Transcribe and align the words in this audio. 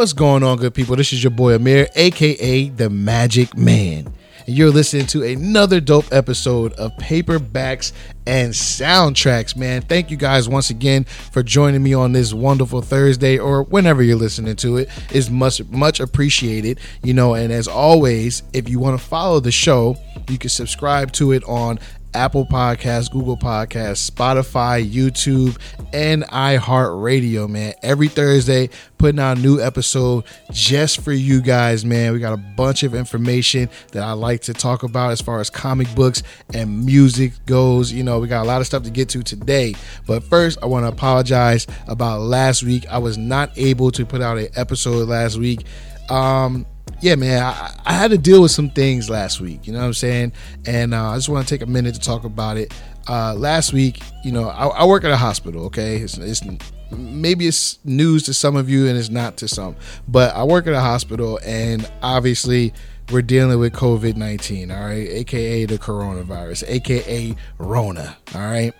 What's 0.00 0.12
going 0.12 0.42
on, 0.42 0.56
good 0.58 0.72
people? 0.72 0.96
This 0.96 1.12
is 1.12 1.22
your 1.22 1.30
boy 1.30 1.54
Amir, 1.54 1.88
aka 1.94 2.68
the 2.68 2.88
Magic 2.88 3.56
Man. 3.56 4.10
You're 4.50 4.70
listening 4.70 5.06
to 5.08 5.22
another 5.22 5.80
dope 5.80 6.12
episode 6.12 6.72
of 6.72 6.90
Paperbacks 6.96 7.92
and 8.26 8.52
Soundtracks, 8.52 9.54
man. 9.54 9.80
Thank 9.82 10.10
you 10.10 10.16
guys 10.16 10.48
once 10.48 10.70
again 10.70 11.04
for 11.04 11.44
joining 11.44 11.84
me 11.84 11.94
on 11.94 12.10
this 12.10 12.34
wonderful 12.34 12.82
Thursday 12.82 13.38
or 13.38 13.62
whenever 13.62 14.02
you're 14.02 14.16
listening 14.16 14.56
to 14.56 14.78
it. 14.78 14.80
it. 14.80 15.12
Is 15.12 15.30
much 15.30 15.62
much 15.70 16.00
appreciated. 16.00 16.80
You 17.04 17.14
know, 17.14 17.34
and 17.34 17.52
as 17.52 17.68
always, 17.68 18.42
if 18.52 18.68
you 18.68 18.80
want 18.80 18.98
to 19.00 19.06
follow 19.06 19.38
the 19.38 19.52
show, 19.52 19.96
you 20.28 20.36
can 20.36 20.50
subscribe 20.50 21.12
to 21.12 21.30
it 21.30 21.44
on 21.44 21.78
Apple 22.14 22.46
Podcasts, 22.46 23.10
Google 23.10 23.36
Podcasts, 23.36 24.10
Spotify, 24.10 24.88
YouTube, 24.88 25.58
and 25.92 26.24
iHeartRadio, 26.24 27.48
man. 27.48 27.74
Every 27.82 28.08
Thursday, 28.08 28.70
putting 28.98 29.20
out 29.20 29.38
a 29.38 29.40
new 29.40 29.60
episode 29.60 30.24
just 30.52 31.00
for 31.02 31.12
you 31.12 31.40
guys, 31.40 31.84
man. 31.84 32.12
We 32.12 32.18
got 32.18 32.32
a 32.32 32.36
bunch 32.36 32.82
of 32.82 32.94
information 32.94 33.68
that 33.92 34.02
I 34.02 34.12
like 34.12 34.42
to 34.42 34.54
talk 34.54 34.82
about 34.82 35.12
as 35.12 35.20
far 35.20 35.40
as 35.40 35.50
comic 35.50 35.92
books 35.94 36.22
and 36.52 36.84
music 36.84 37.32
goes. 37.46 37.92
You 37.92 38.02
know, 38.02 38.18
we 38.18 38.28
got 38.28 38.44
a 38.44 38.48
lot 38.48 38.60
of 38.60 38.66
stuff 38.66 38.82
to 38.84 38.90
get 38.90 39.08
to 39.10 39.22
today. 39.22 39.74
But 40.06 40.22
first, 40.24 40.58
I 40.62 40.66
want 40.66 40.84
to 40.84 40.88
apologize 40.88 41.66
about 41.86 42.20
last 42.20 42.62
week. 42.62 42.86
I 42.88 42.98
was 42.98 43.16
not 43.16 43.50
able 43.56 43.90
to 43.92 44.04
put 44.04 44.20
out 44.20 44.38
an 44.38 44.48
episode 44.56 45.08
last 45.08 45.38
week. 45.38 45.64
Um, 46.08 46.66
yeah, 47.00 47.14
man, 47.14 47.42
I, 47.42 47.74
I, 47.84 47.92
had 47.94 48.10
to 48.10 48.18
deal 48.18 48.42
with 48.42 48.50
some 48.50 48.70
things 48.70 49.08
last 49.08 49.40
week. 49.40 49.66
You 49.66 49.72
know 49.72 49.78
what 49.78 49.86
I'm 49.86 49.94
saying? 49.94 50.32
And 50.66 50.92
uh, 50.92 51.10
I 51.10 51.16
just 51.16 51.28
want 51.28 51.46
to 51.46 51.54
take 51.54 51.62
a 51.62 51.70
minute 51.70 51.94
to 51.94 52.00
talk 52.00 52.24
about 52.24 52.56
it. 52.56 52.74
Uh, 53.08 53.34
last 53.34 53.72
week, 53.72 54.02
you 54.22 54.32
know, 54.32 54.48
I, 54.48 54.66
I, 54.66 54.84
work 54.84 55.04
at 55.04 55.10
a 55.10 55.16
hospital. 55.16 55.64
Okay, 55.66 55.96
it's, 55.96 56.18
it's 56.18 56.42
maybe 56.90 57.46
it's 57.46 57.78
news 57.84 58.24
to 58.24 58.34
some 58.34 58.56
of 58.56 58.68
you 58.68 58.86
and 58.86 58.98
it's 58.98 59.08
not 59.08 59.38
to 59.38 59.48
some, 59.48 59.76
but 60.08 60.34
I 60.34 60.44
work 60.44 60.66
at 60.66 60.74
a 60.74 60.80
hospital, 60.80 61.40
and 61.44 61.90
obviously 62.02 62.74
we're 63.10 63.22
dealing 63.22 63.58
with 63.58 63.72
COVID 63.72 64.16
19. 64.16 64.70
All 64.70 64.80
right, 64.80 65.08
aka 65.08 65.64
the 65.64 65.78
coronavirus, 65.78 66.64
aka 66.68 67.34
Rona. 67.58 68.16
All 68.34 68.40
right 68.42 68.74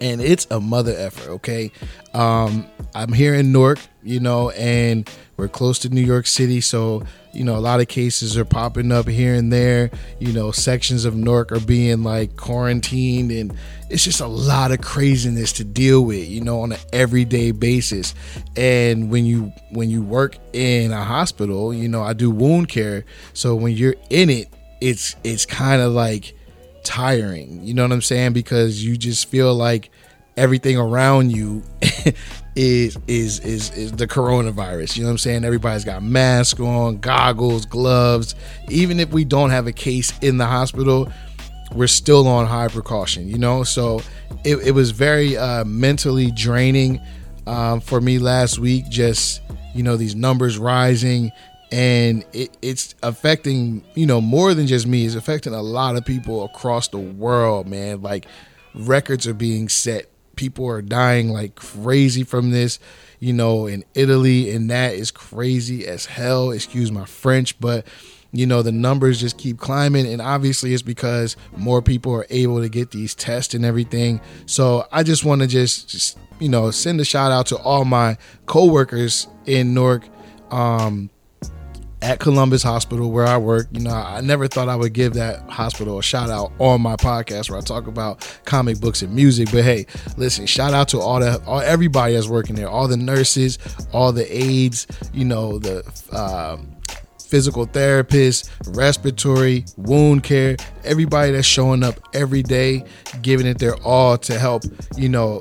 and 0.00 0.20
it's 0.20 0.46
a 0.50 0.60
mother 0.60 0.94
effort. 0.96 1.28
Okay, 1.30 1.70
um, 2.14 2.66
I'm 2.94 3.12
here 3.12 3.34
in 3.34 3.52
Newark, 3.52 3.78
you 4.02 4.20
know, 4.20 4.50
and 4.50 5.08
we're 5.36 5.48
close 5.48 5.78
to 5.80 5.88
New 5.88 6.02
York 6.02 6.26
City, 6.26 6.60
so 6.60 7.02
you 7.32 7.44
know 7.44 7.56
a 7.56 7.60
lot 7.60 7.80
of 7.80 7.88
cases 7.88 8.36
are 8.36 8.44
popping 8.44 8.92
up 8.92 9.08
here 9.08 9.34
and 9.34 9.52
there. 9.52 9.90
You 10.18 10.32
know, 10.32 10.50
sections 10.50 11.04
of 11.04 11.14
Newark 11.16 11.52
are 11.52 11.60
being 11.60 12.02
like 12.02 12.36
quarantined, 12.36 13.30
and 13.30 13.54
it's 13.88 14.04
just 14.04 14.20
a 14.20 14.26
lot 14.26 14.70
of 14.72 14.80
craziness 14.80 15.52
to 15.54 15.64
deal 15.64 16.04
with. 16.04 16.28
You 16.28 16.42
know, 16.42 16.60
on 16.60 16.72
an 16.72 16.78
everyday 16.92 17.52
basis. 17.52 18.14
And 18.56 19.10
when 19.10 19.24
you 19.24 19.52
when 19.70 19.90
you 19.90 20.02
work 20.02 20.36
in 20.52 20.92
a 20.92 21.04
hospital, 21.04 21.72
you 21.72 21.88
know, 21.88 22.02
I 22.02 22.12
do 22.12 22.30
wound 22.30 22.68
care, 22.68 23.04
so 23.32 23.54
when 23.54 23.74
you're 23.74 23.96
in 24.10 24.30
it, 24.30 24.48
it's 24.80 25.16
it's 25.24 25.46
kind 25.46 25.80
of 25.80 25.92
like 25.92 26.34
tiring. 26.84 27.62
You 27.62 27.74
know 27.74 27.82
what 27.82 27.92
I'm 27.92 28.02
saying? 28.02 28.32
Because 28.32 28.84
you 28.84 28.96
just 28.96 29.28
feel 29.28 29.54
like 29.54 29.90
everything 30.36 30.76
around 30.76 31.30
you 31.30 31.62
is 32.56 32.98
is 33.06 33.40
is 33.40 33.70
is 33.70 33.92
the 33.92 34.06
coronavirus. 34.06 34.96
You 34.96 35.02
know 35.02 35.08
what 35.08 35.12
I'm 35.12 35.18
saying? 35.18 35.44
Everybody's 35.44 35.84
got 35.84 36.02
masks 36.02 36.60
on, 36.60 36.98
goggles, 36.98 37.66
gloves. 37.66 38.34
Even 38.68 39.00
if 39.00 39.10
we 39.10 39.24
don't 39.24 39.50
have 39.50 39.66
a 39.66 39.72
case 39.72 40.16
in 40.20 40.38
the 40.38 40.46
hospital, 40.46 41.10
we're 41.74 41.86
still 41.86 42.26
on 42.26 42.46
high 42.46 42.68
precaution. 42.68 43.28
You 43.28 43.38
know, 43.38 43.62
so 43.62 44.00
it, 44.44 44.56
it 44.66 44.72
was 44.72 44.90
very 44.90 45.36
uh, 45.36 45.64
mentally 45.64 46.30
draining 46.30 47.00
um, 47.46 47.80
for 47.80 48.00
me 48.00 48.18
last 48.18 48.58
week. 48.58 48.88
Just 48.88 49.42
you 49.74 49.82
know 49.82 49.96
these 49.96 50.14
numbers 50.14 50.58
rising 50.58 51.32
and 51.72 52.24
it, 52.32 52.56
it's 52.62 52.94
affecting 53.02 53.84
you 53.94 54.06
know 54.06 54.20
more 54.20 54.54
than 54.54 54.66
just 54.66 54.86
me 54.86 55.06
it's 55.06 55.14
affecting 55.14 55.54
a 55.54 55.62
lot 55.62 55.96
of 55.96 56.04
people 56.04 56.44
across 56.44 56.88
the 56.88 56.98
world 56.98 57.66
man. 57.66 58.02
Like 58.02 58.26
records 58.74 59.26
are 59.26 59.34
being 59.34 59.68
set. 59.68 60.06
People 60.36 60.66
are 60.68 60.82
dying 60.82 61.30
like 61.30 61.54
crazy 61.54 62.24
from 62.24 62.50
this 62.50 62.78
you 63.18 63.32
know 63.32 63.66
in 63.66 63.84
italy 63.94 64.50
and 64.50 64.70
that 64.70 64.94
is 64.94 65.10
crazy 65.10 65.86
as 65.86 66.06
hell. 66.06 66.50
Excuse 66.50 66.90
my 66.90 67.04
french 67.04 67.58
but 67.60 67.86
you 68.32 68.46
know 68.46 68.62
the 68.62 68.72
numbers 68.72 69.20
just 69.20 69.38
keep 69.38 69.58
climbing 69.58 70.06
and 70.06 70.22
obviously 70.22 70.72
it's 70.72 70.82
because 70.82 71.36
more 71.56 71.82
people 71.82 72.12
are 72.14 72.26
able 72.30 72.60
to 72.60 72.68
get 72.68 72.90
these 72.90 73.14
tests 73.14 73.54
and 73.54 73.64
everything. 73.64 74.20
So 74.46 74.86
i 74.90 75.02
just 75.02 75.24
want 75.24 75.42
to 75.42 75.46
just, 75.46 75.88
just 75.88 76.18
you 76.40 76.48
know 76.48 76.70
send 76.72 77.00
a 77.00 77.04
shout 77.04 77.30
out 77.30 77.46
to 77.46 77.56
all 77.58 77.84
my 77.84 78.16
coworkers 78.46 79.28
in 79.46 79.72
newark. 79.74 80.02
Um 80.50 81.10
at 82.02 82.18
Columbus 82.18 82.62
Hospital 82.62 83.10
where 83.10 83.26
I 83.26 83.36
work. 83.36 83.68
You 83.72 83.80
know, 83.80 83.90
I 83.90 84.20
never 84.20 84.48
thought 84.48 84.68
I 84.68 84.76
would 84.76 84.92
give 84.92 85.14
that 85.14 85.40
hospital 85.48 85.98
a 85.98 86.02
shout 86.02 86.30
out 86.30 86.52
on 86.58 86.80
my 86.80 86.96
podcast 86.96 87.50
where 87.50 87.58
I 87.58 87.62
talk 87.62 87.86
about 87.86 88.40
comic 88.44 88.80
books 88.80 89.02
and 89.02 89.14
music. 89.14 89.50
But 89.52 89.64
hey, 89.64 89.86
listen, 90.16 90.46
shout 90.46 90.72
out 90.72 90.88
to 90.88 91.00
all 91.00 91.20
the 91.20 91.42
all 91.46 91.60
everybody 91.60 92.14
that's 92.14 92.28
working 92.28 92.56
there, 92.56 92.68
all 92.68 92.88
the 92.88 92.96
nurses, 92.96 93.58
all 93.92 94.12
the 94.12 94.26
aides, 94.34 94.86
you 95.12 95.24
know, 95.24 95.58
the 95.58 95.84
uh, 96.12 96.56
physical 97.22 97.66
therapists, 97.66 98.50
respiratory, 98.76 99.64
wound 99.76 100.24
care, 100.24 100.56
everybody 100.84 101.32
that's 101.32 101.46
showing 101.46 101.82
up 101.82 102.00
every 102.14 102.42
day, 102.42 102.84
giving 103.22 103.46
it 103.46 103.58
their 103.58 103.76
all 103.82 104.18
to 104.18 104.38
help, 104.38 104.64
you 104.96 105.08
know, 105.08 105.40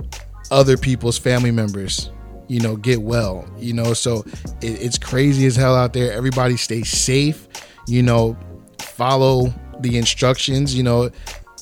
other 0.51 0.77
people's 0.77 1.17
family 1.17 1.51
members 1.51 2.11
you 2.49 2.59
know, 2.59 2.75
get 2.75 3.01
well. 3.01 3.47
You 3.57 3.73
know, 3.73 3.93
so 3.93 4.25
it, 4.61 4.81
it's 4.81 4.97
crazy 4.97 5.45
as 5.45 5.55
hell 5.55 5.75
out 5.75 5.93
there. 5.93 6.11
Everybody 6.11 6.57
stay 6.57 6.83
safe. 6.83 7.47
You 7.87 8.03
know, 8.03 8.37
follow 8.79 9.53
the 9.79 9.97
instructions. 9.97 10.75
You 10.75 10.83
know, 10.83 11.09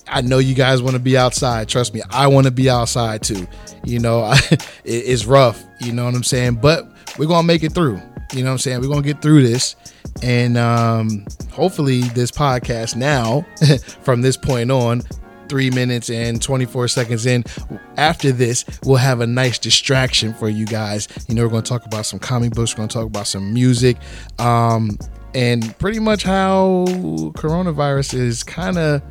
I 0.08 0.22
know 0.22 0.40
you 0.40 0.56
guys 0.56 0.81
want 0.81 0.96
to 0.96 1.02
be 1.02 1.18
outside. 1.18 1.70
Trust 1.70 1.94
me, 1.94 2.02
I 2.09 2.28
want 2.28 2.46
to 2.46 2.52
be 2.52 2.70
outside 2.70 3.22
too. 3.22 3.48
You 3.84 4.00
know, 4.00 4.22
I, 4.22 4.36
it, 4.52 4.62
it's 4.86 5.25
rough. 5.25 5.64
You 5.81 5.92
know 5.92 6.06
what 6.06 6.16
I'm 6.16 6.24
saying? 6.24 6.56
But 6.56 6.90
we're 7.19 7.28
gonna 7.28 7.46
make 7.46 7.64
it 7.64 7.74
through. 7.74 8.02
You 8.34 8.44
know 8.44 8.50
what 8.50 8.54
I'm 8.54 8.58
saying? 8.58 8.81
We're 8.81 8.88
gonna 8.88 9.02
get 9.02 9.22
through 9.22 9.48
this, 9.48 9.75
and 10.22 10.58
um, 10.58 11.25
hopefully, 11.52 12.02
this 12.02 12.31
podcast 12.31 12.96
now, 12.96 13.46
from 14.02 14.22
this 14.22 14.38
point 14.38 14.72
on, 14.72 15.02
three 15.47 15.69
minutes 15.69 16.09
and 16.09 16.41
24 16.41 16.88
seconds 16.88 17.25
in. 17.25 17.44
After 17.97 18.31
this, 18.31 18.66
we'll 18.84 18.97
have 18.97 19.22
a 19.22 19.28
nice 19.28 19.59
distraction 19.59 20.34
for 20.34 20.50
you 20.50 20.66
guys. 20.66 21.08
You 21.28 21.35
know, 21.35 21.44
we're 21.44 21.50
going 21.50 21.63
to 21.63 21.69
talk 21.69 21.85
about 21.85 22.06
some 22.06 22.19
comic 22.19 22.52
books, 22.52 22.74
we're 22.74 22.78
going 22.78 22.90
to 22.90 22.94
talk 22.94 23.08
about 23.08 23.28
some 23.28 23.53
music, 23.53 23.97
um, 24.40 24.97
and 25.34 25.78
pretty 25.80 26.00
much 26.00 26.24
how 26.24 26.86
coronavirus 27.36 28.16
is 28.16 28.44
kind 28.44 28.78
of 28.78 29.02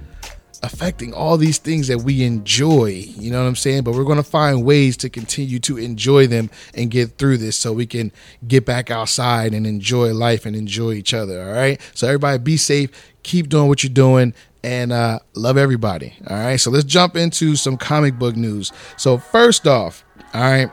affecting 0.63 1.13
all 1.13 1.37
these 1.37 1.59
things 1.59 1.89
that 1.89 1.99
we 1.99 2.23
enjoy. 2.25 3.05
You 3.17 3.31
know 3.31 3.43
what 3.43 3.49
I'm 3.49 3.57
saying? 3.57 3.85
But 3.85 3.95
we're 3.95 4.05
going 4.05 4.17
to 4.17 4.23
find 4.23 4.65
ways 4.65 4.97
to 4.99 5.11
continue 5.11 5.59
to 5.61 5.79
enjoy 5.79 6.27
them 6.27 6.51
and 6.75 6.91
get 6.91 7.19
through 7.19 7.39
this 7.39 7.59
so 7.59 7.73
we 7.73 7.87
can 7.87 8.13
get 8.47 8.65
back 8.65 8.91
outside 8.91 9.55
and 9.55 9.67
enjoy 9.67 10.13
life 10.13 10.47
and 10.47 10.57
enjoy 10.57 10.93
each 10.93 11.15
other. 11.15 11.43
All 11.43 11.53
right. 11.55 11.81
So, 11.95 12.07
everybody 12.07 12.39
be 12.39 12.57
safe. 12.57 12.91
Keep 13.23 13.49
doing 13.49 13.69
what 13.69 13.83
you're 13.83 13.93
doing 13.93 14.35
and 14.67 14.93
uh, 14.93 15.21
love 15.35 15.57
everybody. 15.57 16.15
All 16.27 16.37
right, 16.37 16.57
so 16.57 16.73
let's 16.73 16.85
jump 16.85 17.17
into 17.17 17.55
some 17.55 17.77
comic 17.77 18.19
book 18.19 18.35
news. 18.35 18.73
So 18.97 19.17
first 19.17 19.69
off, 19.69 20.05
all 20.35 20.41
right, 20.41 20.71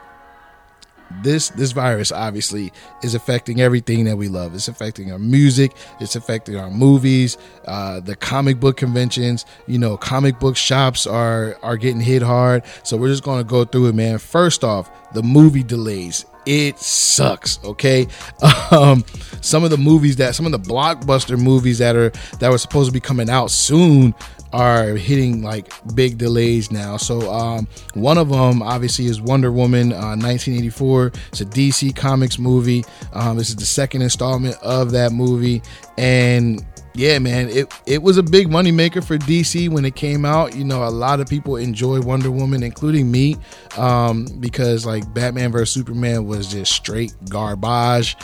this 1.22 1.50
this 1.50 1.70
virus 1.70 2.10
obviously 2.10 2.72
is 3.04 3.14
affecting 3.14 3.60
everything 3.60 4.04
that 4.06 4.16
we 4.16 4.26
love. 4.26 4.52
It's 4.52 4.66
affecting 4.66 5.12
our 5.12 5.18
music. 5.20 5.76
It's 6.00 6.16
affecting 6.16 6.56
our 6.56 6.70
movies. 6.70 7.38
Uh, 7.66 8.00
the 8.00 8.16
comic 8.16 8.58
book 8.58 8.76
conventions. 8.76 9.46
You 9.68 9.78
know, 9.78 9.96
comic 9.96 10.40
book 10.40 10.56
shops 10.56 11.06
are 11.06 11.56
are 11.62 11.76
getting 11.76 12.00
hit 12.00 12.22
hard. 12.22 12.64
So 12.82 12.96
we're 12.96 13.10
just 13.10 13.22
going 13.22 13.44
to 13.44 13.48
go 13.48 13.64
through 13.64 13.88
it, 13.88 13.94
man. 13.94 14.18
First 14.18 14.64
off, 14.64 14.90
the 15.12 15.22
movie 15.22 15.62
delays 15.62 16.26
it 16.46 16.78
sucks 16.78 17.58
okay? 17.64 18.06
Um 18.70 19.04
some 19.40 19.62
of 19.62 19.70
the 19.70 19.76
movies 19.76 20.16
that 20.16 20.34
some 20.34 20.46
of 20.46 20.52
the 20.52 20.58
blockbuster 20.58 21.38
movies 21.38 21.78
that 21.78 21.96
are 21.96 22.10
that 22.38 22.50
were 22.50 22.58
supposed 22.58 22.88
to 22.88 22.92
be 22.92 23.00
coming 23.00 23.28
out 23.28 23.50
soon 23.50 24.14
are 24.52 24.94
hitting 24.94 25.42
like 25.42 25.72
big 25.94 26.16
delays 26.16 26.70
now. 26.70 26.96
So 26.96 27.30
um 27.30 27.68
one 27.94 28.18
of 28.18 28.30
them 28.30 28.62
obviously 28.62 29.06
is 29.06 29.20
wonder 29.20 29.52
woman 29.52 29.92
uh, 29.92 30.16
1984 30.16 31.12
it's 31.28 31.40
a 31.40 31.44
dc 31.44 31.94
comics 31.96 32.38
movie. 32.38 32.84
Um 33.12 33.36
this 33.36 33.50
is 33.50 33.56
the 33.56 33.66
second 33.66 34.02
installment 34.02 34.56
of 34.62 34.92
that 34.92 35.12
movie. 35.12 35.62
And 35.98 36.64
yeah, 36.94 37.18
man, 37.18 37.48
it 37.48 37.72
it 37.86 38.02
was 38.02 38.18
a 38.18 38.22
big 38.22 38.50
money 38.50 38.70
maker 38.70 39.02
for 39.02 39.18
DC 39.18 39.68
when 39.68 39.84
it 39.84 39.96
came 39.96 40.24
out. 40.24 40.54
You 40.54 40.64
know, 40.64 40.84
a 40.84 40.90
lot 40.90 41.18
of 41.18 41.28
people 41.28 41.56
enjoy 41.56 42.00
Wonder 42.00 42.30
Woman, 42.30 42.62
including 42.62 43.10
me, 43.10 43.36
um, 43.76 44.26
because 44.38 44.86
like 44.86 45.12
Batman 45.12 45.50
vs 45.50 45.70
Superman 45.70 46.26
was 46.26 46.46
just 46.52 46.72
straight 46.72 47.12
garbage. 47.28 48.16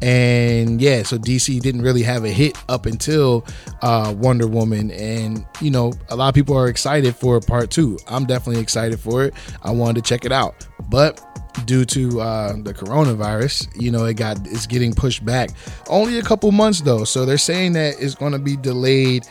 And 0.00 0.80
yeah, 0.80 1.02
so 1.02 1.18
DC 1.18 1.60
didn't 1.60 1.82
really 1.82 2.02
have 2.02 2.24
a 2.24 2.28
hit 2.28 2.56
up 2.68 2.86
until 2.86 3.44
uh, 3.82 4.14
Wonder 4.16 4.46
Woman, 4.46 4.90
and 4.90 5.44
you 5.60 5.70
know 5.70 5.94
a 6.10 6.14
lot 6.14 6.28
of 6.28 6.34
people 6.34 6.56
are 6.56 6.68
excited 6.68 7.16
for 7.16 7.40
part 7.40 7.70
two. 7.70 7.98
I'm 8.08 8.26
definitely 8.26 8.60
excited 8.60 9.00
for 9.00 9.24
it. 9.24 9.34
I 9.62 9.70
wanted 9.70 10.04
to 10.04 10.08
check 10.08 10.26
it 10.26 10.32
out, 10.32 10.66
but 10.90 11.20
due 11.64 11.84
to 11.84 12.20
uh, 12.20 12.52
the 12.62 12.74
coronavirus, 12.74 13.68
you 13.80 13.90
know, 13.90 14.04
it 14.04 14.14
got 14.14 14.38
it's 14.46 14.66
getting 14.66 14.92
pushed 14.92 15.24
back 15.24 15.50
only 15.88 16.18
a 16.18 16.22
couple 16.22 16.50
months 16.52 16.80
though. 16.80 17.04
So 17.04 17.24
they're 17.24 17.38
saying 17.38 17.72
that 17.74 17.96
it's 18.00 18.14
going 18.14 18.32
to 18.32 18.38
be 18.38 18.56
delayed 18.56 19.24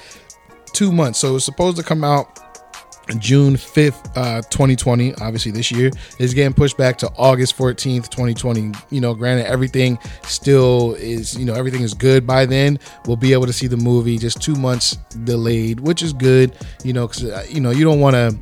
two 0.74 0.91
months. 0.91 1.19
So 1.19 1.35
it's 1.35 1.45
supposed 1.45 1.77
to 1.77 1.83
come 1.83 2.03
out 2.03 2.39
June 3.19 3.56
5th, 3.56 4.12
uh, 4.15 4.41
2020, 4.50 5.15
obviously 5.15 5.51
this 5.51 5.71
year, 5.71 5.91
is 6.19 6.33
getting 6.33 6.53
pushed 6.53 6.77
back 6.77 6.97
to 7.00 7.12
August 7.18 7.57
14th, 7.57 8.09
2020. 8.09 8.73
You 8.89 9.01
know, 9.01 9.13
granted, 9.13 9.45
everything 9.47 9.97
still 10.23 10.95
is, 10.95 11.38
you 11.38 11.45
know, 11.45 11.53
everything 11.53 11.81
is 11.81 11.94
good 11.94 12.27
by 12.27 12.45
then. 12.45 12.80
We'll 13.06 13.18
be 13.18 13.33
able 13.33 13.45
to 13.45 13.53
see 13.53 13.68
the 13.68 13.77
movie 13.77 14.18
just 14.18 14.41
two 14.41 14.56
months 14.56 14.97
delayed, 15.23 15.80
which 15.80 16.01
is 16.01 16.13
good, 16.13 16.56
you 16.83 16.94
know, 16.94 17.07
because, 17.07 17.50
you 17.50 17.62
know, 17.62 17.71
you 17.71 17.83
don't 17.83 18.00
want 18.00 18.15
to 18.15 18.38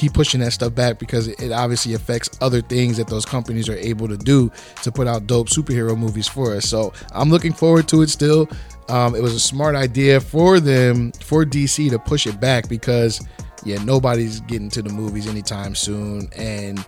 keep 0.00 0.14
pushing 0.14 0.40
that 0.40 0.50
stuff 0.50 0.74
back 0.74 0.98
because 0.98 1.28
it 1.28 1.52
obviously 1.52 1.92
affects 1.92 2.30
other 2.40 2.62
things 2.62 2.96
that 2.96 3.06
those 3.06 3.26
companies 3.26 3.68
are 3.68 3.76
able 3.76 4.08
to 4.08 4.16
do 4.16 4.50
to 4.82 4.90
put 4.90 5.06
out 5.06 5.26
dope 5.26 5.46
superhero 5.50 5.96
movies 5.96 6.26
for 6.26 6.54
us. 6.56 6.66
So 6.66 6.94
I'm 7.12 7.28
looking 7.28 7.52
forward 7.52 7.86
to 7.88 8.00
it 8.00 8.08
still. 8.08 8.48
Um, 8.88 9.14
it 9.14 9.22
was 9.22 9.34
a 9.34 9.40
smart 9.40 9.76
idea 9.76 10.18
for 10.18 10.58
them, 10.58 11.12
for 11.12 11.44
DC 11.44 11.90
to 11.90 11.98
push 11.98 12.26
it 12.26 12.40
back 12.40 12.66
because, 12.66 13.20
yeah, 13.62 13.76
nobody's 13.84 14.40
getting 14.40 14.70
to 14.70 14.80
the 14.80 14.88
movies 14.88 15.26
anytime 15.26 15.74
soon. 15.74 16.30
And 16.34 16.82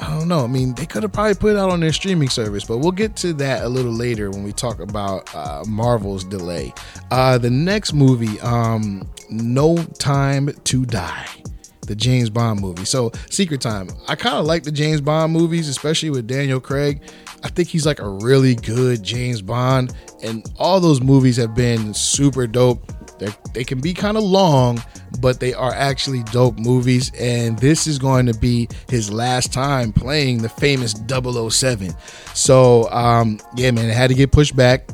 I 0.00 0.10
don't 0.18 0.26
know. 0.26 0.42
I 0.42 0.48
mean, 0.48 0.74
they 0.74 0.86
could 0.86 1.04
have 1.04 1.12
probably 1.12 1.36
put 1.36 1.52
it 1.52 1.56
out 1.56 1.70
on 1.70 1.78
their 1.78 1.92
streaming 1.92 2.30
service, 2.30 2.64
but 2.64 2.78
we'll 2.78 2.90
get 2.90 3.14
to 3.18 3.32
that 3.34 3.62
a 3.62 3.68
little 3.68 3.92
later 3.92 4.28
when 4.28 4.42
we 4.42 4.52
talk 4.52 4.80
about 4.80 5.32
uh, 5.36 5.62
Marvel's 5.68 6.24
delay. 6.24 6.74
Uh, 7.12 7.38
the 7.38 7.50
next 7.50 7.92
movie, 7.92 8.40
um, 8.40 9.08
No 9.30 9.76
Time 9.98 10.50
to 10.64 10.84
Die 10.84 11.40
the 11.90 11.96
James 11.96 12.30
Bond 12.30 12.60
movie. 12.60 12.84
So, 12.84 13.10
Secret 13.30 13.60
Time. 13.60 13.88
I 14.06 14.14
kind 14.14 14.36
of 14.36 14.46
like 14.46 14.62
the 14.62 14.70
James 14.70 15.00
Bond 15.00 15.32
movies, 15.32 15.68
especially 15.68 16.10
with 16.10 16.28
Daniel 16.28 16.60
Craig. 16.60 17.02
I 17.42 17.48
think 17.48 17.66
he's 17.66 17.84
like 17.84 17.98
a 17.98 18.08
really 18.08 18.54
good 18.54 19.02
James 19.02 19.42
Bond, 19.42 19.92
and 20.22 20.48
all 20.56 20.78
those 20.78 21.00
movies 21.00 21.36
have 21.38 21.56
been 21.56 21.92
super 21.92 22.46
dope. 22.46 22.92
They're, 23.18 23.34
they 23.54 23.64
can 23.64 23.80
be 23.80 23.92
kind 23.92 24.16
of 24.16 24.22
long, 24.22 24.80
but 25.20 25.40
they 25.40 25.52
are 25.52 25.74
actually 25.74 26.22
dope 26.24 26.60
movies. 26.60 27.10
And 27.18 27.58
this 27.58 27.88
is 27.88 27.98
going 27.98 28.26
to 28.26 28.34
be 28.34 28.68
his 28.88 29.10
last 29.12 29.52
time 29.52 29.92
playing 29.92 30.42
the 30.42 30.48
famous 30.48 30.94
007. 31.08 31.92
So, 32.34 32.88
um, 32.90 33.40
yeah, 33.56 33.72
man, 33.72 33.90
it 33.90 33.94
had 33.94 34.10
to 34.10 34.14
get 34.14 34.30
pushed 34.30 34.54
back. 34.54 34.88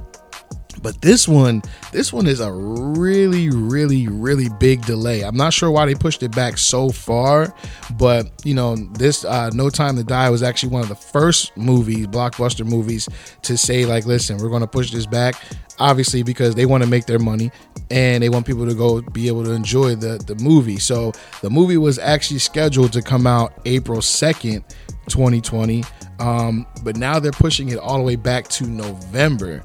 But 0.87 1.01
this 1.01 1.27
one, 1.27 1.63
this 1.91 2.13
one 2.13 2.29
is 2.29 2.39
a 2.39 2.53
really, 2.53 3.51
really, 3.51 4.07
really 4.07 4.49
big 4.61 4.87
delay. 4.87 5.23
I'm 5.23 5.37
not 5.37 5.53
sure 5.53 5.69
why 5.69 5.85
they 5.85 5.97
pushed 5.97 6.23
it 6.23 6.31
back 6.31 6.59
so 6.59 6.91
far, 6.91 7.53
but 7.99 8.31
you 8.45 8.55
know, 8.55 8.77
this 8.77 9.25
uh, 9.25 9.51
No 9.53 9.69
Time 9.69 9.97
to 9.97 10.05
Die 10.05 10.31
was 10.31 10.45
actually 10.45 10.69
one 10.69 10.83
of 10.83 10.89
the 10.89 10.95
first 10.95 11.57
movies, 11.57 12.07
blockbuster 12.07 12.65
movies, 12.65 13.09
to 13.43 13.59
say 13.59 13.85
like, 13.85 14.07
listen, 14.07 14.39
we're 14.39 14.49
going 14.49 14.61
to 14.61 14.69
push 14.69 14.93
this 14.93 15.07
back. 15.07 15.35
Obviously, 15.81 16.23
because 16.23 16.55
they 16.55 16.67
want 16.67 16.85
to 16.85 16.89
make 16.89 17.07
their 17.07 17.19
money 17.19 17.51
and 17.91 18.23
they 18.23 18.29
want 18.29 18.47
people 18.47 18.65
to 18.65 18.75
go 18.75 19.03
be 19.03 19.27
able 19.27 19.43
to 19.43 19.51
enjoy 19.51 19.97
the 19.97 20.19
the 20.19 20.37
movie. 20.37 20.79
So 20.79 21.11
the 21.43 21.51
movie 21.51 21.79
was 21.79 21.99
actually 21.99 22.39
scheduled 22.39 22.93
to 22.93 23.03
come 23.03 23.27
out 23.27 23.61
April 23.65 23.99
2nd, 23.99 24.63
2020. 25.09 25.83
Um, 26.21 26.65
but 26.85 26.97
now 26.97 27.19
they're 27.19 27.33
pushing 27.33 27.71
it 27.71 27.79
all 27.79 27.99
the 27.99 28.05
way 28.05 28.15
back 28.15 28.47
to 28.51 28.69
November 28.69 29.65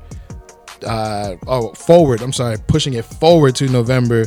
uh, 0.84 1.36
oh 1.48 1.74
forward. 1.74 2.22
I'm 2.22 2.34
sorry, 2.34 2.58
pushing 2.68 2.94
it 2.94 3.06
forward 3.06 3.56
to 3.56 3.68
November 3.68 4.26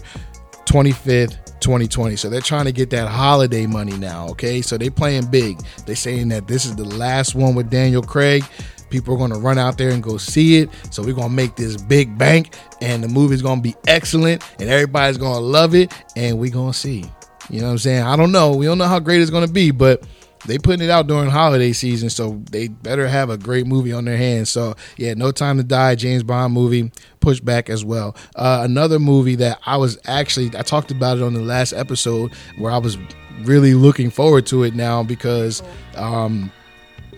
25th. 0.66 1.40
2020 1.60 2.16
so 2.16 2.28
they're 2.28 2.42
trying 2.42 2.66
to 2.66 2.72
get 2.72 2.90
that 2.90 3.08
holiday 3.08 3.64
money 3.64 3.96
now 3.96 4.28
okay? 4.28 4.60
So 4.60 4.76
they 4.76 4.90
playing 4.90 5.30
big. 5.30 5.58
They 5.86 5.94
saying 5.94 6.28
that 6.28 6.46
this 6.46 6.66
is 6.66 6.76
the 6.76 6.84
last 6.84 7.34
one 7.34 7.54
with 7.54 7.70
daniel 7.70 8.02
craig. 8.02 8.44
People 8.90 9.14
are 9.14 9.16
going 9.16 9.32
to 9.32 9.38
run 9.38 9.56
out 9.56 9.78
there 9.78 9.88
and 9.88 10.02
go 10.02 10.18
see 10.18 10.58
it. 10.58 10.68
So 10.90 11.02
we're 11.02 11.14
going 11.14 11.30
to 11.30 11.34
make 11.34 11.56
this 11.56 11.80
big 11.80 12.18
bank 12.18 12.54
and 12.82 13.02
the 13.02 13.08
movie's 13.08 13.40
going 13.40 13.60
to 13.60 13.62
be 13.62 13.74
excellent 13.86 14.44
and 14.60 14.68
everybody's 14.68 15.16
going 15.16 15.32
to 15.32 15.40
love 15.40 15.74
it 15.74 15.90
and 16.16 16.38
we're 16.38 16.52
going 16.52 16.72
to 16.72 16.78
see. 16.78 17.04
You 17.48 17.60
know 17.60 17.66
what 17.66 17.72
i'm 17.72 17.78
saying? 17.78 18.02
I 18.02 18.14
don't 18.14 18.30
know. 18.30 18.54
We 18.54 18.66
don't 18.66 18.78
know 18.78 18.86
how 18.86 19.00
great 19.00 19.22
it's 19.22 19.30
going 19.30 19.46
to 19.46 19.52
be 19.52 19.70
but 19.70 20.06
they 20.46 20.58
putting 20.58 20.82
it 20.84 20.90
out 20.90 21.06
during 21.06 21.30
holiday 21.30 21.72
season, 21.72 22.10
so 22.10 22.42
they 22.50 22.68
better 22.68 23.08
have 23.08 23.30
a 23.30 23.38
great 23.38 23.66
movie 23.66 23.92
on 23.92 24.04
their 24.04 24.16
hands. 24.16 24.50
So 24.50 24.74
yeah, 24.96 25.14
No 25.14 25.32
Time 25.32 25.56
to 25.56 25.64
Die, 25.64 25.94
James 25.94 26.22
Bond 26.22 26.52
movie, 26.52 26.92
pushed 27.20 27.44
back 27.44 27.70
as 27.70 27.84
well. 27.84 28.16
Uh, 28.36 28.60
another 28.62 28.98
movie 28.98 29.36
that 29.36 29.58
I 29.66 29.76
was 29.76 29.98
actually 30.04 30.50
I 30.56 30.62
talked 30.62 30.90
about 30.90 31.18
it 31.18 31.22
on 31.22 31.34
the 31.34 31.42
last 31.42 31.72
episode 31.72 32.32
where 32.58 32.72
I 32.72 32.78
was 32.78 32.98
really 33.42 33.74
looking 33.74 34.10
forward 34.10 34.46
to 34.46 34.62
it 34.62 34.74
now 34.74 35.02
because 35.02 35.62
um, 35.96 36.52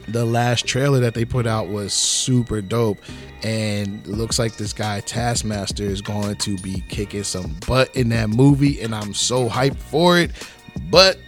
the 0.09 0.25
last 0.25 0.67
trailer 0.67 1.01
that 1.01 1.15
they 1.15 1.25
put 1.25 1.47
out 1.47 1.69
was 1.69 1.93
super 1.93 2.61
dope 2.61 2.99
and 3.43 4.07
looks 4.07 4.39
like 4.39 4.57
this 4.57 4.73
guy 4.73 5.01
taskmaster 5.01 5.85
is 5.85 6.01
going 6.01 6.37
to 6.37 6.57
be 6.59 6.83
kicking 6.89 7.25
some 7.25 7.55
butt 7.67 7.95
in 7.97 8.09
that 8.09 8.31
movie 8.31 8.81
and 8.81 8.95
i'm 8.95 9.13
so 9.13 9.49
hyped 9.49 9.77
for 9.77 10.19
it 10.19 10.31
but 10.91 11.19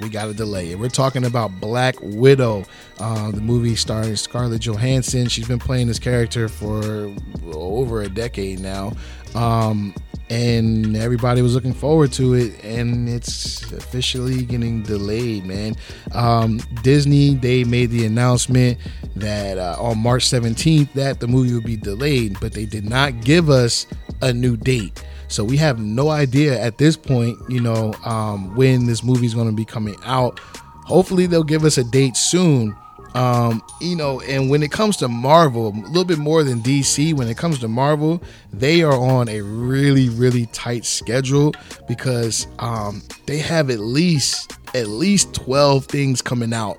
we 0.00 0.08
got 0.08 0.28
a 0.28 0.34
delay. 0.34 0.72
And 0.72 0.80
we're 0.80 0.88
talking 0.88 1.24
about 1.24 1.60
Black 1.60 1.96
Widow, 2.00 2.64
uh, 2.98 3.30
the 3.30 3.40
movie 3.40 3.76
starring 3.76 4.16
Scarlett 4.16 4.62
Johansson. 4.62 5.28
She's 5.28 5.48
been 5.48 5.58
playing 5.58 5.86
this 5.88 5.98
character 5.98 6.48
for 6.48 7.14
over 7.52 8.02
a 8.02 8.08
decade 8.08 8.60
now. 8.60 8.92
Um, 9.34 9.94
and 10.30 10.96
everybody 10.96 11.42
was 11.42 11.54
looking 11.54 11.74
forward 11.74 12.12
to 12.12 12.34
it, 12.34 12.64
and 12.64 13.08
it's 13.08 13.70
officially 13.72 14.44
getting 14.44 14.82
delayed, 14.82 15.44
man. 15.44 15.74
Um, 16.12 16.58
Disney 16.82 17.34
they 17.34 17.64
made 17.64 17.90
the 17.90 18.06
announcement 18.06 18.78
that 19.16 19.58
uh, 19.58 19.76
on 19.78 19.98
March 19.98 20.24
17th 20.24 20.92
that 20.92 21.18
the 21.18 21.26
movie 21.26 21.52
would 21.52 21.64
be 21.64 21.76
delayed, 21.76 22.38
but 22.40 22.52
they 22.52 22.64
did 22.64 22.88
not 22.88 23.22
give 23.22 23.50
us 23.50 23.86
a 24.22 24.32
new 24.32 24.56
date. 24.56 25.04
So 25.28 25.44
we 25.44 25.56
have 25.58 25.78
no 25.78 26.10
idea 26.10 26.60
at 26.60 26.78
this 26.78 26.96
point, 26.96 27.38
you 27.48 27.60
know, 27.60 27.94
um, 28.04 28.54
when 28.56 28.86
this 28.86 29.04
movie 29.04 29.26
is 29.26 29.34
going 29.34 29.48
to 29.48 29.54
be 29.54 29.64
coming 29.64 29.96
out. 30.04 30.40
Hopefully, 30.84 31.26
they'll 31.26 31.44
give 31.44 31.64
us 31.64 31.78
a 31.78 31.84
date 31.84 32.16
soon. 32.16 32.74
Um, 33.14 33.62
you 33.80 33.96
know, 33.96 34.20
and 34.20 34.50
when 34.50 34.62
it 34.62 34.70
comes 34.70 34.96
to 34.98 35.08
Marvel, 35.08 35.68
a 35.68 35.86
little 35.88 36.04
bit 36.04 36.18
more 36.18 36.44
than 36.44 36.60
DC, 36.60 37.14
when 37.14 37.28
it 37.28 37.36
comes 37.36 37.58
to 37.60 37.68
Marvel, 37.68 38.22
they 38.52 38.82
are 38.82 38.92
on 38.92 39.28
a 39.28 39.40
really, 39.40 40.08
really 40.08 40.46
tight 40.46 40.84
schedule 40.84 41.52
because 41.88 42.46
um, 42.58 43.02
they 43.26 43.38
have 43.38 43.70
at 43.70 43.80
least 43.80 44.52
at 44.74 44.86
least 44.86 45.34
12 45.34 45.86
things 45.86 46.22
coming 46.22 46.52
out 46.52 46.78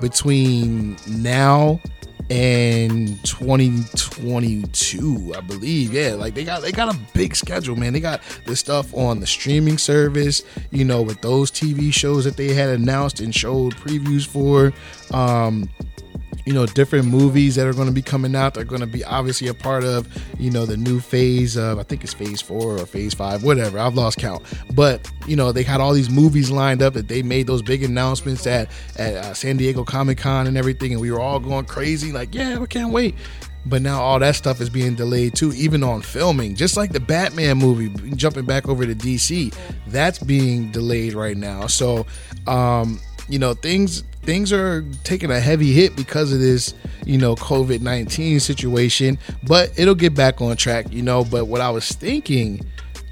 between 0.00 0.96
now 1.08 1.80
and 2.30 3.22
2022 3.24 5.34
i 5.36 5.40
believe. 5.40 5.92
Yeah 5.92 6.14
like 6.14 6.34
they 6.34 6.44
got 6.44 6.62
they 6.62 6.72
got 6.72 6.94
a 6.94 6.98
big 7.12 7.36
schedule 7.36 7.76
man. 7.76 7.92
They 7.92 8.00
got 8.00 8.22
this 8.46 8.60
stuff 8.60 8.94
on 8.94 9.20
the 9.20 9.26
streaming 9.26 9.78
service 9.78 10.42
you 10.70 10.84
know 10.84 11.02
with 11.02 11.20
those 11.20 11.50
tv 11.50 11.92
shows 11.92 12.24
that 12.24 12.36
they 12.36 12.54
had 12.54 12.70
announced 12.70 13.20
and 13.20 13.34
showed 13.34 13.74
previews 13.76 14.26
for. 14.26 14.72
Um 15.16 15.68
you 16.44 16.52
know 16.52 16.66
different 16.66 17.06
movies 17.06 17.54
that 17.54 17.66
are 17.66 17.72
going 17.72 17.88
to 17.88 17.92
be 17.94 18.02
coming 18.02 18.36
out. 18.36 18.54
They're 18.54 18.64
going 18.64 18.80
to 18.80 18.86
be 18.86 19.04
obviously 19.04 19.48
a 19.48 19.54
part 19.54 19.84
of 19.84 20.08
you 20.38 20.50
know 20.50 20.66
the 20.66 20.76
new 20.76 21.00
phase 21.00 21.56
of 21.56 21.78
i 21.78 21.82
think 21.82 22.04
it's 22.04 22.12
phase 22.12 22.40
four 22.40 22.78
or 22.78 22.86
phase 22.86 23.14
five 23.14 23.42
whatever. 23.42 23.78
I've 23.78 23.94
lost 23.94 24.18
count. 24.18 24.42
But 24.74 25.10
you 25.26 25.36
know 25.36 25.52
they 25.52 25.62
had 25.62 25.80
all 25.80 25.92
these 25.92 26.10
movies 26.10 26.50
lined 26.50 26.82
up 26.82 26.94
that 26.94 27.08
they 27.08 27.22
made 27.22 27.46
those 27.46 27.62
big 27.62 27.82
announcements 27.82 28.46
at 28.46 28.70
at 28.96 29.14
uh, 29.14 29.34
san 29.34 29.56
diego 29.56 29.84
comic-con 29.84 30.46
and 30.46 30.56
everything. 30.56 30.92
And 30.92 31.00
we 31.00 31.10
were 31.10 31.20
all 31.20 31.40
going 31.40 31.64
crazy 31.64 32.12
like 32.12 32.34
yeah 32.34 32.58
we 32.58 32.66
can't 32.66 32.92
wait. 32.92 33.14
But 33.66 33.80
now 33.80 34.02
all 34.02 34.18
that 34.18 34.36
stuff 34.36 34.60
is 34.60 34.68
being 34.68 34.94
delayed 34.94 35.34
too 35.34 35.52
even 35.54 35.82
on 35.82 36.02
filming. 36.02 36.54
Just 36.54 36.76
like 36.76 36.92
the 36.92 37.00
batman 37.00 37.56
movie 37.56 37.88
jumping 38.14 38.44
back 38.44 38.68
over 38.68 38.84
to 38.84 38.94
dc 38.94 39.54
that's 39.86 40.18
being 40.18 40.70
delayed 40.70 41.14
right 41.14 41.36
now. 41.36 41.66
So 41.66 42.06
um 42.46 43.00
you 43.28 43.38
know 43.38 43.54
things 43.54 44.04
things 44.24 44.52
are 44.52 44.84
taking 45.04 45.30
a 45.30 45.40
heavy 45.40 45.72
hit 45.72 45.94
because 45.96 46.32
of 46.32 46.40
this 46.40 46.74
you 47.04 47.18
know 47.18 47.34
covid-19 47.36 48.40
situation 48.40 49.18
but 49.44 49.70
it'll 49.78 49.94
get 49.94 50.14
back 50.14 50.40
on 50.40 50.56
track 50.56 50.86
you 50.90 51.02
know. 51.02 51.24
But 51.24 51.46
what 51.46 51.60
i 51.60 51.70
was 51.70 51.88
thinking 51.90 52.64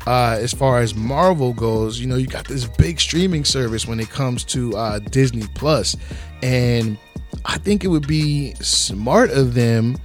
uh, 0.07 0.37
as 0.41 0.53
far 0.53 0.81
as 0.81 0.95
Marvel 0.97 1.53
goes, 1.53 2.01
you 2.01 2.09
know, 2.09 2.17
you 2.17 2.27
got 2.27 2.47
this 2.49 2.65
big 2.65 2.99
streaming 2.99 3.45
service 3.45 3.87
when 3.87 4.01
it 4.01 4.11
comes 4.11 4.43
to 4.43 4.77
uh, 4.77 4.99
Disney 4.99 5.47
Plus, 5.55 5.97
and 6.43 6.99
I 7.45 7.59
think 7.59 7.85
it 7.85 7.89
would 7.89 8.09
be 8.09 8.55
smart 8.55 9.31
of 9.31 9.55
them 9.55 9.97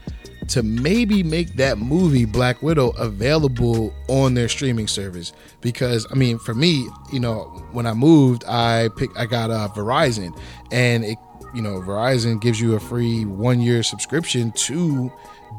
to 0.50 0.64
maybe 0.64 1.24
make 1.24 1.56
that 1.56 1.78
movie 1.78 2.26
Black 2.26 2.62
Widow 2.62 2.90
available 2.98 3.94
on 4.08 4.34
their 4.34 4.50
streaming 4.50 4.88
service 4.88 5.34
because 5.62 6.08
I 6.12 6.16
mean 6.16 6.40
for 6.40 6.54
me 6.54 6.88
you 7.12 7.20
know 7.20 7.44
when 7.72 7.86
I 7.86 7.94
moved 7.94 8.44
I 8.48 8.90
picked 8.98 9.18
I 9.18 9.26
got 9.26 9.52
uh, 9.52 9.70
Verizon 9.76 10.40
and 10.72 11.04
it 11.04 11.18
you 11.54 11.62
know, 11.62 11.82
Verizon 11.82 12.40
gives 12.40 12.60
you 12.60 12.76
a 12.76 12.80
free 12.80 13.26
one 13.26 13.60
year 13.60 13.84
subscription 13.84 14.52
to 14.54 15.12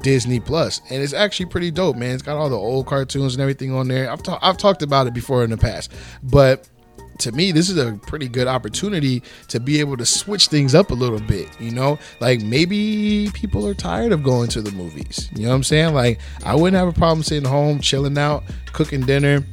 Disney 0.03 0.41
Plus, 0.41 0.81
and 0.91 1.03
it's 1.03 1.13
actually 1.13 1.47
pretty 1.47 1.71
dope, 1.71 1.97
man. 1.97 2.15
It's 2.15 2.23
got 2.23 2.37
all 2.37 2.49
the 2.49 2.57
old 2.57 2.87
cartoons 2.87 3.35
and 3.35 3.43
everything 3.43 3.73
on 3.73 3.89
there. 3.89 4.11
I've 4.11 4.23
ta- 4.23 4.39
I've 4.41 4.57
talked 4.57 4.83
about 4.83 5.07
it 5.07 5.15
before 5.15 5.45
in 5.45 5.51
the 5.51 5.57
past, 5.57 5.93
but 6.23 6.69
to 7.19 7.33
me, 7.33 7.53
this 7.53 7.69
is 7.69 7.77
a 7.77 7.93
pretty 8.07 8.29
good 8.29 8.47
opportunity 8.47 9.23
to 9.49 9.61
be 9.61 9.81
able 9.81 9.97
to 9.97 10.07
switch 10.07 10.49
things 10.49 10.75
up 10.75 10.91
a 10.91 10.95
little 10.95 11.21
bit. 11.21 11.49
You 11.61 11.71
know, 11.71 11.99
like 12.21 12.41
maybe 12.41 13.31
people 13.33 13.67
are 13.67 13.75
tired 13.75 14.13
of 14.13 14.23
going 14.23 14.49
to 14.51 14.63
the 14.63 14.73
movies. 14.73 15.29
You 15.35 15.45
know 15.45 15.51
what 15.51 15.57
I'm 15.57 15.65
saying? 15.65 15.95
Like, 15.95 16.21
I 16.45 16.55
wouldn't 16.55 16.79
have 16.79 16.89
a 16.89 16.99
problem 16.99 17.23
sitting 17.23 17.49
home, 17.49 17.81
chilling 17.81 18.19
out, 18.19 18.45
cooking 18.73 19.03
dinner, 19.03 19.45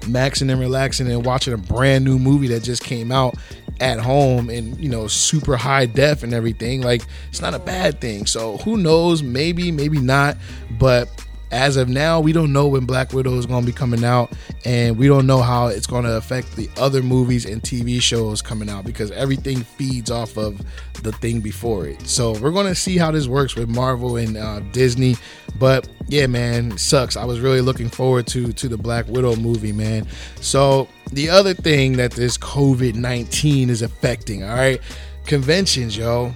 maxing 0.00 0.50
and 0.50 0.60
relaxing, 0.60 1.10
and 1.10 1.24
watching 1.24 1.54
a 1.54 1.58
brand 1.58 2.04
new 2.04 2.18
movie 2.18 2.48
that 2.48 2.62
just 2.62 2.82
came 2.82 3.12
out 3.12 3.36
at 3.80 3.98
home 4.00 4.48
and 4.48 4.78
you 4.82 4.88
know 4.88 5.06
super 5.06 5.56
high 5.56 5.84
def 5.84 6.22
and 6.22 6.32
everything 6.32 6.80
like 6.80 7.02
it's 7.28 7.42
not 7.42 7.52
a 7.52 7.58
bad 7.58 8.00
thing 8.00 8.24
so 8.24 8.56
who 8.58 8.78
knows 8.78 9.22
maybe 9.22 9.70
maybe 9.70 9.98
not 9.98 10.36
but 10.78 11.25
as 11.50 11.76
of 11.76 11.88
now, 11.88 12.20
we 12.20 12.32
don't 12.32 12.52
know 12.52 12.66
when 12.66 12.86
Black 12.86 13.12
Widow 13.12 13.38
is 13.38 13.46
going 13.46 13.62
to 13.62 13.66
be 13.66 13.76
coming 13.76 14.04
out, 14.04 14.32
and 14.64 14.96
we 14.98 15.06
don't 15.06 15.26
know 15.26 15.40
how 15.40 15.68
it's 15.68 15.86
going 15.86 16.04
to 16.04 16.16
affect 16.16 16.56
the 16.56 16.68
other 16.76 17.02
movies 17.02 17.44
and 17.44 17.62
TV 17.62 18.00
shows 18.00 18.42
coming 18.42 18.68
out 18.68 18.84
because 18.84 19.10
everything 19.12 19.62
feeds 19.62 20.10
off 20.10 20.36
of 20.36 20.60
the 21.02 21.12
thing 21.12 21.40
before 21.40 21.86
it. 21.86 22.06
So 22.06 22.32
we're 22.32 22.50
going 22.50 22.66
to 22.66 22.74
see 22.74 22.98
how 22.98 23.10
this 23.10 23.28
works 23.28 23.54
with 23.54 23.68
Marvel 23.68 24.16
and 24.16 24.36
uh, 24.36 24.60
Disney. 24.72 25.16
But 25.58 25.88
yeah, 26.08 26.26
man, 26.26 26.76
sucks. 26.76 27.16
I 27.16 27.24
was 27.24 27.40
really 27.40 27.60
looking 27.60 27.88
forward 27.88 28.26
to 28.28 28.52
to 28.52 28.68
the 28.68 28.76
Black 28.76 29.06
Widow 29.08 29.36
movie, 29.36 29.72
man. 29.72 30.06
So 30.40 30.88
the 31.12 31.30
other 31.30 31.54
thing 31.54 31.92
that 31.94 32.12
this 32.12 32.36
COVID 32.36 32.94
nineteen 32.94 33.70
is 33.70 33.82
affecting, 33.82 34.42
all 34.42 34.54
right, 34.54 34.80
conventions, 35.24 35.96
yo 35.96 36.34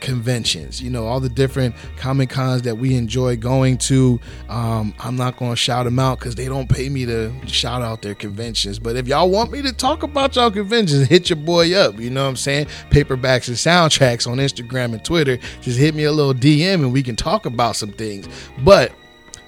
conventions 0.00 0.82
you 0.82 0.90
know 0.90 1.06
all 1.06 1.20
the 1.20 1.28
different 1.28 1.74
comic 1.96 2.30
cons 2.30 2.62
that 2.62 2.76
we 2.76 2.94
enjoy 2.94 3.36
going 3.36 3.76
to 3.78 4.20
um, 4.48 4.94
i'm 5.00 5.16
not 5.16 5.36
going 5.36 5.52
to 5.52 5.56
shout 5.56 5.84
them 5.84 5.98
out 5.98 6.18
because 6.18 6.34
they 6.34 6.46
don't 6.46 6.68
pay 6.68 6.88
me 6.88 7.06
to 7.06 7.32
shout 7.46 7.82
out 7.82 8.02
their 8.02 8.14
conventions. 8.14 8.78
But 8.78 8.96
if 8.96 9.08
y'all 9.08 9.30
want 9.30 9.50
me 9.50 9.62
to 9.62 9.72
talk 9.72 10.02
about 10.02 10.36
y'all 10.36 10.50
conventions 10.50 11.08
hit 11.08 11.30
your 11.30 11.38
boy 11.38 11.74
up 11.74 11.98
you 11.98 12.10
know 12.10 12.24
what 12.24 12.30
i'm 12.30 12.36
saying? 12.36 12.66
Paperbacks 12.90 13.48
and 13.48 13.56
soundtracks 13.56 14.30
on 14.30 14.38
instagram 14.38 14.92
and 14.92 15.04
twitter. 15.04 15.38
Just 15.60 15.78
hit 15.78 15.94
me 15.94 16.04
a 16.04 16.12
little 16.12 16.34
dm 16.34 16.74
and 16.74 16.92
we 16.92 17.02
can 17.02 17.16
talk 17.16 17.46
about 17.46 17.76
some 17.76 17.92
things. 17.92 18.28
But 18.64 18.92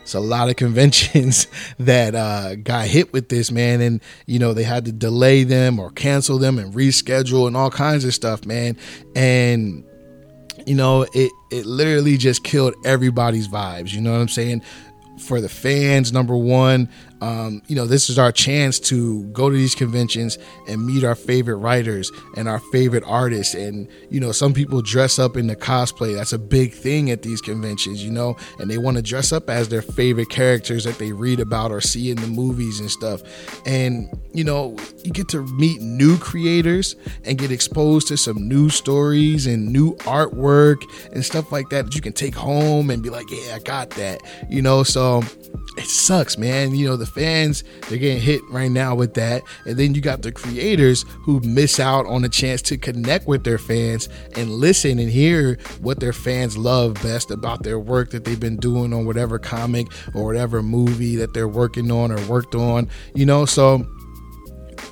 it's 0.02 0.14
a 0.14 0.20
lot 0.20 0.48
of 0.48 0.56
conventions 0.56 1.48
that 1.78 2.14
uh, 2.14 2.54
got 2.56 2.86
hit 2.86 3.12
with 3.12 3.28
this 3.28 3.50
man. 3.50 3.80
And 3.80 4.00
you 4.26 4.38
know 4.38 4.54
they 4.54 4.62
had 4.62 4.86
to 4.86 4.92
delay 4.92 5.44
them 5.44 5.78
or 5.78 5.90
cancel 5.90 6.38
them 6.38 6.58
and 6.58 6.72
reschedule 6.72 7.46
and 7.46 7.56
all 7.56 7.70
kinds 7.70 8.04
of 8.04 8.14
stuff 8.14 8.46
man. 8.46 8.76
And 9.14 9.84
you 10.66 10.74
know, 10.74 11.06
it 11.12 11.32
it 11.50 11.66
literally 11.66 12.16
just 12.16 12.44
killed 12.44 12.74
everybody's 12.84 13.48
vibes. 13.48 13.92
You 13.92 14.00
know 14.00 14.12
what 14.12 14.20
I'm 14.20 14.28
saying? 14.28 14.62
For 15.18 15.40
the 15.40 15.48
fans, 15.48 16.12
number 16.12 16.36
one, 16.36 16.88
um, 17.20 17.62
you 17.66 17.74
know, 17.74 17.86
this 17.86 18.08
is 18.08 18.18
our 18.18 18.30
chance 18.30 18.78
to 18.80 19.24
go 19.24 19.50
to 19.50 19.56
these 19.56 19.74
conventions 19.74 20.38
and 20.68 20.86
meet 20.86 21.04
our 21.04 21.14
favorite 21.14 21.56
writers 21.56 22.12
and 22.36 22.48
our 22.48 22.60
favorite 22.72 23.04
artists. 23.06 23.54
And, 23.54 23.88
you 24.10 24.20
know, 24.20 24.32
some 24.32 24.54
people 24.54 24.82
dress 24.82 25.18
up 25.18 25.36
in 25.36 25.48
the 25.48 25.56
cosplay. 25.56 26.14
That's 26.14 26.32
a 26.32 26.38
big 26.38 26.72
thing 26.72 27.10
at 27.10 27.22
these 27.22 27.40
conventions, 27.40 28.04
you 28.04 28.12
know, 28.12 28.36
and 28.58 28.70
they 28.70 28.78
want 28.78 28.96
to 28.96 29.02
dress 29.02 29.32
up 29.32 29.50
as 29.50 29.68
their 29.68 29.82
favorite 29.82 30.30
characters 30.30 30.84
that 30.84 30.98
they 30.98 31.12
read 31.12 31.40
about 31.40 31.72
or 31.72 31.80
see 31.80 32.10
in 32.10 32.16
the 32.18 32.28
movies 32.28 32.80
and 32.80 32.90
stuff. 32.90 33.22
And, 33.66 34.08
you 34.32 34.44
know, 34.44 34.76
you 35.04 35.10
get 35.10 35.28
to 35.30 35.44
meet 35.56 35.80
new 35.80 36.18
creators 36.18 36.94
and 37.24 37.38
get 37.38 37.50
exposed 37.50 38.08
to 38.08 38.16
some 38.16 38.48
new 38.48 38.68
stories 38.68 39.46
and 39.46 39.72
new 39.72 39.96
artwork 39.98 40.82
and 41.12 41.24
stuff 41.24 41.50
like 41.50 41.68
that 41.70 41.86
that 41.86 41.94
you 41.94 42.00
can 42.00 42.12
take 42.12 42.34
home 42.34 42.90
and 42.90 43.02
be 43.02 43.10
like, 43.10 43.30
yeah, 43.30 43.56
I 43.56 43.58
got 43.60 43.90
that, 43.90 44.20
you 44.48 44.62
know, 44.62 44.82
so 44.82 45.22
it 45.78 45.86
sucks, 45.86 46.36
man. 46.36 46.74
You 46.74 46.88
know, 46.88 46.96
the 46.96 47.06
fans, 47.06 47.62
they're 47.88 47.98
getting 47.98 48.20
hit 48.20 48.42
right 48.50 48.70
now 48.70 48.94
with 48.94 49.14
that. 49.14 49.42
And 49.64 49.76
then 49.76 49.94
you 49.94 50.00
got 50.00 50.22
the 50.22 50.32
creators 50.32 51.04
who 51.22 51.40
miss 51.40 51.78
out 51.78 52.04
on 52.06 52.24
a 52.24 52.28
chance 52.28 52.60
to 52.62 52.76
connect 52.76 53.28
with 53.28 53.44
their 53.44 53.58
fans 53.58 54.08
and 54.34 54.50
listen 54.50 54.98
and 54.98 55.08
hear 55.08 55.56
what 55.80 56.00
their 56.00 56.12
fans 56.12 56.58
love 56.58 56.94
best 56.94 57.30
about 57.30 57.62
their 57.62 57.78
work 57.78 58.10
that 58.10 58.24
they've 58.24 58.40
been 58.40 58.56
doing 58.56 58.92
on 58.92 59.06
whatever 59.06 59.38
comic 59.38 59.86
or 60.14 60.24
whatever 60.24 60.62
movie 60.62 61.16
that 61.16 61.32
they're 61.32 61.48
working 61.48 61.90
on 61.92 62.10
or 62.10 62.20
worked 62.26 62.54
on, 62.54 62.88
you 63.14 63.24
know. 63.24 63.44
So, 63.44 63.86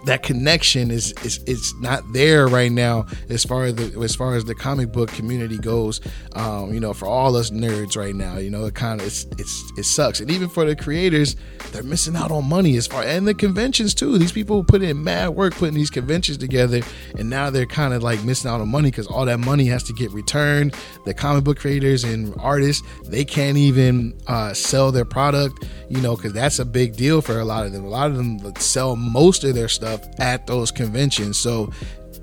that 0.06 0.22
connection 0.22 0.90
is 0.90 1.12
is 1.24 1.42
it's 1.46 1.74
not 1.80 2.02
there 2.12 2.46
right 2.46 2.70
now 2.70 3.06
as 3.28 3.44
far 3.44 3.64
as 3.64 3.74
the 3.74 4.00
as 4.00 4.14
far 4.14 4.36
as 4.36 4.44
the 4.44 4.54
comic 4.54 4.92
book 4.92 5.10
community 5.10 5.58
goes. 5.58 6.00
Um, 6.34 6.72
you 6.72 6.80
know, 6.80 6.94
for 6.94 7.06
all 7.06 7.36
us 7.36 7.50
nerds 7.50 7.96
right 7.96 8.14
now, 8.14 8.38
you 8.38 8.50
know, 8.50 8.64
it 8.66 8.74
kind 8.74 9.00
of 9.00 9.06
it's 9.06 9.24
it's 9.38 9.72
it 9.76 9.84
sucks, 9.84 10.20
and 10.20 10.30
even 10.30 10.48
for 10.48 10.64
the 10.64 10.76
creators, 10.76 11.34
they're 11.72 11.82
missing 11.82 12.14
out 12.14 12.30
on 12.30 12.48
money 12.48 12.76
as 12.76 12.86
far 12.86 13.02
and 13.02 13.26
the 13.26 13.34
conventions 13.34 13.94
too. 13.94 14.16
These 14.16 14.32
people 14.32 14.62
put 14.62 14.82
in 14.82 15.02
mad 15.02 15.30
work 15.30 15.54
putting 15.54 15.74
these 15.74 15.90
conventions 15.90 16.38
together, 16.38 16.82
and 17.18 17.28
now 17.28 17.50
they're 17.50 17.66
kind 17.66 17.92
of 17.92 18.02
like 18.02 18.22
missing 18.22 18.50
out 18.50 18.60
on 18.60 18.68
money 18.68 18.90
because 18.90 19.08
all 19.08 19.24
that 19.26 19.40
money 19.40 19.66
has 19.66 19.82
to 19.84 19.92
get 19.92 20.12
returned. 20.12 20.76
The 21.04 21.14
comic 21.14 21.42
book 21.42 21.58
creators 21.58 22.04
and 22.04 22.32
artists 22.38 22.86
they 23.06 23.24
can't 23.24 23.56
even 23.56 24.16
uh, 24.28 24.54
sell 24.54 24.92
their 24.92 25.04
product, 25.04 25.64
you 25.88 26.00
know, 26.00 26.14
because 26.14 26.32
that's 26.32 26.60
a 26.60 26.64
big 26.64 26.96
deal 26.96 27.20
for 27.20 27.40
a 27.40 27.44
lot 27.44 27.66
of 27.66 27.72
them. 27.72 27.84
A 27.84 27.88
lot 27.88 28.10
of 28.10 28.16
them 28.16 28.54
sell 28.58 28.94
most 28.94 29.42
of 29.42 29.54
their 29.54 29.68
stuff 29.68 29.95
at 30.18 30.46
those 30.46 30.70
conventions. 30.70 31.38
So 31.38 31.70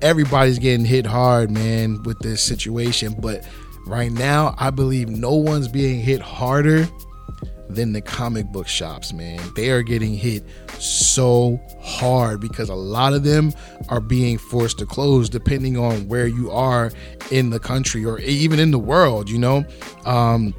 everybody's 0.02 0.58
getting 0.58 0.86
hit 0.86 1.06
hard, 1.06 1.50
man, 1.50 2.02
with 2.02 2.18
this 2.20 2.42
situation. 2.42 3.14
But 3.18 3.46
right 3.86 4.12
now, 4.12 4.54
I 4.58 4.70
believe 4.70 5.08
no 5.08 5.34
one's 5.34 5.68
being 5.68 6.00
hit 6.00 6.20
harder 6.20 6.88
than 7.68 7.92
the 7.92 8.00
comic 8.00 8.46
book 8.46 8.68
shops, 8.68 9.12
man. 9.12 9.40
They 9.56 9.70
are 9.70 9.82
getting 9.82 10.14
hit 10.14 10.44
so 10.78 11.60
hard 11.80 12.40
because 12.40 12.68
a 12.68 12.74
lot 12.74 13.14
of 13.14 13.24
them 13.24 13.52
are 13.88 14.00
being 14.00 14.38
forced 14.38 14.78
to 14.78 14.86
close 14.86 15.28
depending 15.28 15.76
on 15.76 16.08
where 16.08 16.26
you 16.26 16.50
are 16.50 16.92
in 17.30 17.50
the 17.50 17.58
country 17.58 18.04
or 18.04 18.18
even 18.20 18.58
in 18.58 18.70
the 18.70 18.78
world, 18.78 19.28
you 19.30 19.38
know. 19.38 19.64
Um, 20.04 20.54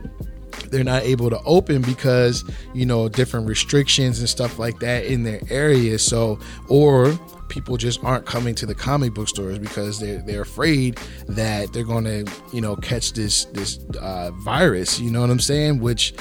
they're 0.75 0.83
not 0.83 1.03
able 1.03 1.29
to 1.29 1.39
open 1.45 1.81
because 1.81 2.43
you 2.73 2.85
know 2.85 3.07
different 3.07 3.47
restrictions 3.47 4.19
and 4.19 4.27
stuff 4.27 4.59
like 4.59 4.77
that 4.79 5.05
in 5.05 5.23
their 5.23 5.39
area. 5.49 5.97
So 5.97 6.37
or 6.67 7.17
people 7.47 7.77
just 7.77 8.03
aren't 8.03 8.25
coming 8.25 8.53
to 8.55 8.65
the 8.65 8.75
comic 8.75 9.13
book 9.13 9.29
stores 9.29 9.57
because 9.57 9.99
they're 9.99 10.21
they're 10.23 10.41
afraid 10.41 10.99
that 11.27 11.71
they're 11.71 11.85
going 11.85 12.03
to 12.03 12.29
you 12.51 12.59
know 12.59 12.75
catch 12.75 13.13
this 13.13 13.45
this 13.45 13.79
uh, 14.01 14.31
virus 14.43 14.99
you 14.99 15.09
know 15.09 15.21
what 15.21 15.29
i'm 15.29 15.39
saying? 15.39 15.79
Which 15.79 16.13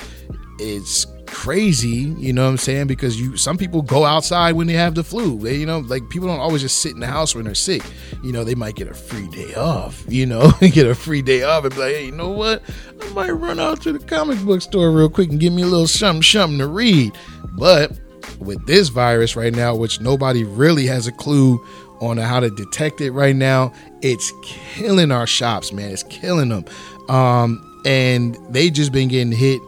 is 0.61 1.06
crazy 1.34 2.14
you 2.16 2.32
know 2.32 2.44
what 2.44 2.50
i'm 2.50 2.56
saying? 2.56 2.86
Because 2.86 3.20
you 3.20 3.36
some 3.36 3.58
people 3.58 3.82
go 3.82 4.04
outside 4.04 4.52
when 4.52 4.68
they 4.68 4.74
have 4.74 4.94
the 4.94 5.02
flu. 5.02 5.38
They, 5.40 5.56
you 5.56 5.66
know 5.66 5.80
like 5.80 6.08
people 6.08 6.28
don't 6.28 6.38
always 6.38 6.62
just 6.62 6.80
sit 6.80 6.92
in 6.92 7.00
the 7.00 7.08
house 7.08 7.34
when 7.34 7.44
they're 7.44 7.56
sick. 7.56 7.82
You 8.22 8.30
know 8.32 8.44
they 8.44 8.54
might 8.54 8.76
get 8.76 8.86
a 8.86 8.94
free 8.94 9.26
day 9.28 9.52
off 9.54 10.04
you 10.08 10.26
know? 10.26 10.52
Get 10.60 10.86
a 10.86 10.94
free 10.94 11.22
day 11.22 11.42
off 11.42 11.64
and 11.64 11.74
be 11.74 11.80
like 11.80 11.94
hey 11.94 12.06
you 12.06 12.12
know 12.12 12.30
what? 12.30 12.62
I 13.02 13.08
might 13.10 13.30
run 13.32 13.58
out 13.58 13.82
to 13.82 13.92
the 13.92 13.98
comic 13.98 14.38
book 14.44 14.62
store 14.62 14.92
real 14.92 15.10
quick 15.10 15.30
and 15.30 15.40
give 15.40 15.52
me 15.52 15.62
a 15.62 15.66
little 15.66 15.88
something 15.88 16.22
something 16.22 16.58
to 16.58 16.68
read. 16.68 17.12
But 17.58 17.92
with 18.38 18.64
this 18.66 18.88
virus 18.88 19.34
right 19.34 19.52
now 19.52 19.74
which 19.74 20.00
nobody 20.00 20.44
really 20.44 20.86
has 20.86 21.08
a 21.08 21.12
clue 21.12 21.58
on 22.00 22.16
how 22.16 22.40
to 22.40 22.50
detect 22.50 23.00
it 23.00 23.10
right 23.10 23.36
now 23.36 23.72
it's 24.02 24.32
killing 24.42 25.10
our 25.10 25.26
shops 25.26 25.72
man. 25.72 25.90
It's 25.90 26.04
killing 26.04 26.50
them 26.50 26.64
um 27.08 27.82
and 27.84 28.38
they 28.50 28.70
just 28.70 28.92
been 28.92 29.08
getting 29.08 29.32
hit 29.32 29.60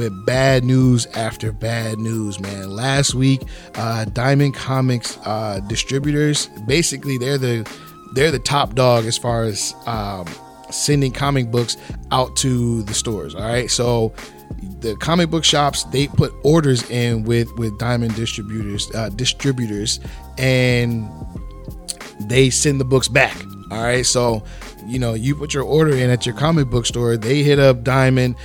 with 0.00 0.24
bad 0.24 0.64
news 0.64 1.04
after 1.08 1.52
bad 1.52 1.98
news, 1.98 2.40
man. 2.40 2.70
Last 2.70 3.14
week, 3.14 3.42
uh, 3.74 4.06
Diamond 4.06 4.54
Comics 4.54 5.18
uh, 5.26 5.60
distributors 5.66 6.46
basically 6.66 7.18
they're 7.18 7.36
the 7.36 7.70
they're 8.14 8.30
the 8.30 8.38
top 8.38 8.74
dog 8.74 9.04
as 9.04 9.18
far 9.18 9.44
as 9.44 9.74
um, 9.84 10.26
sending 10.70 11.12
comic 11.12 11.50
books 11.50 11.76
out 12.12 12.34
to 12.36 12.82
the 12.84 12.94
stores. 12.94 13.34
All 13.34 13.42
right, 13.42 13.70
so 13.70 14.14
the 14.78 14.96
comic 14.96 15.28
book 15.28 15.44
shops 15.44 15.84
they 15.84 16.06
put 16.06 16.32
orders 16.44 16.88
in 16.88 17.24
with 17.24 17.52
with 17.58 17.78
Diamond 17.78 18.14
distributors 18.14 18.90
uh, 18.94 19.10
distributors 19.10 20.00
and 20.38 21.10
they 22.20 22.48
send 22.48 22.80
the 22.80 22.86
books 22.86 23.06
back. 23.06 23.36
All 23.70 23.82
right, 23.82 24.06
so 24.06 24.42
you 24.86 24.98
know 24.98 25.12
you 25.12 25.34
put 25.34 25.52
your 25.52 25.64
order 25.64 25.94
in 25.94 26.08
at 26.08 26.24
your 26.24 26.34
comic 26.34 26.70
book 26.70 26.86
store, 26.86 27.18
they 27.18 27.42
hit 27.42 27.58
up 27.58 27.84
Diamond 27.84 28.36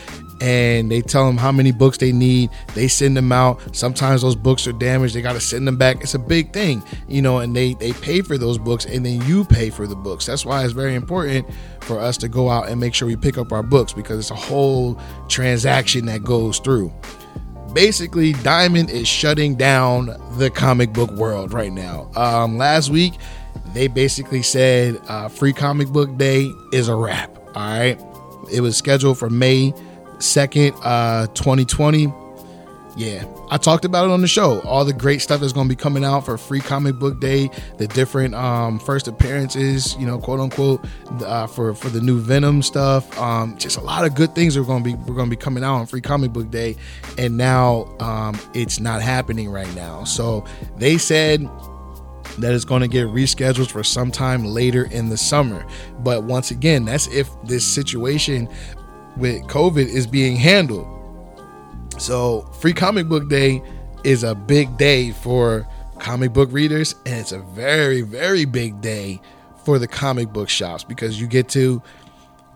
and 0.41 0.91
they 0.91 1.01
tell 1.01 1.25
them 1.25 1.37
how 1.37 1.51
many 1.51 1.71
books 1.71 1.97
they 1.97 2.11
need. 2.11 2.49
They 2.73 2.87
send 2.87 3.15
them 3.15 3.31
out. 3.31 3.75
Sometimes 3.75 4.21
those 4.21 4.35
books 4.35 4.67
are 4.67 4.73
damaged. 4.73 5.15
They 5.15 5.21
got 5.21 5.33
to 5.33 5.39
send 5.39 5.67
them 5.67 5.77
back. 5.77 6.01
It's 6.01 6.13
a 6.13 6.19
big 6.19 6.53
thing, 6.53 6.83
you 7.07 7.21
know, 7.21 7.39
and 7.39 7.55
they 7.55 7.73
they 7.75 7.93
pay 7.93 8.21
for 8.21 8.37
those 8.37 8.57
books 8.57 8.85
and 8.85 9.05
then 9.05 9.21
you 9.25 9.45
pay 9.45 9.69
for 9.69 9.87
the 9.87 9.95
books. 9.95 10.25
That's 10.25 10.45
why 10.45 10.63
it's 10.63 10.73
very 10.73 10.95
important 10.95 11.47
for 11.81 11.99
us 11.99 12.17
to 12.17 12.27
go 12.27 12.49
out 12.49 12.67
and 12.67 12.79
make 12.79 12.93
sure 12.93 13.07
we 13.07 13.15
pick 13.15 13.37
up 13.37 13.51
our 13.51 13.63
books 13.63 13.93
because 13.93 14.19
it's 14.19 14.31
a 14.31 14.35
whole 14.35 14.99
transaction 15.29 16.05
that 16.07 16.23
goes 16.23 16.59
through. 16.59 16.93
Basically, 17.73 18.33
Diamond 18.33 18.89
is 18.89 19.07
shutting 19.07 19.55
down 19.55 20.05
the 20.37 20.49
comic 20.49 20.93
book 20.93 21.11
world 21.11 21.53
right 21.53 21.73
now. 21.73 22.09
Um, 22.15 22.57
last 22.57 22.89
week, 22.89 23.15
they 23.73 23.87
basically 23.87 24.41
said 24.41 25.01
uh, 25.09 25.27
Free 25.27 25.51
Comic 25.51 25.89
Book 25.89 26.17
Day 26.17 26.49
is 26.71 26.87
a 26.87 26.95
wrap. 26.95 27.37
All 27.55 27.79
right, 27.79 28.01
it 28.51 28.61
was 28.61 28.77
scheduled 28.77 29.17
for 29.17 29.29
May 29.29 29.73
second, 30.19 30.75
uh, 30.83 31.27
2020. 31.33 32.13
Yeah, 32.97 33.25
I 33.51 33.57
talked 33.57 33.83
about 33.83 34.05
it 34.05 34.11
on 34.11 34.21
the 34.21 34.27
show. 34.27 34.61
All 34.61 34.85
the 34.85 34.93
great 34.93 35.21
stuff 35.21 35.41
that's 35.41 35.51
going 35.51 35.67
to 35.67 35.69
be 35.69 35.75
coming 35.75 36.05
out 36.05 36.25
for 36.25 36.37
Free 36.37 36.61
Comic 36.61 36.95
Book 36.95 37.19
Day, 37.19 37.49
the 37.77 37.87
different 37.87 38.33
um, 38.35 38.79
first 38.79 39.09
appearances, 39.09 39.97
you 39.99 40.05
know, 40.05 40.17
quote 40.17 40.39
unquote, 40.39 40.85
uh, 41.25 41.45
for 41.45 41.75
for 41.75 41.89
the 41.89 41.99
new 41.99 42.21
Venom 42.21 42.61
stuff. 42.61 43.19
Um, 43.19 43.57
just 43.57 43.77
a 43.77 43.81
lot 43.81 44.05
of 44.05 44.15
good 44.15 44.33
things 44.33 44.55
are 44.55 44.63
going 44.63 44.81
to 44.81 44.89
be 44.91 44.95
we're 44.95 45.15
going 45.15 45.29
to 45.29 45.35
be 45.35 45.41
coming 45.41 45.61
out 45.61 45.75
on 45.75 45.87
Free 45.87 45.99
Comic 45.99 46.31
Book 46.31 46.49
Day, 46.49 46.77
and 47.17 47.35
now 47.35 47.93
um, 47.99 48.39
it's 48.53 48.79
not 48.79 49.01
happening 49.01 49.49
right 49.49 49.73
now. 49.75 50.05
So 50.05 50.45
they 50.77 50.97
said 50.97 51.41
that 52.37 52.53
it's 52.53 52.65
going 52.65 52.81
to 52.81 52.87
get 52.87 53.07
rescheduled 53.07 53.69
for 53.69 53.83
sometime 53.83 54.45
later 54.45 54.85
in 54.85 55.09
the 55.09 55.17
summer. 55.17 55.65
But 55.99 56.23
once 56.23 56.51
again, 56.51 56.85
that's 56.85 57.07
if 57.07 57.29
this 57.43 57.65
situation 57.65 58.47
with 59.17 59.43
COVID 59.43 59.85
is 59.85 60.07
being 60.07 60.35
handled. 60.35 60.87
So, 61.97 62.41
Free 62.59 62.73
Comic 62.73 63.07
Book 63.07 63.29
Day 63.29 63.61
is 64.03 64.23
a 64.23 64.35
big 64.35 64.77
day 64.77 65.11
for 65.11 65.67
comic 65.99 66.33
book 66.33 66.49
readers, 66.51 66.95
and 67.05 67.19
it's 67.19 67.31
a 67.31 67.39
very, 67.39 68.01
very 68.01 68.45
big 68.45 68.81
day 68.81 69.21
for 69.63 69.79
the 69.79 69.87
comic 69.87 70.29
book 70.29 70.49
shops 70.49 70.83
because 70.83 71.19
you 71.19 71.27
get 71.27 71.49
to 71.49 71.81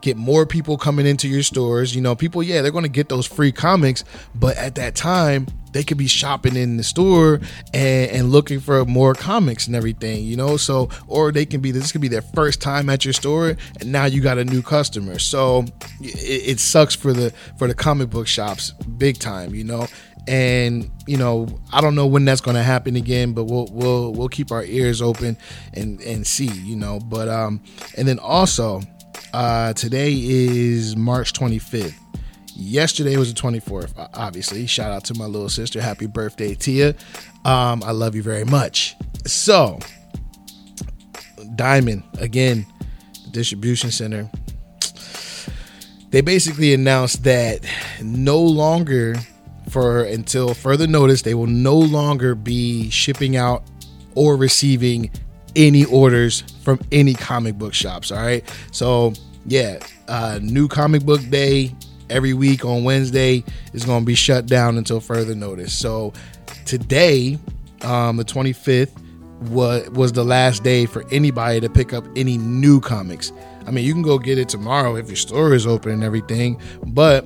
get 0.02 0.18
more 0.18 0.46
people 0.46 0.78
coming 0.78 1.06
into 1.06 1.28
your 1.28 1.44
stores. 1.44 1.96
You 1.96 2.02
know, 2.02 2.16
people, 2.16 2.44
yeah, 2.44 2.62
they're 2.62 2.72
going 2.72 2.84
to 2.84 2.90
get 2.90 3.10
those 3.10 3.26
free 3.26 3.52
comics, 3.52 4.04
but 4.36 4.58
at 4.58 4.76
that 4.76 4.96
time, 4.96 5.48
they 5.72 5.84
could 5.84 5.98
be 5.98 6.08
shopping 6.08 6.56
in 6.56 6.78
the 6.78 6.84
store 6.84 7.40
and, 7.74 8.12
and 8.12 8.32
looking 8.32 8.60
for 8.60 8.86
more 8.86 9.14
comics 9.14 9.68
and 9.68 9.76
everything, 9.76 10.24
you 10.24 10.36
know. 10.36 10.58
So, 10.58 10.90
or 11.08 11.32
they 11.32 11.46
can 11.46 11.62
be 11.62 11.72
this 11.72 11.92
could 11.92 12.02
be 12.02 12.08
their 12.08 12.22
first 12.22 12.62
time 12.62 12.90
at 12.90 13.06
your 13.06 13.14
store, 13.14 13.56
and 13.80 13.92
now 13.92 14.06
you 14.06 14.22
got 14.22 14.38
a 14.38 14.46
new 14.46 14.62
customer. 14.62 15.20
So, 15.20 15.66
it, 16.02 16.50
it 16.50 16.60
sucks 16.60 16.96
for 16.96 17.14
the 17.14 17.32
for 17.58 17.68
the 17.68 17.76
comic 17.76 18.10
book 18.10 18.28
shops, 18.28 18.72
big 18.72 19.20
time, 19.20 19.54
you 19.54 19.64
know. 19.64 19.88
And 20.28 20.92
you 21.08 21.18
know, 21.18 21.48
I 21.72 21.82
don't 21.82 21.96
know 21.96 22.06
when 22.06 22.26
that's 22.26 22.42
going 22.42 22.56
to 22.56 22.64
happen 22.64 22.96
again, 22.96 23.34
but 23.34 23.46
we'll 23.46 23.68
we'll 23.72 24.14
we'll 24.14 24.30
keep 24.30 24.52
our 24.52 24.64
ears 24.64 25.02
open 25.02 25.38
and 25.74 26.02
and 26.02 26.26
see, 26.26 26.48
you 26.48 26.76
know. 26.76 27.00
But 27.00 27.30
um, 27.30 27.62
and 27.98 28.08
then 28.08 28.20
also, 28.20 28.82
uh, 29.34 29.74
today 29.74 30.14
is 30.14 30.96
March 30.96 31.34
25th 31.34 31.96
yesterday 32.60 33.18
was 33.18 33.34
the 33.34 33.40
24th 33.40 34.10
obviously. 34.14 34.66
Shout 34.68 34.92
out 34.92 35.06
to 35.06 35.14
my 35.16 35.26
little 35.26 35.50
sister. 35.50 35.82
Happy 35.82 36.06
birthday 36.06 36.54
tia. 36.56 36.90
Um, 37.46 37.82
i 37.84 37.92
love 37.92 38.16
you 38.16 38.24
very 38.24 38.44
much. 38.46 38.96
So 39.26 39.80
diamond 41.56 42.04
again 42.20 42.66
distribution 43.32 43.92
center. 43.92 44.30
They 46.10 46.22
basically 46.22 46.74
announced 46.74 47.24
that 47.24 47.66
no 48.02 48.40
longer 48.42 49.16
for 49.70 50.04
until 50.04 50.54
further 50.54 50.88
notice 50.88 51.22
they 51.22 51.36
will 51.36 51.48
no 51.48 51.78
longer 51.78 52.34
be 52.34 52.90
shipping 52.90 53.38
out 53.38 53.64
or 54.16 54.36
receiving 54.36 55.12
any 55.56 55.86
orders 55.86 56.42
from 56.64 56.80
any 56.92 57.14
comic 57.14 57.58
book 57.58 57.74
shops 57.74 58.12
all 58.12 58.20
right? 58.20 58.44
So 58.72 59.14
yeah 59.46 59.80
uh, 60.08 60.40
new 60.42 60.68
comic 60.68 61.06
book 61.06 61.22
day 61.30 61.76
every 62.10 62.34
week 62.34 62.66
on 62.66 62.84
Wednesday 62.84 63.44
is 63.74 63.86
going 63.86 64.02
to 64.02 64.06
be 64.06 64.16
shut 64.16 64.46
down 64.46 64.78
until 64.78 65.00
further 65.00 65.36
notice. 65.36 65.74
So 65.74 66.14
today, 66.66 67.38
um, 67.82 68.18
the 68.18 68.26
25th, 68.26 68.92
was 69.42 69.90
was 69.92 70.12
the 70.12 70.24
last 70.24 70.64
day 70.64 70.86
for 70.86 71.06
anybody 71.12 71.62
to 71.62 71.70
pick 71.70 71.94
up 71.94 72.06
any 72.16 72.38
new 72.38 72.82
comics. 72.82 73.32
I 73.66 73.72
mean, 73.72 73.86
you 73.86 73.94
can 73.94 74.02
go 74.02 74.20
get 74.20 74.38
it 74.38 74.50
tomorrow 74.50 74.96
if 74.96 75.08
your 75.08 75.16
store 75.16 75.54
is 75.54 75.66
open 75.66 75.92
and 75.92 76.04
everything, 76.04 76.60
but 76.88 77.26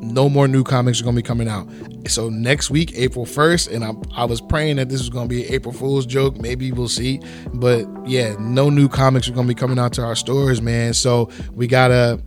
no 0.00 0.28
more 0.28 0.48
new 0.48 0.64
comics 0.64 1.00
are 1.00 1.04
going 1.04 1.16
to 1.16 1.22
be 1.22 1.26
coming 1.26 1.48
out. 1.48 1.68
So 2.08 2.28
next 2.28 2.70
week, 2.70 2.92
April 2.96 3.24
1st, 3.24 3.72
and 3.72 3.84
I, 3.84 3.92
I 4.22 4.24
was 4.24 4.40
praying 4.40 4.76
that 4.76 4.88
this 4.88 4.98
was 4.98 5.08
going 5.08 5.28
to 5.28 5.34
be 5.34 5.46
an 5.46 5.52
April 5.52 5.72
Fool's 5.72 6.04
joke. 6.04 6.36
Maybe 6.40 6.72
we'll 6.72 6.88
see. 6.88 7.20
But 7.54 7.86
yeah, 8.04 8.34
no 8.40 8.68
new 8.68 8.88
comics 8.88 9.28
are 9.28 9.32
going 9.32 9.46
to 9.46 9.54
be 9.54 9.58
coming 9.58 9.78
out 9.78 9.92
to 9.94 10.02
our 10.02 10.16
stores, 10.16 10.60
man. 10.60 10.92
So 10.94 11.30
we 11.52 11.68
got 11.68 11.88
to 11.88 12.20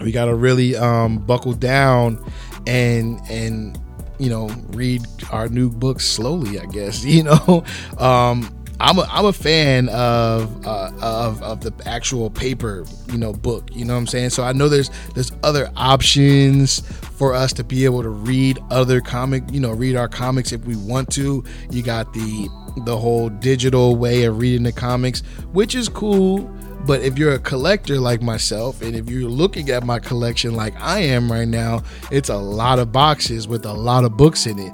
we 0.00 0.12
got 0.12 0.26
to 0.26 0.34
really 0.34 0.76
um, 0.76 1.18
buckle 1.18 1.52
down 1.52 2.22
and 2.66 3.20
and 3.28 3.80
you 4.18 4.30
know 4.30 4.48
read 4.68 5.02
our 5.30 5.48
new 5.48 5.70
books 5.70 6.06
slowly 6.06 6.58
i 6.58 6.64
guess 6.66 7.04
you 7.04 7.22
know 7.22 7.64
um, 7.98 8.52
I'm 8.78 8.98
a, 8.98 9.06
I'm 9.10 9.24
a 9.24 9.32
fan 9.32 9.88
of, 9.88 10.66
uh, 10.66 10.92
of 11.00 11.42
of 11.42 11.60
the 11.62 11.72
actual 11.86 12.28
paper, 12.28 12.84
you 13.10 13.16
know, 13.16 13.32
book. 13.32 13.70
You 13.72 13.86
know 13.86 13.94
what 13.94 14.00
I'm 14.00 14.06
saying? 14.06 14.30
So 14.30 14.42
I 14.42 14.52
know 14.52 14.68
there's 14.68 14.90
there's 15.14 15.32
other 15.42 15.70
options 15.76 16.80
for 17.16 17.32
us 17.32 17.52
to 17.54 17.64
be 17.64 17.86
able 17.86 18.02
to 18.02 18.10
read 18.10 18.58
other 18.70 19.00
comic, 19.00 19.44
you 19.50 19.60
know, 19.60 19.72
read 19.72 19.96
our 19.96 20.08
comics 20.08 20.52
if 20.52 20.64
we 20.66 20.76
want 20.76 21.10
to. 21.12 21.42
You 21.70 21.82
got 21.82 22.12
the 22.12 22.48
the 22.84 22.96
whole 22.96 23.30
digital 23.30 23.96
way 23.96 24.24
of 24.24 24.38
reading 24.38 24.64
the 24.64 24.72
comics, 24.72 25.20
which 25.52 25.74
is 25.74 25.88
cool. 25.88 26.40
But 26.86 27.02
if 27.02 27.18
you're 27.18 27.32
a 27.32 27.38
collector 27.40 27.98
like 27.98 28.22
myself, 28.22 28.80
and 28.80 28.94
if 28.94 29.10
you're 29.10 29.28
looking 29.28 29.70
at 29.70 29.84
my 29.84 29.98
collection 29.98 30.54
like 30.54 30.74
I 30.80 31.00
am 31.00 31.30
right 31.30 31.48
now, 31.48 31.82
it's 32.12 32.28
a 32.28 32.36
lot 32.36 32.78
of 32.78 32.92
boxes 32.92 33.48
with 33.48 33.66
a 33.66 33.72
lot 33.72 34.04
of 34.04 34.16
books 34.16 34.46
in 34.46 34.58
it. 34.58 34.72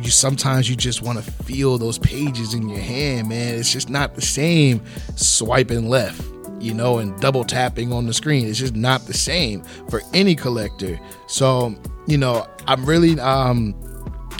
You 0.00 0.10
sometimes 0.10 0.70
you 0.70 0.74
just 0.74 1.02
want 1.02 1.22
to 1.22 1.30
feel 1.44 1.76
those 1.76 1.98
pages 1.98 2.54
in 2.54 2.68
your 2.68 2.78
hand, 2.78 3.28
man. 3.28 3.54
It's 3.54 3.70
just 3.70 3.90
not 3.90 4.14
the 4.14 4.22
same 4.22 4.82
swiping 5.16 5.88
left, 5.88 6.22
you 6.60 6.72
know, 6.72 6.98
and 6.98 7.18
double 7.20 7.44
tapping 7.44 7.92
on 7.92 8.06
the 8.06 8.14
screen. 8.14 8.46
It's 8.48 8.58
just 8.58 8.74
not 8.74 9.02
the 9.02 9.14
same 9.14 9.62
for 9.88 10.00
any 10.14 10.34
collector. 10.34 10.98
So, 11.26 11.74
you 12.06 12.16
know, 12.16 12.46
I'm 12.66 12.86
really 12.86 13.20
um 13.20 13.74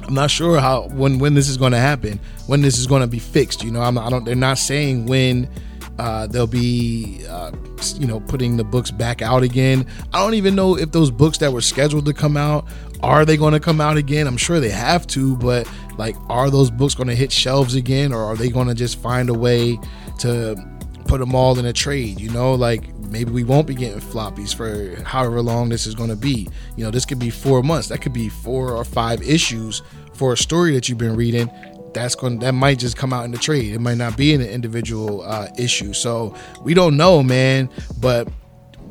I'm 0.06 0.14
not 0.14 0.30
sure 0.30 0.58
how 0.58 0.88
when 0.88 1.18
when 1.18 1.34
this 1.34 1.48
is 1.48 1.56
going 1.56 1.72
to 1.72 1.78
happen, 1.78 2.18
when 2.46 2.62
this 2.62 2.78
is 2.78 2.86
going 2.86 3.02
to 3.02 3.06
be 3.06 3.18
fixed. 3.18 3.62
You 3.62 3.70
know, 3.70 3.80
I'm 3.80 3.96
I 3.96 4.10
don't. 4.10 4.24
They're 4.24 4.34
not 4.34 4.58
saying 4.58 5.06
when 5.06 5.48
uh, 5.98 6.26
they'll 6.26 6.46
be, 6.46 7.24
uh, 7.28 7.52
you 7.96 8.06
know, 8.06 8.20
putting 8.20 8.56
the 8.56 8.64
books 8.64 8.90
back 8.90 9.22
out 9.22 9.42
again. 9.42 9.86
I 10.12 10.22
don't 10.22 10.34
even 10.34 10.54
know 10.54 10.76
if 10.76 10.92
those 10.92 11.10
books 11.10 11.38
that 11.38 11.52
were 11.52 11.60
scheduled 11.60 12.06
to 12.06 12.12
come 12.12 12.36
out 12.36 12.66
are 13.02 13.24
they 13.24 13.36
going 13.36 13.52
to 13.52 13.60
come 13.60 13.80
out 13.80 13.96
again. 13.96 14.26
I'm 14.26 14.36
sure 14.36 14.60
they 14.60 14.70
have 14.70 15.06
to, 15.08 15.36
but 15.36 15.70
like, 15.98 16.16
are 16.28 16.50
those 16.50 16.70
books 16.70 16.94
going 16.94 17.08
to 17.08 17.14
hit 17.14 17.30
shelves 17.30 17.74
again, 17.74 18.12
or 18.12 18.22
are 18.24 18.36
they 18.36 18.48
going 18.48 18.68
to 18.68 18.74
just 18.74 19.00
find 19.00 19.28
a 19.28 19.34
way 19.34 19.78
to 20.20 20.56
put 21.04 21.20
them 21.20 21.34
all 21.34 21.58
in 21.58 21.66
a 21.66 21.72
trade? 21.72 22.18
You 22.18 22.30
know, 22.30 22.54
like 22.54 22.94
maybe 22.98 23.30
we 23.30 23.44
won't 23.44 23.66
be 23.66 23.74
getting 23.74 24.00
floppies 24.00 24.54
for 24.54 25.00
however 25.04 25.40
long 25.42 25.68
this 25.68 25.86
is 25.86 25.94
going 25.94 26.10
to 26.10 26.16
be. 26.16 26.48
You 26.76 26.84
know, 26.84 26.90
this 26.90 27.04
could 27.04 27.18
be 27.18 27.30
four 27.30 27.62
months. 27.62 27.88
That 27.88 28.00
could 28.00 28.12
be 28.12 28.28
four 28.28 28.72
or 28.72 28.84
five 28.84 29.22
issues 29.22 29.82
for 30.14 30.32
a 30.32 30.36
story 30.36 30.72
that 30.74 30.88
you've 30.88 30.98
been 30.98 31.16
reading 31.16 31.50
that's 31.94 32.14
going 32.14 32.40
that 32.40 32.52
might 32.52 32.78
just 32.78 32.96
come 32.96 33.12
out 33.12 33.24
in 33.24 33.30
the 33.30 33.38
trade. 33.38 33.72
It 33.72 33.80
might 33.80 33.96
not 33.96 34.16
be 34.16 34.34
an 34.34 34.42
individual 34.42 35.22
uh, 35.22 35.48
issue. 35.58 35.92
So 35.92 36.34
we 36.62 36.74
don't 36.74 36.96
know, 36.96 37.22
man. 37.22 37.70
But 37.98 38.28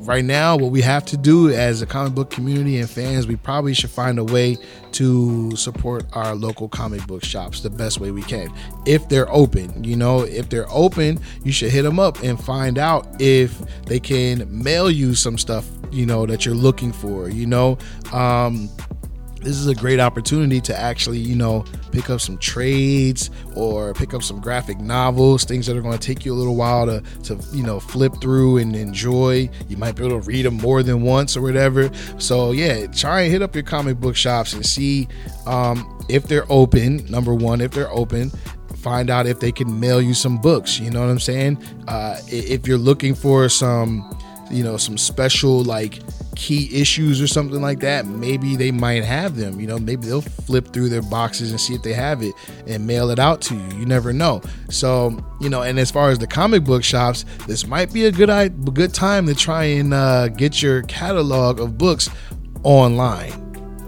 right 0.03 0.25
now, 0.25 0.55
what 0.55 0.71
we 0.71 0.81
have 0.81 1.05
to 1.05 1.17
do 1.17 1.49
as 1.49 1.81
a 1.81 1.85
comic 1.85 2.13
book 2.13 2.29
community 2.29 2.79
and 2.79 2.89
fans, 2.89 3.27
we 3.27 3.35
probably 3.35 3.73
should 3.73 3.89
find 3.89 4.19
a 4.19 4.23
way 4.23 4.57
to 4.93 5.55
support 5.55 6.05
our 6.13 6.35
local 6.35 6.67
comic 6.67 7.05
book 7.07 7.23
shops 7.23 7.61
the 7.61 7.69
best 7.69 7.99
way 7.99 8.11
we 8.11 8.21
can. 8.23 8.53
If 8.85 9.07
they're 9.09 9.31
open, 9.31 9.83
you 9.83 9.95
know, 9.95 10.21
if 10.21 10.49
they're 10.49 10.69
open, 10.69 11.19
you 11.43 11.51
should 11.51 11.71
hit 11.71 11.83
them 11.83 11.99
up 11.99 12.21
and 12.23 12.41
find 12.41 12.77
out 12.77 13.07
if 13.19 13.59
they 13.85 13.99
can 13.99 14.47
mail 14.63 14.91
you 14.91 15.15
some 15.15 15.37
stuff, 15.37 15.67
you 15.91 16.05
know, 16.05 16.25
that 16.25 16.45
you're 16.45 16.55
looking 16.55 16.91
for, 16.91 17.29
you 17.29 17.45
know. 17.45 17.77
Um, 18.11 18.69
this 19.43 19.57
is 19.57 19.67
a 19.67 19.75
great 19.75 19.99
opportunity 19.99 20.61
to 20.61 20.79
actually, 20.79 21.19
you 21.19 21.35
know, 21.35 21.65
pick 21.91 22.09
up 22.09 22.21
some 22.21 22.37
trades 22.37 23.29
or 23.55 23.93
pick 23.93 24.13
up 24.13 24.23
some 24.23 24.39
graphic 24.39 24.79
novels, 24.79 25.43
things 25.43 25.67
that 25.67 25.77
are 25.77 25.81
going 25.81 25.97
to 25.97 26.07
take 26.07 26.25
you 26.25 26.33
a 26.33 26.35
little 26.35 26.55
while 26.55 26.85
to, 26.85 27.01
to 27.23 27.37
you 27.51 27.63
know, 27.63 27.79
flip 27.79 28.13
through 28.21 28.57
and 28.57 28.75
enjoy. 28.75 29.49
You 29.67 29.77
might 29.77 29.95
be 29.95 30.05
able 30.05 30.21
to 30.21 30.25
read 30.27 30.45
them 30.45 30.55
more 30.55 30.81
than 30.81 31.01
once 31.01 31.35
or 31.35 31.41
whatever. 31.41 31.91
So, 32.17 32.51
yeah, 32.51 32.87
try 32.87 33.21
and 33.21 33.31
hit 33.31 33.41
up 33.41 33.53
your 33.53 33.63
comic 33.63 33.99
book 33.99 34.15
shops 34.15 34.53
and 34.53 34.65
see 34.65 35.07
um, 35.45 36.05
if 36.09 36.27
they're 36.27 36.49
open. 36.51 37.05
Number 37.09 37.33
one, 37.33 37.61
if 37.61 37.71
they're 37.71 37.91
open 37.91 38.31
find 38.83 39.09
out 39.09 39.25
if 39.25 39.39
they 39.39 39.51
can 39.51 39.79
mail 39.79 40.01
you 40.01 40.13
some 40.13 40.37
books. 40.37 40.77
You 40.77 40.91
know 40.91 40.99
what 40.99 41.09
I'm 41.09 41.19
saying? 41.19 41.63
Uh, 41.87 42.17
if 42.27 42.67
you're 42.67 42.77
looking 42.77 43.15
for 43.15 43.47
some, 43.47 44.19
you 44.53 44.63
know, 44.63 44.77
some 44.77 44.97
special 44.97 45.63
like 45.63 45.99
key 46.35 46.69
issues 46.79 47.21
or 47.21 47.27
something 47.27 47.61
like 47.61 47.79
that, 47.79 48.05
maybe 48.05 48.55
they 48.55 48.71
might 48.71 49.03
have 49.03 49.35
them. 49.35 49.59
You 49.59 49.67
know, 49.67 49.77
maybe 49.77 50.05
they'll 50.07 50.21
flip 50.21 50.73
through 50.73 50.89
their 50.89 51.01
boxes 51.01 51.51
and 51.51 51.59
see 51.59 51.73
if 51.73 51.83
they 51.83 51.93
have 51.93 52.21
it 52.21 52.33
and 52.67 52.85
mail 52.85 53.09
it 53.09 53.19
out 53.19 53.41
to 53.43 53.55
you. 53.55 53.79
You 53.79 53.85
never 53.85 54.13
know. 54.13 54.41
So, 54.69 55.17
you 55.41 55.49
know, 55.49 55.61
and 55.61 55.79
as 55.79 55.91
far 55.91 56.09
as 56.09 56.19
the 56.19 56.27
comic 56.27 56.63
book 56.63 56.83
shops, 56.83 57.25
this 57.47 57.67
might 57.67 57.91
be 57.93 58.05
a 58.05 58.11
good 58.11 58.29
a 58.29 58.49
good 58.49 58.93
time 58.93 59.25
to 59.27 59.35
try 59.35 59.63
and 59.65 59.93
uh, 59.93 60.29
get 60.29 60.61
your 60.61 60.81
catalog 60.83 61.59
of 61.59 61.77
books 61.77 62.09
online. 62.63 63.39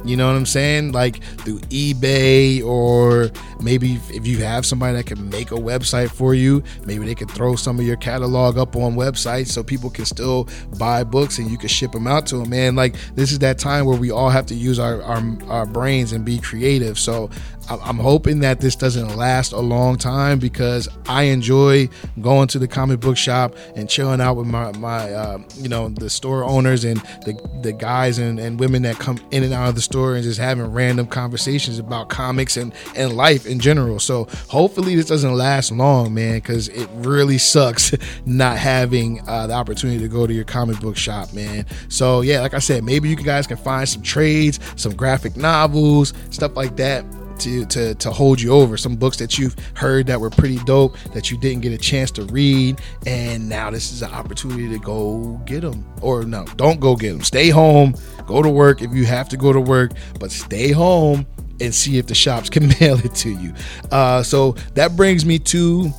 You 0.06 0.18
know 0.18 0.28
what 0.28 0.36
I'm 0.36 0.46
saying? 0.46 0.92
Like 0.92 1.24
through 1.24 1.60
eBay 1.62 2.64
or 2.64 3.30
maybe 3.62 4.00
if- 4.10 4.26
you 4.26 4.40
have 4.40 4.66
somebody 4.66 4.96
that 4.98 5.06
can 5.06 5.30
make 5.30 5.52
a 5.52 5.56
website 5.56 6.10
for 6.10 6.34
you, 6.34 6.64
maybe 6.86 7.06
they 7.06 7.14
could 7.14 7.30
throw 7.30 7.56
some 7.56 7.80
of 7.80 7.86
your 7.86 7.96
catalog 7.96 8.58
up 8.58 8.76
on 8.76 8.96
websites 8.96 9.48
so 9.50 9.64
people 9.64 9.90
can 9.90 10.06
still 10.06 10.48
buy 10.80 11.04
books 11.04 11.38
and 11.38 11.52
you 11.52 11.58
can 11.58 11.70
ship 11.70 11.92
them 11.92 12.08
out 12.08 12.26
to 12.26 12.38
them. 12.38 12.50
Man, 12.50 12.76
like 12.76 12.96
this 13.14 13.32
is 13.32 13.40
that 13.40 13.60
time 13.60 13.86
where 13.86 13.98
we 13.98 14.10
all 14.10 14.30
have 14.30 14.48
to 14.48 14.56
use 14.56 14.80
our 14.80 15.02
our, 15.04 15.22
our 15.48 15.66
brains 15.68 16.12
and 16.12 16.26
be 16.26 16.40
creative. 16.40 16.98
So 16.98 17.30
I'm 17.70 17.80
I'm 17.82 17.98
hoping 17.98 18.40
that 18.40 18.62
this 18.62 18.76
doesn't 18.76 19.16
last 19.16 19.52
a 19.52 19.60
long 19.60 19.98
time 19.98 20.40
because 20.40 20.88
I 21.08 21.24
enjoy 21.24 21.90
going 22.22 22.48
to 22.50 22.60
the 22.60 22.68
comic 22.68 23.00
book 23.00 23.18
shop 23.18 23.56
and 23.76 23.90
chilling 23.90 24.22
out 24.22 24.36
with 24.36 24.48
my 24.48 24.72
my 24.74 25.12
uh, 25.14 25.38
you 25.56 25.70
know 25.70 25.90
the 25.90 26.10
store 26.10 26.44
owners 26.44 26.84
and 26.84 27.00
the 27.26 27.38
the 27.62 27.72
guys 27.72 28.18
and, 28.20 28.40
and 28.40 28.60
women 28.60 28.82
that 28.84 28.98
come 28.98 29.20
in 29.32 29.44
and 29.44 29.54
out 29.54 29.70
of 29.70 29.76
the 29.76 29.82
store 29.82 30.16
and 30.16 30.24
just 30.24 30.40
having 30.40 30.66
random 30.66 31.08
conversations 31.08 31.80
about 31.80 32.10
comics 32.10 32.58
and 32.58 32.74
and 32.96 33.16
life 33.16 33.45
in 33.46 33.60
general. 33.60 34.00
So 34.00 34.26
hopefully 34.48 34.96
this 34.96 35.08
doesn't 35.08 35.34
last 35.34 35.72
long, 35.72 36.14
man, 36.14 36.36
because 36.36 36.70
it 36.70 36.90
really 36.94 37.38
sucks 37.38 37.94
not 38.26 38.58
having 38.58 39.22
uh, 39.28 39.48
the 39.48 39.54
opportunity 39.54 40.00
to 40.00 40.08
go 40.08 40.28
to 40.28 40.34
your 40.34 40.46
comic 40.46 40.80
book 40.80 40.98
shop, 40.98 41.34
man. 41.34 41.66
So 41.90 42.22
yeah, 42.22 42.42
like 42.42 42.54
I 42.54 42.60
said, 42.60 42.84
maybe 42.84 43.10
you 43.10 43.16
guys 43.16 43.48
can 43.48 43.58
find 43.58 43.88
some 43.88 44.02
trades, 44.02 44.60
some 44.76 44.96
graphic 44.96 45.36
novels, 45.36 46.14
stuff 46.30 46.56
like 46.56 46.76
that 46.78 47.06
to, 47.40 47.66
to 47.66 47.96
to 47.96 48.12
hold 48.12 48.42
you 48.42 48.52
over. 48.52 48.78
Some 48.78 48.96
books 48.96 49.18
that 49.18 49.38
you've 49.38 49.56
heard 49.76 50.08
that 50.08 50.20
were 50.20 50.30
pretty 50.30 50.58
dope 50.60 50.98
that 51.14 51.32
you 51.32 51.38
didn't 51.38 51.62
get 51.62 51.74
a 51.74 51.78
chance 51.78 52.12
to 52.12 52.24
read 52.26 52.80
and 53.06 53.48
now 53.48 53.70
this 53.70 53.92
is 53.92 54.02
an 54.02 54.12
opportunity 54.12 54.70
to 54.70 54.80
go 54.80 55.40
get 55.46 55.62
them 55.62 55.86
or 56.02 56.24
no 56.24 56.46
don't 56.56 56.80
go 56.80 56.96
get 56.96 57.12
them 57.12 57.22
stay 57.22 57.50
home. 57.50 57.96
Go 58.26 58.42
to 58.42 58.50
work 58.50 58.82
if 58.82 58.94
you 58.94 59.06
have 59.06 59.30
to 59.30 59.38
go 59.38 59.54
to 59.54 59.62
work 59.62 59.92
but 60.20 60.32
stay 60.32 60.72
home 60.72 61.28
and 61.60 61.74
see 61.74 61.98
if 61.98 62.08
the 62.08 62.16
shops 62.16 62.50
can 62.56 62.68
mail 62.80 62.98
it 63.04 63.14
to 63.16 63.30
you 63.30 63.54
uh, 63.92 64.22
so 64.24 64.52
that 64.74 64.96
brings 64.96 65.26
me 65.26 65.40
to 65.40 65.92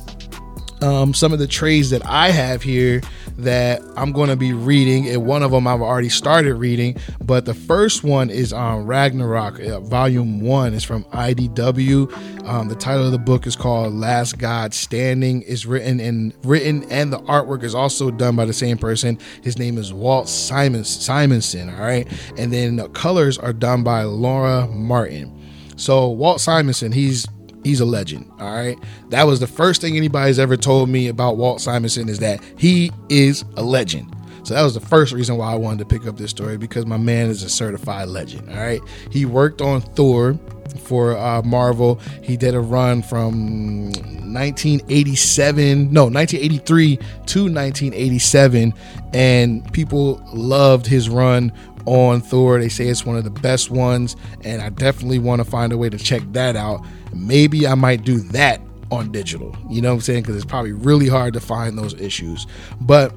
um, 0.81 1.13
some 1.13 1.33
of 1.33 1.39
the 1.39 1.47
trades 1.47 1.89
that 1.89 2.05
I 2.05 2.29
have 2.29 2.61
here 2.61 3.01
that 3.37 3.81
I'm 3.95 4.11
going 4.11 4.29
to 4.29 4.35
be 4.35 4.53
reading, 4.53 5.07
and 5.07 5.25
one 5.25 5.43
of 5.43 5.51
them 5.51 5.67
I've 5.67 5.81
already 5.81 6.09
started 6.09 6.55
reading. 6.55 6.97
But 7.23 7.45
the 7.45 7.53
first 7.53 8.03
one 8.03 8.29
is 8.29 8.51
on 8.51 8.85
Ragnarok, 8.85 9.59
uh, 9.59 9.79
Volume 9.81 10.41
One. 10.41 10.73
is 10.73 10.83
from 10.83 11.03
IDW. 11.05 12.47
Um, 12.47 12.67
the 12.67 12.75
title 12.75 13.05
of 13.05 13.11
the 13.11 13.17
book 13.17 13.45
is 13.45 13.55
called 13.55 13.93
"Last 13.93 14.37
God 14.37 14.73
Standing." 14.73 15.41
is 15.43 15.65
written 15.65 15.99
and 15.99 16.33
written, 16.43 16.83
and 16.91 17.11
the 17.11 17.19
artwork 17.21 17.63
is 17.63 17.75
also 17.75 18.11
done 18.11 18.35
by 18.35 18.45
the 18.45 18.53
same 18.53 18.77
person. 18.77 19.17
His 19.43 19.57
name 19.57 19.77
is 19.77 19.93
Walt 19.93 20.29
Simons 20.29 20.89
Simonson. 20.89 21.69
All 21.69 21.81
right, 21.81 22.07
and 22.37 22.51
then 22.51 22.75
the 22.75 22.89
colors 22.89 23.37
are 23.37 23.53
done 23.53 23.83
by 23.83 24.03
Laura 24.03 24.67
Martin. 24.67 25.36
So 25.77 26.09
Walt 26.09 26.41
Simonson, 26.41 26.91
he's 26.91 27.25
he's 27.63 27.79
a 27.79 27.85
legend. 27.85 28.29
All 28.39 28.53
right. 28.53 28.77
That 29.09 29.25
was 29.25 29.39
the 29.39 29.47
first 29.47 29.81
thing 29.81 29.95
anybody's 29.95 30.39
ever 30.39 30.57
told 30.57 30.89
me 30.89 31.07
about 31.07 31.37
Walt 31.37 31.61
Simonson 31.61 32.09
is 32.09 32.19
that 32.19 32.41
he 32.57 32.91
is 33.09 33.45
a 33.55 33.63
legend. 33.63 34.13
So 34.43 34.53
that 34.53 34.63
was 34.63 34.73
the 34.73 34.79
first 34.79 35.13
reason 35.13 35.37
why 35.37 35.51
I 35.51 35.55
wanted 35.55 35.79
to 35.79 35.85
pick 35.85 36.07
up 36.07 36.17
this 36.17 36.31
story 36.31 36.57
because 36.57 36.85
my 36.85 36.95
man 36.95 37.29
is 37.29 37.43
a 37.43 37.49
certified 37.49 38.07
legend. 38.07 38.49
All 38.49 38.57
right. 38.57 38.79
He 39.11 39.25
worked 39.25 39.61
on 39.61 39.81
Thor 39.81 40.39
for 40.83 41.17
uh, 41.17 41.41
Marvel. 41.41 41.99
He 42.23 42.37
did 42.37 42.55
a 42.55 42.59
run 42.59 43.01
from 43.01 43.91
1987, 43.91 45.91
no, 45.91 46.05
1983 46.05 46.97
to 46.97 47.43
1987, 47.43 48.73
and 49.13 49.73
people 49.73 50.21
loved 50.33 50.85
his 50.85 51.09
run 51.09 51.51
on 51.87 52.19
Thor. 52.21 52.59
They 52.59 52.69
say 52.69 52.87
it's 52.87 53.05
one 53.05 53.15
of 53.15 53.23
the 53.23 53.29
best 53.29 53.71
ones, 53.71 54.15
and 54.43 54.61
I 54.61 54.69
definitely 54.69 55.19
want 55.19 55.39
to 55.39 55.49
find 55.49 55.71
a 55.71 55.77
way 55.77 55.89
to 55.89 55.97
check 55.97 56.21
that 56.33 56.55
out. 56.55 56.85
Maybe 57.13 57.65
I 57.65 57.75
might 57.75 58.03
do 58.03 58.19
that 58.19 58.61
on 58.91 59.11
digital. 59.11 59.55
You 59.69 59.81
know 59.81 59.89
what 59.89 59.95
I'm 59.95 60.01
saying? 60.01 60.23
Because 60.23 60.35
it's 60.35 60.45
probably 60.45 60.73
really 60.73 61.07
hard 61.07 61.33
to 61.33 61.39
find 61.39 61.77
those 61.77 61.93
issues. 61.95 62.45
But 62.81 63.15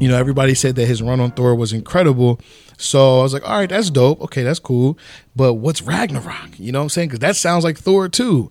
you 0.00 0.08
know, 0.08 0.18
everybody 0.18 0.54
said 0.54 0.74
that 0.76 0.86
his 0.86 1.00
run 1.00 1.20
on 1.20 1.30
Thor 1.30 1.54
was 1.54 1.72
incredible. 1.72 2.40
So 2.76 3.20
I 3.20 3.22
was 3.22 3.32
like, 3.32 3.48
all 3.48 3.58
right, 3.58 3.68
that's 3.68 3.88
dope. 3.88 4.20
Okay, 4.20 4.42
that's 4.42 4.58
cool. 4.58 4.98
But 5.34 5.54
what's 5.54 5.80
Ragnarok? 5.80 6.58
You 6.58 6.72
know 6.72 6.80
what 6.80 6.84
I'm 6.84 6.88
saying? 6.90 7.08
Because 7.08 7.20
that 7.20 7.36
sounds 7.36 7.64
like 7.64 7.78
Thor 7.78 8.08
too. 8.08 8.50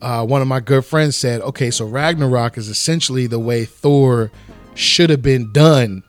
Uh, 0.00 0.24
one 0.24 0.42
of 0.42 0.46
my 0.46 0.60
good 0.60 0.84
friends 0.84 1.16
said, 1.16 1.40
okay, 1.40 1.70
so 1.70 1.86
Ragnarok 1.86 2.58
is 2.58 2.68
essentially 2.68 3.26
the 3.26 3.38
way 3.38 3.64
Thor 3.64 4.30
should 4.74 5.10
have 5.10 5.22
been 5.22 5.50
done 5.52 6.04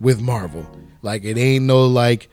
with 0.00 0.20
Marvel. 0.20 0.66
Like, 1.02 1.24
it 1.24 1.38
ain't 1.38 1.64
no 1.64 1.86
like 1.86 2.28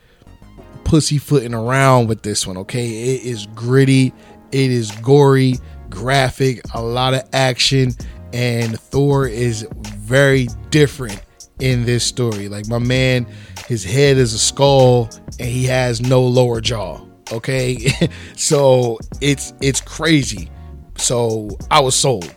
pussyfooting 0.84 1.54
around 1.54 2.08
with 2.08 2.22
this 2.22 2.46
one, 2.46 2.56
okay? 2.58 3.14
It 3.14 3.22
is 3.24 3.46
gritty, 3.54 4.12
it 4.52 4.70
is 4.70 4.90
gory, 5.02 5.54
graphic, 5.90 6.62
a 6.74 6.82
lot 6.82 7.14
of 7.14 7.28
action, 7.32 7.92
and 8.32 8.78
Thor 8.78 9.26
is 9.26 9.66
very 9.96 10.48
different 10.70 11.22
in 11.60 11.84
this 11.84 12.04
story. 12.04 12.48
Like 12.48 12.68
my 12.68 12.78
man, 12.78 13.26
his 13.66 13.84
head 13.84 14.16
is 14.16 14.32
a 14.34 14.38
skull 14.38 15.10
and 15.38 15.48
he 15.48 15.64
has 15.64 16.00
no 16.00 16.22
lower 16.22 16.60
jaw. 16.60 17.00
Okay, 17.32 17.90
so 18.36 18.98
it's 19.20 19.52
it's 19.60 19.80
crazy. 19.80 20.50
So 20.96 21.50
I 21.70 21.80
was 21.80 21.94
sold. 21.94 22.34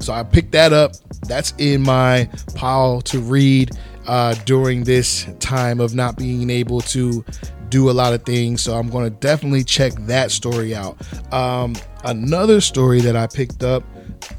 So 0.00 0.12
I 0.12 0.22
picked 0.22 0.52
that 0.52 0.72
up. 0.72 0.92
That's 1.26 1.52
in 1.58 1.82
my 1.82 2.28
pile 2.54 3.00
to 3.02 3.20
read 3.20 3.70
uh, 4.06 4.34
during 4.44 4.84
this 4.84 5.26
time 5.40 5.80
of 5.80 5.94
not 5.94 6.16
being 6.16 6.50
able 6.50 6.80
to 6.80 7.24
do 7.68 7.90
a 7.90 7.92
lot 7.92 8.12
of 8.12 8.22
things. 8.22 8.62
So 8.62 8.74
I'm 8.74 8.88
going 8.88 9.04
to 9.04 9.10
definitely 9.10 9.64
check 9.64 9.92
that 10.06 10.30
story 10.30 10.74
out. 10.74 10.96
Um, 11.32 11.74
another 12.04 12.60
story 12.60 13.00
that 13.00 13.16
I 13.16 13.26
picked 13.26 13.62
up 13.62 13.84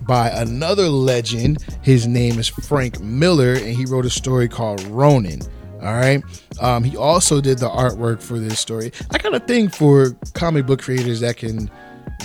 by 0.02 0.30
another 0.30 0.88
legend. 0.88 1.64
His 1.82 2.08
name 2.08 2.40
is 2.40 2.48
Frank 2.48 3.02
Miller, 3.02 3.54
and 3.54 3.76
he 3.76 3.86
wrote 3.86 4.06
a 4.06 4.10
story 4.10 4.48
called 4.48 4.82
Ronin. 4.84 5.42
All 5.82 5.94
right. 5.94 6.24
Um, 6.62 6.84
he 6.84 6.98
also 6.98 7.42
did 7.42 7.60
the 7.60 7.70
artwork 7.70 8.22
for 8.22 8.40
this 8.40 8.60
story. 8.60 8.92
I 9.12 9.18
got 9.18 9.36
a 9.36 9.40
thing 9.40 9.70
for 9.70 10.16
comic 10.34 10.66
book 10.66 10.82
creators 10.82 11.20
that 11.20 11.38
can 11.38 11.70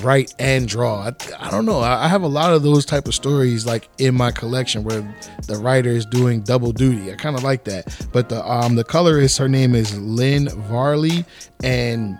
write 0.03 0.35
and 0.38 0.66
draw. 0.68 1.09
I, 1.09 1.12
I 1.38 1.50
don't 1.50 1.66
know. 1.66 1.81
I, 1.81 2.05
I 2.05 2.09
have 2.09 2.22
a 2.22 2.29
lot 2.29 2.53
of 2.53 2.62
those 2.62 2.85
type 2.85 3.07
of 3.07 3.14
stories 3.14 3.66
like 3.66 3.88
in 3.98 4.14
my 4.14 4.31
collection 4.31 4.85
where 4.85 5.03
the 5.46 5.57
writer 5.57 5.90
is 5.90 6.07
doing 6.07 6.40
double 6.40 6.72
duty. 6.72 7.12
I 7.12 7.16
kind 7.16 7.37
of 7.37 7.42
like 7.42 7.64
that. 7.64 8.07
But 8.12 8.29
the 8.29 8.44
um 8.48 8.76
the 8.76 8.85
colorist, 8.85 9.38
her 9.38 9.48
name 9.48 9.74
is 9.74 9.98
Lynn 9.98 10.48
Varley, 10.48 11.24
and 11.62 12.18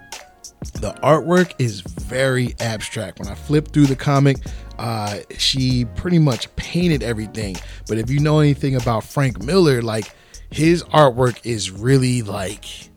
the 0.75 0.93
artwork 1.03 1.55
is 1.59 1.81
very 1.81 2.55
abstract. 2.61 3.19
When 3.19 3.29
I 3.29 3.35
flip 3.35 3.69
through 3.69 3.87
the 3.87 3.97
comic, 3.97 4.37
uh, 4.79 5.21
she 5.37 5.87
pretty 5.97 6.19
much 6.19 6.55
painted 6.57 7.03
everything. 7.03 7.57
But 7.89 7.99
if 7.99 8.11
you 8.11 8.21
know 8.21 8.41
anything 8.41 8.77
about 8.77 9.05
Frank 9.05 9.43
Miller, 9.43 9.81
like 9.81 10.15
his 10.51 10.83
artwork 10.85 11.39
is 11.45 11.71
really 11.71 12.23
like 12.23 12.90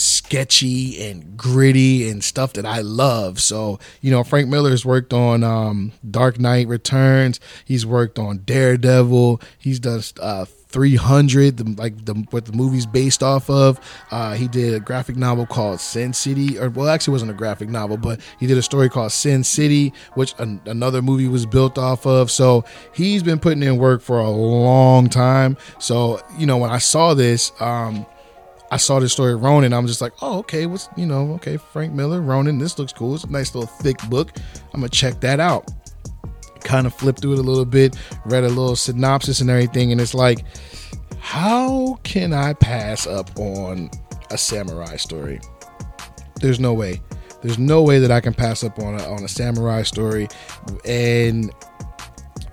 sketchy 0.00 1.02
and 1.02 1.36
gritty 1.36 2.08
and 2.08 2.22
stuff 2.24 2.54
that 2.54 2.66
I 2.66 2.80
love. 2.80 3.40
So, 3.40 3.78
you 4.00 4.10
know, 4.10 4.24
Frank 4.24 4.48
Miller's 4.48 4.84
worked 4.84 5.12
on 5.12 5.44
um, 5.44 5.92
Dark 6.08 6.38
Knight 6.38 6.68
Returns. 6.68 7.40
He's 7.64 7.84
worked 7.84 8.18
on 8.18 8.38
Daredevil. 8.38 9.40
He's 9.58 9.78
done 9.78 10.02
uh, 10.20 10.46
300, 10.70 11.56
the, 11.56 11.64
like 11.80 12.04
the, 12.04 12.14
what 12.30 12.44
the 12.44 12.52
movie's 12.52 12.86
based 12.86 13.22
off 13.22 13.50
of. 13.50 13.80
Uh, 14.10 14.34
he 14.34 14.46
did 14.48 14.74
a 14.74 14.80
graphic 14.80 15.16
novel 15.16 15.46
called 15.46 15.80
Sin 15.80 16.12
City, 16.12 16.58
or 16.58 16.70
well, 16.70 16.88
actually, 16.88 17.12
wasn't 17.12 17.30
a 17.30 17.34
graphic 17.34 17.68
novel, 17.68 17.96
but 17.96 18.20
he 18.38 18.46
did 18.46 18.56
a 18.56 18.62
story 18.62 18.88
called 18.88 19.12
Sin 19.12 19.42
City, 19.42 19.92
which 20.14 20.34
an, 20.38 20.60
another 20.66 21.02
movie 21.02 21.28
was 21.28 21.44
built 21.44 21.76
off 21.76 22.06
of. 22.06 22.30
So 22.30 22.64
he's 22.94 23.22
been 23.22 23.40
putting 23.40 23.62
in 23.62 23.78
work 23.78 24.00
for 24.00 24.20
a 24.20 24.30
long 24.30 25.08
time. 25.08 25.56
So, 25.78 26.20
you 26.38 26.46
know, 26.46 26.56
when 26.56 26.70
I 26.70 26.78
saw 26.78 27.14
this, 27.14 27.52
um, 27.60 28.06
I 28.70 28.76
saw 28.76 29.00
this 29.00 29.12
story 29.12 29.34
Ronin. 29.34 29.72
I'm 29.72 29.86
just 29.86 30.00
like, 30.00 30.12
oh, 30.22 30.38
okay, 30.38 30.66
what's 30.66 30.88
you 30.96 31.06
know, 31.06 31.32
okay, 31.34 31.56
Frank 31.56 31.92
Miller, 31.92 32.20
Ronin. 32.20 32.58
This 32.58 32.78
looks 32.78 32.92
cool. 32.92 33.14
It's 33.14 33.24
a 33.24 33.30
nice 33.30 33.54
little 33.54 33.68
thick 33.68 33.98
book. 34.08 34.36
I'm 34.72 34.80
gonna 34.80 34.88
check 34.88 35.20
that 35.20 35.40
out. 35.40 35.70
Kind 36.60 36.86
of 36.86 36.94
flipped 36.94 37.20
through 37.20 37.32
it 37.34 37.38
a 37.38 37.42
little 37.42 37.64
bit, 37.64 37.96
read 38.26 38.44
a 38.44 38.48
little 38.48 38.76
synopsis 38.76 39.40
and 39.40 39.50
everything, 39.50 39.92
and 39.92 40.00
it's 40.00 40.14
like, 40.14 40.44
how 41.18 41.98
can 42.04 42.32
I 42.32 42.54
pass 42.54 43.06
up 43.06 43.36
on 43.38 43.90
a 44.30 44.38
samurai 44.38 44.96
story? 44.96 45.40
There's 46.40 46.60
no 46.60 46.72
way. 46.72 47.00
There's 47.42 47.58
no 47.58 47.82
way 47.82 47.98
that 47.98 48.10
I 48.10 48.20
can 48.20 48.34
pass 48.34 48.62
up 48.62 48.78
on 48.78 49.00
a, 49.00 49.10
on 49.10 49.24
a 49.24 49.28
samurai 49.28 49.82
story, 49.82 50.28
and 50.84 51.50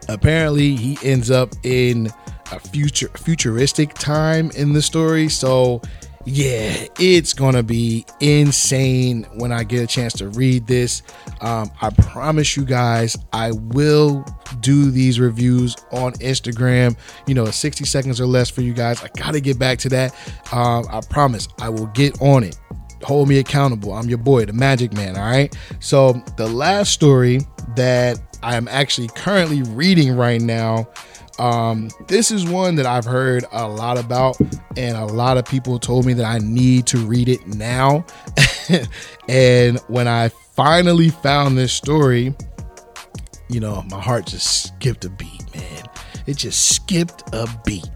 apparently 0.10 0.75
he 0.75 0.97
ends 1.03 1.30
up 1.30 1.53
in 1.63 2.10
a 2.51 2.60
future 2.60 3.10
futuristic 3.10 3.93
time 3.93 4.49
in 4.51 4.71
the 4.71 4.82
story 4.82 5.27
so 5.27 5.82
yeah 6.28 6.86
it's 7.00 7.34
gonna 7.34 7.63
be 7.63 8.06
insane 8.20 9.26
when 9.36 9.54
i 9.54 9.63
get 9.63 9.82
a 9.82 9.88
chance 9.88 10.12
to 10.12 10.28
read 10.28 10.68
this. 10.68 11.02
Um, 11.40 11.72
i 11.82 11.90
promise 11.90 12.58
you 12.58 12.66
guys 12.66 13.16
i 13.32 13.52
will 13.52 14.26
do 14.60 14.92
these 14.92 15.22
reviews 15.22 15.78
on 15.94 16.12
instagram 16.16 16.98
you 17.28 17.34
know 17.34 17.46
60 17.46 17.86
seconds 17.86 18.20
or 18.20 18.26
less 18.26 18.50
for 18.50 18.62
you 18.62 18.74
guys. 18.74 19.02
I 19.02 19.10
gotta 19.16 19.40
get 19.40 19.58
back 19.58 19.80
to 19.80 19.90
that. 19.90 20.13
Um, 20.52 20.86
i 20.90 21.00
promise 21.10 21.48
i 21.62 21.70
will 21.70 21.88
get 21.88 22.22
on 22.22 22.44
it. 22.44 22.60
Hold 23.04 23.30
me 23.30 23.40
accountable. 23.40 23.94
I'm 23.94 24.10
your 24.10 24.18
boy 24.18 24.44
the 24.46 24.54
magic 24.54 24.92
man 24.92 25.16
all 25.16 25.30
right? 25.30 25.56
So 25.80 26.22
the 26.36 26.48
last 26.48 26.92
story 26.92 27.40
that 27.78 28.20
I'm 28.44 28.68
actually 28.68 29.08
currently 29.10 29.62
reading 29.63 30.16
right 30.16 30.42
now. 30.42 30.90
Um, 31.39 31.89
this 32.08 32.32
is 32.32 32.45
one 32.45 32.76
that 32.76 32.86
I've 32.86 33.06
heard 33.06 33.45
a 33.52 33.67
lot 33.67 33.97
about, 33.97 34.39
and 34.76 34.97
a 34.97 35.06
lot 35.06 35.38
of 35.38 35.45
people 35.45 35.78
told 35.78 36.06
me 36.06 36.13
that 36.13 36.26
I 36.26 36.39
need 36.39 36.88
to 36.88 36.97
read 36.97 37.30
it 37.30 37.45
now. 37.47 38.06
and 39.30 39.80
when 39.88 40.08
I 40.08 40.30
finally 40.30 41.10
found 41.10 41.58
this 41.58 41.73
story, 41.73 42.34
you 43.50 43.60
know, 43.60 43.84
my 43.89 44.00
heart 44.00 44.26
just 44.26 44.67
skipped 44.67 45.06
a 45.06 45.10
beat, 45.10 45.56
man. 45.56 45.84
It 46.26 46.38
just 46.38 46.71
skipped 46.76 47.23
a 47.34 47.47
beat. 47.65 47.89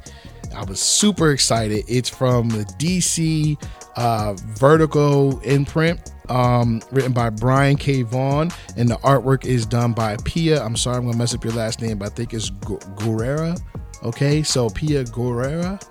I 0.56 0.64
was 0.64 0.80
super 0.80 1.32
excited. 1.32 1.84
It's 1.88 2.10
from 2.10 2.50
the 2.50 2.66
DC 2.78 3.58
uh, 3.96 4.34
Vertigo 4.58 5.40
imprint, 5.42 6.12
um, 6.30 6.82
written 6.92 7.12
by 7.12 7.30
Brian 7.30 7.76
K. 7.76 8.04
Vaughan, 8.04 8.52
and 8.78 8.90
the 8.90 8.96
artwork 8.96 9.46
is 9.46 9.66
done 9.66 9.94
by 9.94 10.18
Pia. 10.24 10.64
I'm 10.64 10.76
sorry, 10.76 10.98
I'm 10.98 11.06
gonna 11.06 11.18
mess 11.18 11.34
up 11.34 11.44
your 11.44 11.54
last 11.54 11.82
name, 11.82 11.98
but 11.98 12.12
I 12.12 12.16
think 12.16 12.34
it's 12.34 12.50
Guerrera. 12.50 13.60
Okay, 14.04 14.44
so 14.44 14.70
Pia 14.70 15.04
Guerrera. 15.06 15.82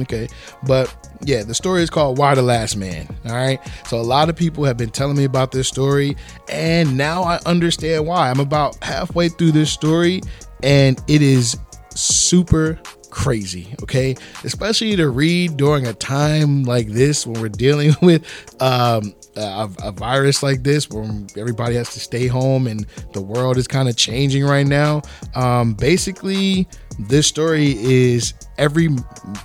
Okay, 0.00 0.26
but 0.66 0.94
yeah, 1.24 1.44
the 1.44 1.54
story 1.54 1.82
is 1.82 1.90
called 1.90 2.18
Y 2.18 2.34
the 2.34 2.42
Last 2.42 2.76
Man. 2.76 3.06
All 3.26 3.34
right, 3.34 3.60
so 3.86 3.98
a 3.98 4.02
lot 4.02 4.28
of 4.28 4.36
people 4.36 4.64
have 4.64 4.76
been 4.76 4.90
telling 4.90 5.16
me 5.16 5.24
about 5.24 5.52
this 5.52 5.68
story, 5.68 6.16
and 6.48 6.96
now 6.96 7.22
I 7.22 7.38
understand 7.46 8.06
why. 8.06 8.30
I'm 8.30 8.40
about 8.40 8.82
halfway 8.82 9.28
through 9.28 9.52
this 9.52 9.70
story, 9.70 10.22
and 10.62 11.00
it 11.06 11.22
is 11.22 11.56
super 11.94 12.78
crazy 13.16 13.74
okay? 13.82 14.14
Especially 14.44 14.94
to 14.94 15.08
read 15.08 15.56
during 15.56 15.86
a 15.86 15.94
time 15.94 16.64
like 16.64 16.88
this 16.88 17.26
when 17.26 17.40
we're 17.40 17.48
dealing 17.48 17.94
with 18.02 18.22
um, 18.60 19.14
a, 19.36 19.70
a, 19.82 19.90
virus 19.90 20.42
like 20.42 20.62
this 20.62 20.90
where 20.90 21.10
everybody 21.38 21.76
has 21.76 21.94
to 21.94 21.98
stay 21.98 22.26
home 22.26 22.66
and 22.66 22.86
the 23.14 23.22
world 23.22 23.56
is 23.56 23.66
kind 23.66 23.88
of 23.88 23.96
changing 23.96 24.44
right 24.44 24.66
now. 24.66 25.00
Um, 25.34 25.72
basically 25.72 26.68
this 26.98 27.26
story 27.26 27.74
is 27.78 28.34
every 28.58 28.90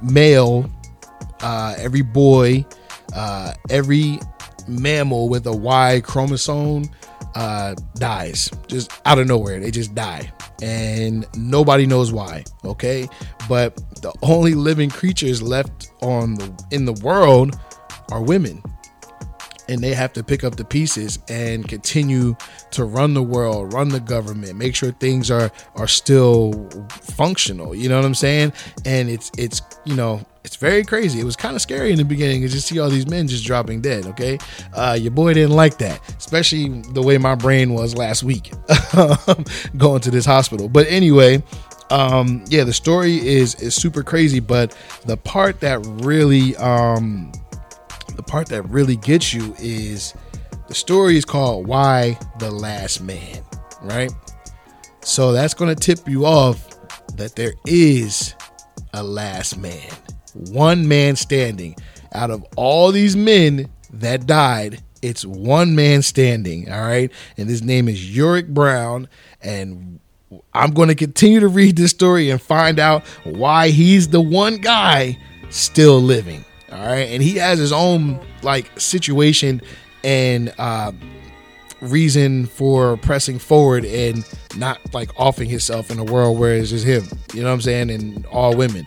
male 0.03 0.69
uh, 1.39 1.73
every 1.77 2.01
boy 2.01 2.65
uh, 3.15 3.53
every 3.69 4.19
mammal 4.67 5.29
with 5.29 5.47
a 5.47 5.55
y 5.55 6.01
chromosome 6.03 6.89
uh, 7.35 7.75
dies 7.95 8.49
just 8.67 8.91
out 9.05 9.19
of 9.19 9.27
nowhere 9.27 9.59
they 9.59 9.71
just 9.71 9.95
die 9.95 10.31
and 10.61 11.25
nobody 11.35 11.85
knows 11.85 12.11
why 12.11 12.43
okay 12.65 13.07
but 13.47 13.75
the 14.01 14.13
only 14.21 14.53
living 14.53 14.89
creatures 14.89 15.41
left 15.41 15.91
on 16.01 16.35
the 16.35 16.65
in 16.71 16.85
the 16.85 16.93
world 16.93 17.57
are 18.11 18.21
women 18.21 18.61
and 19.71 19.81
they 19.81 19.93
have 19.93 20.11
to 20.11 20.23
pick 20.23 20.43
up 20.43 20.57
the 20.57 20.65
pieces 20.65 21.19
and 21.29 21.67
continue 21.67 22.35
to 22.71 22.83
run 22.83 23.13
the 23.13 23.23
world, 23.23 23.71
run 23.71 23.87
the 23.87 24.01
government, 24.01 24.57
make 24.57 24.75
sure 24.75 24.91
things 24.91 25.31
are 25.31 25.49
are 25.75 25.87
still 25.87 26.69
functional. 26.89 27.73
You 27.73 27.87
know 27.87 27.95
what 27.95 28.05
I'm 28.05 28.13
saying? 28.13 28.51
And 28.85 29.09
it's 29.09 29.31
it's 29.37 29.61
you 29.85 29.95
know 29.95 30.21
it's 30.43 30.55
very 30.55 30.83
crazy. 30.83 31.19
It 31.19 31.23
was 31.23 31.35
kind 31.35 31.55
of 31.55 31.61
scary 31.61 31.91
in 31.91 31.97
the 31.97 32.05
beginning 32.05 32.41
to 32.41 32.47
just 32.47 32.67
see 32.67 32.79
all 32.79 32.89
these 32.89 33.07
men 33.07 33.27
just 33.27 33.45
dropping 33.45 33.81
dead. 33.81 34.05
Okay, 34.07 34.37
uh, 34.73 34.97
your 34.99 35.11
boy 35.11 35.33
didn't 35.33 35.55
like 35.55 35.77
that, 35.79 35.99
especially 36.17 36.81
the 36.93 37.01
way 37.01 37.17
my 37.17 37.35
brain 37.35 37.73
was 37.73 37.95
last 37.95 38.23
week 38.23 38.51
going 39.77 40.01
to 40.01 40.11
this 40.11 40.25
hospital. 40.25 40.67
But 40.67 40.87
anyway, 40.87 41.43
um, 41.91 42.43
yeah, 42.47 42.63
the 42.63 42.73
story 42.73 43.17
is 43.25 43.55
is 43.55 43.75
super 43.75 44.03
crazy, 44.03 44.39
but 44.39 44.75
the 45.05 45.17
part 45.17 45.59
that 45.59 45.79
really 46.03 46.55
um, 46.57 47.31
the 48.15 48.23
part 48.23 48.47
that 48.47 48.63
really 48.63 48.95
gets 48.95 49.33
you 49.33 49.55
is 49.59 50.13
the 50.67 50.75
story 50.75 51.17
is 51.17 51.25
called 51.25 51.67
Y 51.67 52.17
the 52.39 52.49
Last 52.49 53.01
Man, 53.01 53.43
right? 53.81 54.11
So 55.03 55.31
that's 55.31 55.53
going 55.53 55.75
to 55.75 55.79
tip 55.79 56.07
you 56.07 56.25
off 56.25 56.67
that 57.17 57.35
there 57.35 57.53
is 57.65 58.35
a 58.93 59.03
last 59.03 59.57
man, 59.57 59.89
one 60.33 60.87
man 60.87 61.15
standing. 61.15 61.75
Out 62.13 62.29
of 62.29 62.45
all 62.55 62.91
these 62.91 63.15
men 63.15 63.69
that 63.93 64.25
died, 64.25 64.83
it's 65.01 65.25
one 65.25 65.75
man 65.75 66.01
standing, 66.01 66.71
all 66.71 66.81
right? 66.81 67.11
And 67.37 67.49
his 67.49 67.61
name 67.61 67.87
is 67.87 68.15
Yorick 68.15 68.47
Brown. 68.47 69.07
And 69.41 69.99
I'm 70.53 70.71
going 70.71 70.89
to 70.89 70.95
continue 70.95 71.39
to 71.39 71.47
read 71.47 71.75
this 71.75 71.91
story 71.91 72.29
and 72.29 72.41
find 72.41 72.79
out 72.79 73.03
why 73.23 73.69
he's 73.69 74.09
the 74.09 74.21
one 74.21 74.57
guy 74.57 75.17
still 75.49 76.01
living. 76.01 76.45
All 76.71 76.85
right. 76.85 77.09
And 77.09 77.21
he 77.21 77.35
has 77.35 77.59
his 77.59 77.71
own 77.73 78.19
like 78.43 78.79
situation 78.79 79.61
and 80.03 80.53
uh, 80.57 80.91
reason 81.81 82.45
for 82.45 82.97
pressing 82.97 83.39
forward 83.39 83.85
and 83.85 84.23
not 84.55 84.79
like 84.93 85.09
offing 85.19 85.49
himself 85.49 85.91
in 85.91 85.99
a 85.99 86.03
world 86.03 86.39
where 86.39 86.53
it's 86.55 86.69
just 86.69 86.85
him, 86.85 87.03
you 87.33 87.41
know 87.41 87.47
what 87.47 87.55
I'm 87.55 87.61
saying, 87.61 87.89
and 87.89 88.25
all 88.27 88.55
women. 88.55 88.85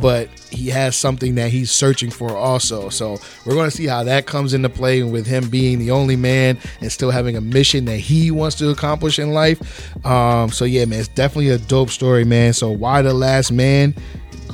But 0.00 0.28
he 0.50 0.68
has 0.70 0.96
something 0.96 1.36
that 1.36 1.50
he's 1.50 1.70
searching 1.70 2.10
for 2.10 2.36
also. 2.36 2.88
So 2.88 3.18
we're 3.46 3.54
going 3.54 3.70
to 3.70 3.76
see 3.76 3.86
how 3.86 4.02
that 4.04 4.26
comes 4.26 4.52
into 4.52 4.68
play 4.68 5.02
with 5.04 5.26
him 5.26 5.48
being 5.48 5.78
the 5.78 5.92
only 5.92 6.16
man 6.16 6.58
and 6.80 6.90
still 6.90 7.12
having 7.12 7.36
a 7.36 7.40
mission 7.40 7.84
that 7.84 7.98
he 7.98 8.32
wants 8.32 8.56
to 8.56 8.70
accomplish 8.70 9.18
in 9.20 9.30
life. 9.30 10.04
Um, 10.04 10.50
so 10.50 10.64
yeah, 10.64 10.84
man, 10.84 10.98
it's 10.98 11.08
definitely 11.08 11.50
a 11.50 11.58
dope 11.58 11.90
story, 11.90 12.24
man. 12.24 12.52
So 12.54 12.70
Y 12.70 13.02
the 13.02 13.14
last 13.14 13.52
man? 13.52 13.94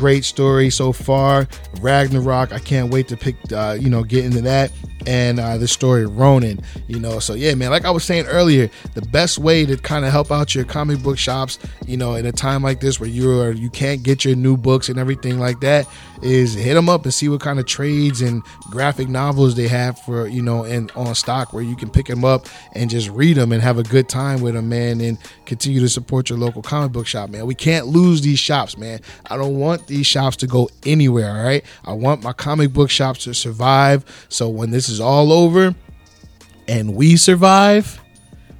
Great 0.01 0.25
story 0.25 0.71
so 0.71 0.93
far. 0.93 1.47
Ragnarok, 1.81 2.53
I 2.53 2.59
can't 2.59 2.91
wait 2.91 3.07
to 3.09 3.17
pick, 3.17 3.37
uh, 3.53 3.77
you 3.79 3.91
know, 3.91 4.03
get 4.03 4.25
into 4.25 4.41
that. 4.41 4.73
And 5.07 5.41
uh, 5.41 5.57
the 5.57 5.67
story 5.67 6.05
Ronin, 6.05 6.61
you 6.87 7.01
know. 7.01 7.21
So 7.21 7.33
yeah, 7.33 7.55
man. 7.55 7.71
Like 7.71 7.87
I 7.87 7.91
was 7.91 8.05
saying 8.05 8.27
earlier, 8.27 8.69
the 8.93 9.01
best 9.01 9.39
way 9.39 9.65
to 9.65 9.79
kind 9.79 10.05
of 10.05 10.13
help 10.13 10.31
out 10.31 10.55
your 10.55 10.65
comic 10.65 11.03
book 11.03 11.17
shops, 11.17 11.59
you 11.87 11.97
know, 11.97 12.17
in 12.17 12.27
a 12.27 12.33
time 12.33 12.63
like 12.63 12.81
this 12.81 13.01
where 13.01 13.09
you 13.09 13.41
are 13.41 13.51
you 13.51 13.71
can't 13.71 14.03
get 14.03 14.27
your 14.27 14.37
new 14.37 14.59
books 14.59 14.91
and 14.91 14.99
everything 14.99 15.39
like 15.39 15.61
that, 15.61 15.89
is 16.21 16.53
hit 16.53 16.75
them 16.75 16.91
up 16.91 17.05
and 17.05 17.15
see 17.15 17.31
what 17.31 17.41
kind 17.41 17.59
of 17.59 17.65
trades 17.65 18.21
and 18.21 18.43
graphic 18.71 19.09
novels 19.09 19.55
they 19.55 19.69
have 19.69 19.99
for 20.01 20.27
you 20.27 20.43
know 20.43 20.65
and 20.65 20.93
on 20.93 21.15
stock 21.15 21.55
where 21.55 21.63
you 21.63 21.77
can 21.77 21.89
pick 21.89 22.07
them 22.07 22.23
up 22.23 22.47
and 22.75 22.91
just 22.91 23.09
read 23.09 23.39
them 23.39 23.53
and 23.53 23.63
have 23.63 23.79
a 23.79 23.83
good 23.83 24.07
time 24.07 24.41
with 24.41 24.55
them, 24.55 24.69
man. 24.69 25.01
And 25.01 25.19
continue 25.47 25.81
to 25.81 25.89
support 25.89 26.29
your 26.31 26.39
local 26.39 26.63
comic 26.63 26.93
book 26.93 27.07
shop, 27.07 27.31
man. 27.31 27.47
We 27.47 27.55
can't 27.55 27.87
lose 27.87 28.21
these 28.21 28.39
shops, 28.39 28.77
man. 28.77 29.01
I 29.31 29.37
don't 29.37 29.59
want 29.59 29.87
these 29.90 30.07
shops 30.07 30.37
to 30.38 30.46
go 30.46 30.70
anywhere, 30.85 31.31
all 31.31 31.44
right? 31.44 31.64
I 31.85 31.92
want 31.92 32.22
my 32.22 32.33
comic 32.33 32.72
book 32.72 32.88
shops 32.88 33.24
to 33.24 33.35
survive. 33.35 34.05
So 34.29 34.48
when 34.48 34.70
this 34.70 34.88
is 34.88 35.00
all 35.00 35.33
over 35.33 35.74
and 36.66 36.94
we 36.94 37.16
survive, 37.16 38.00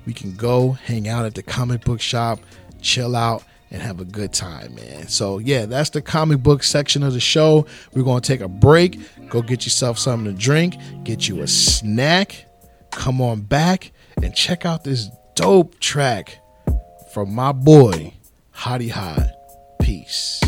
we 0.07 0.13
can 0.13 0.37
go 0.37 0.73
hang 0.73 1.09
out 1.09 1.25
at 1.25 1.35
the 1.35 1.43
comic 1.43 1.85
book 1.85 2.01
shop, 2.01 2.41
chill 2.83 3.17
out, 3.17 3.45
and 3.71 3.81
have 3.81 4.01
a 4.01 4.05
good 4.05 4.33
time, 4.33 4.75
man. 4.75 5.07
So, 5.09 5.39
yeah, 5.39 5.67
that's 5.67 5.91
the 5.91 6.03
comic 6.03 6.43
book 6.43 6.63
section 6.63 7.03
of 7.03 7.13
the 7.13 7.21
show. 7.21 7.67
We're 7.95 8.03
going 8.03 8.21
to 8.21 8.27
take 8.27 8.41
a 8.41 8.49
break, 8.49 8.99
go 9.29 9.43
get 9.43 9.65
yourself 9.65 9.99
something 9.99 10.33
to 10.33 10.39
drink, 10.39 10.75
get 11.05 11.29
you 11.29 11.43
a 11.43 11.47
snack, 11.47 12.47
come 12.91 13.21
on 13.21 13.43
back, 13.43 13.93
and 14.23 14.35
check 14.35 14.67
out 14.67 14.83
this 14.83 15.09
dope 15.37 15.79
track 15.79 16.41
from 17.13 17.33
my 17.33 17.53
boy, 17.53 18.15
Hottie 18.55 18.91
Hot. 18.91 19.29
Peace. 19.81 20.41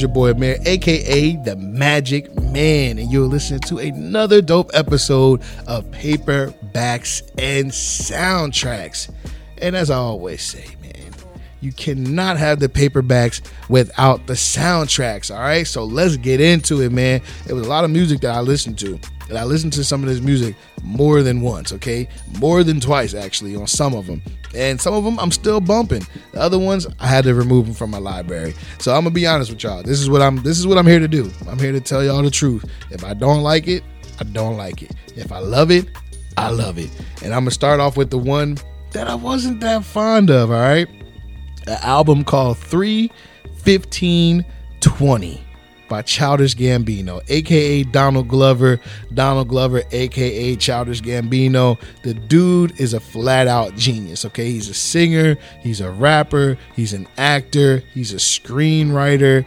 Is 0.00 0.02
your 0.02 0.14
boy 0.14 0.30
Amir, 0.30 0.56
aka 0.64 1.36
the 1.36 1.56
Magic 1.56 2.34
Man, 2.34 2.98
and 2.98 3.12
you're 3.12 3.26
listening 3.26 3.60
to 3.60 3.78
another 3.78 4.40
dope 4.40 4.70
episode 4.72 5.42
of 5.66 5.84
Paperbacks 5.90 7.22
and 7.36 7.70
Soundtracks. 7.70 9.10
And 9.58 9.76
as 9.76 9.90
I 9.90 9.96
always 9.96 10.42
say, 10.42 10.64
you 11.60 11.72
cannot 11.72 12.38
have 12.38 12.58
the 12.60 12.68
paperbacks 12.68 13.40
without 13.68 14.26
the 14.26 14.34
soundtracks. 14.34 15.34
All 15.34 15.40
right, 15.40 15.66
so 15.66 15.84
let's 15.84 16.16
get 16.16 16.40
into 16.40 16.82
it, 16.82 16.92
man. 16.92 17.20
It 17.48 17.52
was 17.52 17.66
a 17.66 17.68
lot 17.68 17.84
of 17.84 17.90
music 17.90 18.20
that 18.20 18.34
I 18.34 18.40
listened 18.40 18.78
to, 18.78 18.98
and 19.28 19.38
I 19.38 19.44
listened 19.44 19.72
to 19.74 19.84
some 19.84 20.02
of 20.02 20.08
this 20.08 20.20
music 20.20 20.56
more 20.82 21.22
than 21.22 21.40
once. 21.40 21.72
Okay, 21.72 22.08
more 22.38 22.64
than 22.64 22.80
twice 22.80 23.14
actually 23.14 23.56
on 23.56 23.66
some 23.66 23.94
of 23.94 24.06
them, 24.06 24.22
and 24.54 24.80
some 24.80 24.94
of 24.94 25.04
them 25.04 25.18
I'm 25.18 25.30
still 25.30 25.60
bumping. 25.60 26.06
The 26.32 26.40
other 26.40 26.58
ones 26.58 26.86
I 26.98 27.06
had 27.06 27.24
to 27.24 27.34
remove 27.34 27.66
them 27.66 27.74
from 27.74 27.90
my 27.90 27.98
library. 27.98 28.54
So 28.78 28.92
I'm 28.92 29.02
gonna 29.02 29.10
be 29.10 29.26
honest 29.26 29.50
with 29.50 29.62
y'all. 29.62 29.82
This 29.82 30.00
is 30.00 30.08
what 30.08 30.22
I'm. 30.22 30.36
This 30.42 30.58
is 30.58 30.66
what 30.66 30.78
I'm 30.78 30.86
here 30.86 31.00
to 31.00 31.08
do. 31.08 31.30
I'm 31.48 31.58
here 31.58 31.72
to 31.72 31.80
tell 31.80 32.02
y'all 32.04 32.22
the 32.22 32.30
truth. 32.30 32.64
If 32.90 33.04
I 33.04 33.14
don't 33.14 33.42
like 33.42 33.68
it, 33.68 33.84
I 34.18 34.24
don't 34.24 34.56
like 34.56 34.82
it. 34.82 34.92
If 35.16 35.32
I 35.32 35.38
love 35.38 35.70
it, 35.70 35.88
I 36.36 36.50
love 36.50 36.78
it. 36.78 36.90
And 37.22 37.34
I'm 37.34 37.42
gonna 37.42 37.50
start 37.50 37.80
off 37.80 37.96
with 37.96 38.10
the 38.10 38.18
one 38.18 38.56
that 38.92 39.08
I 39.08 39.14
wasn't 39.14 39.60
that 39.60 39.84
fond 39.84 40.30
of. 40.30 40.50
All 40.50 40.58
right, 40.58 40.88
an 41.70 41.78
album 41.82 42.24
called 42.24 42.58
31520 42.58 45.40
by 45.90 46.00
Childish 46.02 46.54
Gambino, 46.54 47.20
aka 47.28 47.82
Donald 47.82 48.28
Glover. 48.28 48.80
Donald 49.12 49.48
Glover, 49.48 49.82
aka 49.90 50.56
Childish 50.56 51.02
Gambino. 51.02 51.78
The 52.02 52.14
dude 52.14 52.80
is 52.80 52.94
a 52.94 53.00
flat 53.00 53.48
out 53.48 53.76
genius, 53.76 54.24
okay? 54.24 54.52
He's 54.52 54.70
a 54.70 54.74
singer, 54.74 55.36
he's 55.60 55.82
a 55.82 55.90
rapper, 55.90 56.56
he's 56.76 56.94
an 56.94 57.06
actor, 57.18 57.82
he's 57.92 58.14
a 58.14 58.18
screenwriter. 58.18 59.44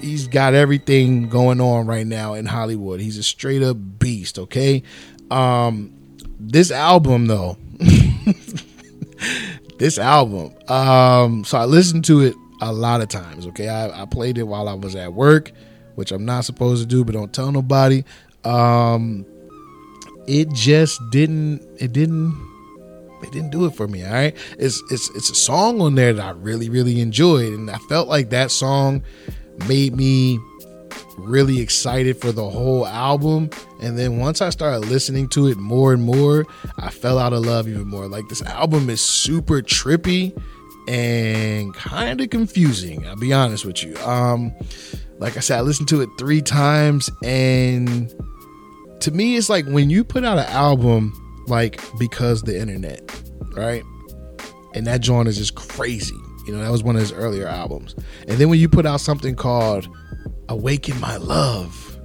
He's 0.00 0.28
got 0.28 0.54
everything 0.54 1.28
going 1.28 1.60
on 1.60 1.86
right 1.86 2.06
now 2.06 2.34
in 2.34 2.46
Hollywood. 2.46 3.00
He's 3.00 3.18
a 3.18 3.22
straight 3.22 3.62
up 3.62 3.76
beast, 3.98 4.38
okay? 4.38 4.82
Um 5.30 5.92
this 6.38 6.70
album 6.70 7.26
though 7.26 7.58
this 9.80 9.98
album. 9.98 10.54
Um, 10.68 11.42
so 11.42 11.58
I 11.58 11.64
listened 11.64 12.04
to 12.04 12.20
it 12.20 12.34
a 12.60 12.72
lot 12.72 13.00
of 13.00 13.08
times. 13.08 13.46
Okay, 13.48 13.68
I, 13.68 14.02
I 14.02 14.04
played 14.04 14.38
it 14.38 14.44
while 14.44 14.68
I 14.68 14.74
was 14.74 14.94
at 14.94 15.14
work, 15.14 15.50
which 15.94 16.12
I'm 16.12 16.24
not 16.24 16.44
supposed 16.44 16.82
to 16.82 16.86
do, 16.86 17.02
but 17.02 17.14
don't 17.14 17.32
tell 17.32 17.50
nobody. 17.50 18.04
Um, 18.44 19.24
it 20.28 20.52
just 20.52 21.00
didn't. 21.10 21.62
It 21.78 21.92
didn't. 21.92 22.48
It 23.22 23.32
didn't 23.32 23.50
do 23.50 23.64
it 23.64 23.74
for 23.74 23.88
me. 23.88 24.04
All 24.04 24.12
right, 24.12 24.36
it's 24.58 24.82
it's 24.90 25.10
it's 25.16 25.30
a 25.30 25.34
song 25.34 25.80
on 25.80 25.94
there 25.94 26.12
that 26.12 26.24
I 26.24 26.30
really 26.30 26.68
really 26.68 27.00
enjoyed, 27.00 27.52
and 27.52 27.70
I 27.70 27.78
felt 27.88 28.06
like 28.06 28.30
that 28.30 28.50
song 28.50 29.02
made 29.66 29.96
me 29.96 30.38
really 31.24 31.60
excited 31.60 32.20
for 32.20 32.32
the 32.32 32.48
whole 32.48 32.86
album. 32.86 33.50
And 33.80 33.98
then 33.98 34.18
once 34.18 34.40
I 34.40 34.50
started 34.50 34.88
listening 34.88 35.28
to 35.30 35.48
it 35.48 35.56
more 35.56 35.92
and 35.92 36.02
more, 36.02 36.46
I 36.78 36.90
fell 36.90 37.18
out 37.18 37.32
of 37.32 37.44
love 37.44 37.68
even 37.68 37.88
more. 37.88 38.06
Like 38.08 38.28
this 38.28 38.42
album 38.42 38.90
is 38.90 39.00
super 39.00 39.62
trippy 39.62 40.36
and 40.88 41.74
kind 41.74 42.20
of 42.20 42.30
confusing. 42.30 43.06
I'll 43.06 43.16
be 43.16 43.32
honest 43.32 43.64
with 43.64 43.82
you. 43.82 43.96
Um, 43.98 44.52
like 45.18 45.36
I 45.36 45.40
said, 45.40 45.58
I 45.58 45.60
listened 45.60 45.88
to 45.88 46.00
it 46.00 46.08
three 46.18 46.40
times, 46.40 47.10
and 47.22 48.12
to 49.00 49.10
me, 49.10 49.36
it's 49.36 49.50
like 49.50 49.66
when 49.66 49.90
you 49.90 50.02
put 50.02 50.24
out 50.24 50.38
an 50.38 50.46
album, 50.46 51.12
like 51.46 51.80
because 51.98 52.42
the 52.42 52.58
internet, 52.58 53.02
right? 53.54 53.82
And 54.74 54.86
that 54.86 55.00
joint 55.00 55.28
is 55.28 55.36
just 55.36 55.54
crazy. 55.54 56.16
You 56.46 56.54
know, 56.54 56.62
that 56.62 56.70
was 56.70 56.82
one 56.82 56.96
of 56.96 57.02
his 57.02 57.12
earlier 57.12 57.46
albums. 57.46 57.94
And 58.26 58.38
then 58.38 58.48
when 58.48 58.58
you 58.58 58.68
put 58.68 58.86
out 58.86 59.00
something 59.00 59.36
called 59.36 59.88
Awaken 60.50 61.00
My 61.00 61.16
Love, 61.16 61.96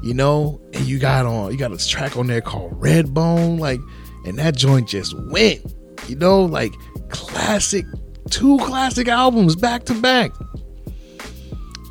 you 0.00 0.14
know, 0.14 0.60
and 0.72 0.84
you 0.84 0.98
got 1.00 1.26
on 1.26 1.50
you 1.50 1.58
got 1.58 1.72
a 1.72 1.88
track 1.88 2.16
on 2.16 2.28
there 2.28 2.40
called 2.40 2.80
Redbone, 2.80 3.58
like, 3.58 3.80
and 4.24 4.38
that 4.38 4.56
joint 4.56 4.88
just 4.88 5.12
went, 5.28 5.74
you 6.06 6.14
know, 6.14 6.44
like 6.44 6.72
classic, 7.08 7.84
two 8.30 8.58
classic 8.58 9.08
albums 9.08 9.56
back 9.56 9.84
to 9.84 10.00
back. 10.00 10.32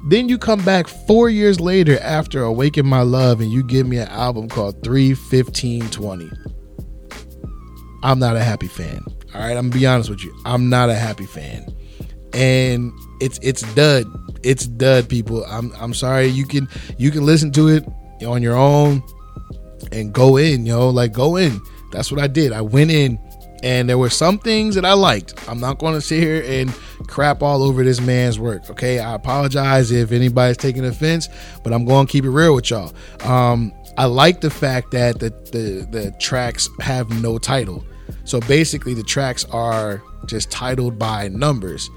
Then 0.06 0.30
you 0.30 0.38
come 0.38 0.64
back 0.64 0.88
four 0.88 1.30
years 1.30 1.60
later 1.60 2.00
after 2.00 2.44
Awaken 2.44 2.86
My 2.86 3.02
Love 3.02 3.42
and 3.42 3.52
you 3.52 3.64
give 3.64 3.86
me 3.86 3.98
an 3.98 4.08
album 4.10 4.48
called 4.50 4.84
31520. 4.84 6.30
I'm 8.04 8.20
not 8.20 8.36
a 8.36 8.44
happy 8.44 8.68
fan. 8.68 9.02
All 9.34 9.42
right, 9.42 9.58
I'm 9.58 9.70
gonna 9.70 9.80
be 9.80 9.86
honest 9.86 10.10
with 10.10 10.24
you. 10.24 10.34
I'm 10.46 10.70
not 10.70 10.90
a 10.90 10.96
happy 10.96 11.26
fan. 11.26 11.66
And 12.34 12.92
it's 13.24 13.40
it's 13.42 13.62
dud. 13.74 14.06
It's 14.44 14.68
dud, 14.68 15.08
people. 15.08 15.46
I'm 15.46 15.72
I'm 15.80 15.94
sorry. 15.94 16.28
You 16.28 16.46
can 16.46 16.68
you 16.98 17.12
can 17.12 17.26
listen 17.26 17.52
to 17.54 17.70
it 17.70 17.86
on 18.26 18.42
your 18.42 18.56
own 18.56 19.02
and 19.92 20.14
go 20.14 20.38
in, 20.38 20.66
yo. 20.66 20.90
Like 20.90 21.14
go 21.14 21.38
in. 21.38 21.62
That's 21.92 22.12
what 22.12 22.22
I 22.22 22.28
did. 22.28 22.52
I 22.52 22.62
went 22.62 22.92
in 22.92 23.20
and 23.64 23.88
there 23.88 23.98
were 23.98 24.10
some 24.10 24.38
things 24.40 24.76
that 24.76 24.84
I 24.84 24.94
liked. 24.94 25.48
I'm 25.50 25.60
not 25.60 25.80
going 25.80 25.94
to 25.94 26.02
sit 26.02 26.22
here 26.22 26.44
and 26.46 26.74
crap 27.08 27.42
all 27.42 27.64
over 27.64 27.84
this 27.84 28.02
man's 28.02 28.38
work. 28.38 28.70
Okay, 28.70 29.00
I 29.00 29.14
apologize 29.14 29.90
if 29.92 30.12
anybody's 30.12 30.58
taking 30.58 30.84
offense, 30.86 31.30
but 31.64 31.72
I'm 31.72 31.86
going 31.86 32.06
to 32.06 32.12
keep 32.12 32.26
it 32.26 32.30
real 32.30 32.56
with 32.56 32.70
y'all. 32.70 32.94
Um, 33.24 33.72
I 33.98 34.06
like 34.06 34.42
the 34.42 34.50
fact 34.50 34.92
that 34.92 35.20
the, 35.20 35.30
the 35.30 35.88
the 35.90 36.12
tracks 36.20 36.68
have 36.82 37.10
no 37.22 37.38
title. 37.38 37.86
So 38.26 38.42
basically, 38.42 38.94
the 38.94 39.04
tracks 39.04 39.46
are 39.46 40.02
just 40.26 40.52
titled 40.52 41.00
by 41.00 41.30
numbers, 41.30 41.90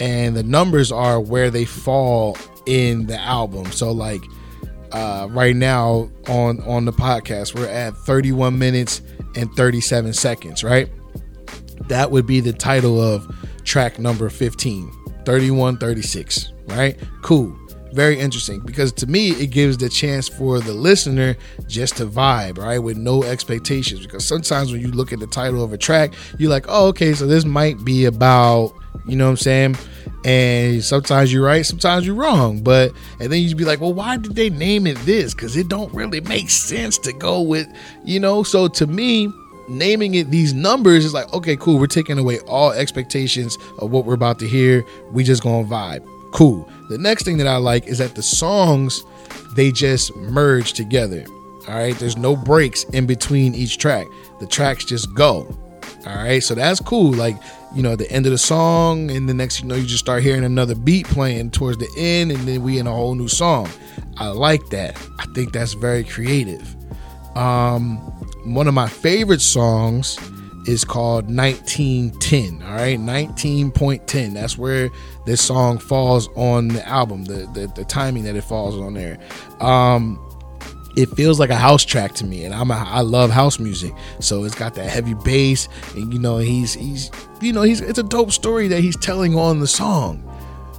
and 0.00 0.36
the 0.36 0.42
numbers 0.42 0.92
are 0.92 1.20
where 1.20 1.50
they 1.50 1.64
fall 1.64 2.36
in 2.66 3.06
the 3.06 3.18
album. 3.18 3.70
So 3.72 3.92
like 3.92 4.22
uh, 4.92 5.28
right 5.30 5.56
now 5.56 6.10
on 6.28 6.60
on 6.62 6.84
the 6.84 6.92
podcast, 6.92 7.54
we're 7.54 7.68
at 7.68 7.96
31 7.96 8.58
minutes 8.58 9.02
and 9.36 9.52
37 9.54 10.12
seconds. 10.12 10.64
Right, 10.64 10.88
that 11.88 12.10
would 12.10 12.26
be 12.26 12.40
the 12.40 12.52
title 12.52 13.00
of 13.00 13.34
track 13.64 13.98
number 13.98 14.28
15, 14.28 14.92
31, 15.24 15.78
36. 15.78 16.52
Right, 16.66 16.98
cool 17.22 17.56
very 17.94 18.18
interesting 18.18 18.58
because 18.60 18.92
to 18.92 19.06
me 19.06 19.30
it 19.30 19.46
gives 19.46 19.78
the 19.78 19.88
chance 19.88 20.28
for 20.28 20.58
the 20.58 20.72
listener 20.72 21.36
just 21.68 21.96
to 21.96 22.06
vibe 22.06 22.58
right 22.58 22.80
with 22.80 22.96
no 22.96 23.22
expectations 23.22 24.00
because 24.00 24.24
sometimes 24.24 24.72
when 24.72 24.80
you 24.80 24.88
look 24.88 25.12
at 25.12 25.20
the 25.20 25.26
title 25.28 25.62
of 25.62 25.72
a 25.72 25.78
track 25.78 26.12
you're 26.36 26.50
like 26.50 26.66
oh 26.68 26.88
okay 26.88 27.14
so 27.14 27.24
this 27.24 27.44
might 27.44 27.82
be 27.84 28.04
about 28.06 28.72
you 29.06 29.16
know 29.16 29.26
what 29.26 29.30
i'm 29.32 29.36
saying? 29.36 29.76
And 30.24 30.82
sometimes 30.82 31.32
you're 31.32 31.44
right 31.44 31.64
sometimes 31.64 32.06
you're 32.06 32.14
wrong. 32.14 32.62
But 32.62 32.92
and 33.20 33.32
then 33.32 33.42
you'd 33.42 33.56
be 33.56 33.64
like 33.64 33.80
well 33.80 33.92
why 33.92 34.16
did 34.16 34.34
they 34.34 34.50
name 34.50 34.86
it 34.86 34.96
this? 34.98 35.34
Because 35.34 35.56
it 35.56 35.68
don't 35.68 35.92
really 35.92 36.20
make 36.22 36.50
sense 36.50 36.98
to 36.98 37.12
go 37.12 37.42
with 37.42 37.68
you 38.04 38.20
know? 38.20 38.42
So 38.42 38.68
to 38.68 38.86
me 38.86 39.32
naming 39.68 40.14
it 40.14 40.30
these 40.30 40.52
numbers 40.52 41.06
is 41.06 41.14
like 41.14 41.32
okay 41.32 41.56
cool 41.56 41.78
we're 41.78 41.86
taking 41.86 42.18
away 42.18 42.38
all 42.40 42.70
expectations 42.72 43.56
of 43.78 43.90
what 43.90 44.04
we're 44.04 44.14
about 44.14 44.38
to 44.40 44.48
hear. 44.48 44.84
We 45.10 45.24
just 45.24 45.42
gonna 45.42 45.66
vibe. 45.66 46.06
Cool. 46.32 46.68
The 46.88 46.98
next 46.98 47.24
thing 47.24 47.36
that 47.38 47.46
I 47.46 47.56
like 47.56 47.86
is 47.86 47.98
that 47.98 48.14
the 48.14 48.22
songs 48.22 49.04
they 49.54 49.70
just 49.70 50.14
merge 50.16 50.72
together. 50.72 51.24
All 51.68 51.74
right, 51.74 51.96
there's 51.98 52.16
no 52.16 52.36
breaks 52.36 52.84
in 52.84 53.06
between 53.06 53.54
each 53.54 53.78
track. 53.78 54.06
The 54.40 54.46
tracks 54.46 54.84
just 54.84 55.14
go. 55.14 55.56
All 56.06 56.16
right, 56.16 56.42
so 56.42 56.54
that's 56.54 56.80
cool. 56.80 57.12
Like, 57.12 57.36
you 57.74 57.82
know, 57.82 57.96
the 57.96 58.10
end 58.10 58.26
of 58.26 58.32
the 58.32 58.38
song, 58.38 59.10
and 59.10 59.28
the 59.28 59.34
next 59.34 59.60
you 59.60 59.66
know, 59.66 59.74
you 59.74 59.84
just 59.84 60.04
start 60.04 60.22
hearing 60.22 60.44
another 60.44 60.74
beat 60.74 61.06
playing 61.06 61.50
towards 61.50 61.78
the 61.78 61.88
end, 61.96 62.30
and 62.30 62.40
then 62.46 62.62
we 62.62 62.78
in 62.78 62.86
a 62.86 62.92
whole 62.92 63.14
new 63.14 63.28
song. 63.28 63.68
I 64.16 64.28
like 64.28 64.68
that. 64.70 64.96
I 65.18 65.26
think 65.34 65.52
that's 65.52 65.74
very 65.74 66.04
creative. 66.04 66.74
Um, 67.36 67.96
one 68.44 68.68
of 68.68 68.74
my 68.74 68.88
favorite 68.88 69.40
songs 69.40 70.18
is 70.66 70.84
called 70.84 71.24
1910. 71.24 72.62
All 72.62 72.74
right, 72.74 72.98
19.10. 72.98 74.34
That's 74.34 74.56
where 74.56 74.88
this 75.26 75.42
song 75.42 75.78
falls 75.78 76.28
on 76.36 76.68
the 76.68 76.86
album. 76.86 77.24
The 77.24 77.48
the, 77.52 77.72
the 77.74 77.84
timing 77.84 78.24
that 78.24 78.36
it 78.36 78.44
falls 78.44 78.76
on 78.76 78.94
there. 78.94 79.18
Um, 79.60 80.18
it 80.96 81.06
feels 81.06 81.40
like 81.40 81.50
a 81.50 81.56
house 81.56 81.84
track 81.84 82.12
to 82.14 82.24
me, 82.24 82.44
and 82.44 82.54
I'm 82.54 82.70
a, 82.70 82.74
I 82.74 83.00
love 83.00 83.30
house 83.30 83.58
music. 83.58 83.92
So 84.20 84.44
it's 84.44 84.54
got 84.54 84.74
that 84.74 84.88
heavy 84.88 85.14
bass, 85.14 85.68
and 85.94 86.12
you 86.12 86.18
know 86.18 86.38
he's 86.38 86.74
he's 86.74 87.10
you 87.40 87.52
know 87.52 87.62
he's 87.62 87.80
it's 87.80 87.98
a 87.98 88.02
dope 88.02 88.32
story 88.32 88.68
that 88.68 88.80
he's 88.80 88.96
telling 88.96 89.36
on 89.36 89.60
the 89.60 89.66
song. 89.66 90.22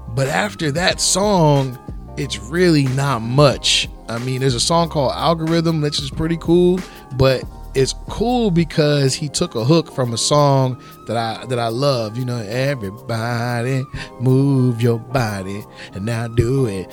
But 0.10 0.28
after 0.28 0.72
that 0.72 1.02
song, 1.02 1.78
it's 2.18 2.40
really 2.40 2.86
not 2.90 3.22
much. 3.22 3.90
I 4.08 4.20
mean, 4.20 4.42
there's 4.42 4.56
a 4.56 4.60
song 4.60 4.90
called 4.90 5.12
Algorithm, 5.14 5.82
which 5.82 6.00
is 6.00 6.10
pretty 6.10 6.38
cool, 6.38 6.80
but 7.18 7.44
it's 7.76 7.94
cool 8.08 8.52
because 8.52 9.14
he 9.14 9.28
took 9.28 9.56
a 9.56 9.66
hook 9.66 9.92
from 9.92 10.14
a 10.14 10.18
song 10.18 10.82
that 11.08 11.18
I 11.18 11.46
that 11.48 11.60
I 11.60 11.68
love. 11.68 12.18
You 12.18 12.24
know, 12.24 12.38
everybody 12.38 13.84
move 14.22 14.82
your 14.82 15.00
body 15.00 15.64
and 15.94 16.06
now 16.06 16.28
do 16.28 16.66
it. 16.68 16.90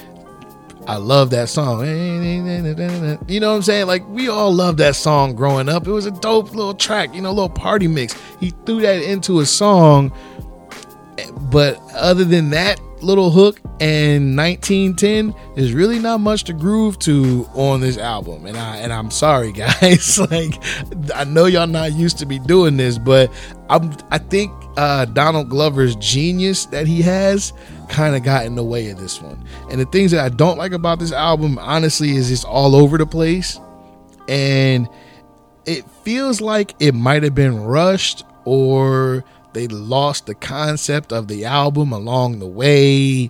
I 0.87 0.97
love 0.97 1.31
that 1.31 1.49
song. 1.49 1.87
You 1.87 3.41
know 3.41 3.51
what 3.51 3.57
I'm 3.57 3.63
saying? 3.63 3.87
Like 3.87 4.07
we 4.09 4.29
all 4.29 4.53
love 4.53 4.77
that 4.79 4.97
song 4.97 5.35
growing 5.35 5.69
up. 5.69 5.87
It 5.87 5.93
was 5.93 6.07
a 6.07 6.11
dope 6.11 6.55
little 6.55 6.75
track, 6.75 7.15
you 7.15 7.23
know, 7.23 7.31
little 7.31 7.49
party 7.49 7.87
mix. 7.87 8.15
He 8.41 8.51
threw 8.67 8.81
that 8.81 9.03
into 9.03 9.41
a 9.41 9.47
song, 9.47 10.13
but 11.51 11.81
other 11.95 12.25
than 12.25 12.51
that, 12.51 12.81
little 13.03 13.31
hook 13.31 13.61
and 13.81 14.37
1910 14.37 15.35
there's 15.57 15.73
really 15.73 15.99
not 15.99 16.21
much 16.21 16.45
to 16.45 16.53
groove 16.53 16.99
to 17.01 17.49
on 17.55 17.81
this 17.81 17.99
album 17.99 18.47
and 18.47 18.57
i 18.57 18.77
and 18.77 18.93
i'm 18.93 19.11
sorry 19.11 19.53
guys 19.53 20.19
like 20.31 20.63
i 21.15 21.25
know 21.25 21.47
y'all 21.47 21.67
not 21.67 21.93
used 21.93 22.19
to 22.19 22.27
be 22.27 22.39
doing 22.39 22.77
this 22.77 22.99
but 22.99 23.31
i'm 23.69 23.93
i 24.11 24.19
think 24.19 24.53
uh 24.77 25.05
donald 25.07 25.49
glover's 25.49 25.97
genius 25.97 26.67
that 26.67 26.87
he 26.87 27.03
has 27.03 27.53
kind 27.93 28.17
of 28.17 28.23
got 28.23 28.47
in 28.47 28.55
the 28.55 28.65
way 28.65 28.89
of 28.91 28.99
this 28.99 29.21
one 29.21 29.43
and 29.71 29.81
the 29.81 29.87
things 29.87 30.11
that 30.11 30.25
i 30.25 30.29
don't 30.29 30.59
like 30.59 30.73
about 30.73 30.99
this 30.99 31.13
album 31.13 31.59
honestly 31.59 32.17
is 32.17 32.29
just 32.29 32.45
all 32.45 32.75
over 32.75 32.97
the 32.99 33.07
place 33.07 33.61
and 34.29 34.89
it 35.67 35.89
feels 36.03 36.41
like 36.41 36.75
it 36.81 36.95
might 36.95 37.23
have 37.23 37.35
been 37.35 37.63
rushed 37.63 38.25
or 38.45 39.25
they 39.53 39.69
lost 39.69 40.27
the 40.27 40.35
concept 40.35 41.13
of 41.13 41.29
the 41.29 41.45
album 41.45 41.93
along 41.93 42.39
the 42.39 42.47
way. 42.47 43.29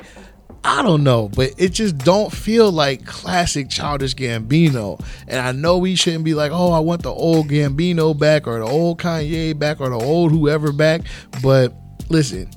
I 0.64 0.80
don't 0.82 1.02
know, 1.02 1.28
but 1.28 1.54
it 1.58 1.70
just 1.70 1.98
don't 1.98 2.32
feel 2.32 2.70
like 2.70 3.04
classic 3.04 3.68
Childish 3.68 4.14
Gambino. 4.14 5.04
And 5.26 5.40
I 5.40 5.50
know 5.50 5.78
we 5.78 5.96
shouldn't 5.96 6.24
be 6.24 6.34
like, 6.34 6.52
oh, 6.52 6.70
I 6.70 6.78
want 6.78 7.02
the 7.02 7.10
old 7.10 7.48
Gambino 7.48 8.16
back 8.16 8.46
or 8.46 8.60
the 8.60 8.66
old 8.66 9.00
Kanye 9.00 9.58
back 9.58 9.80
or 9.80 9.88
the 9.88 9.98
old 9.98 10.30
whoever 10.30 10.70
back. 10.70 11.02
But 11.42 11.74
listen, 12.08 12.48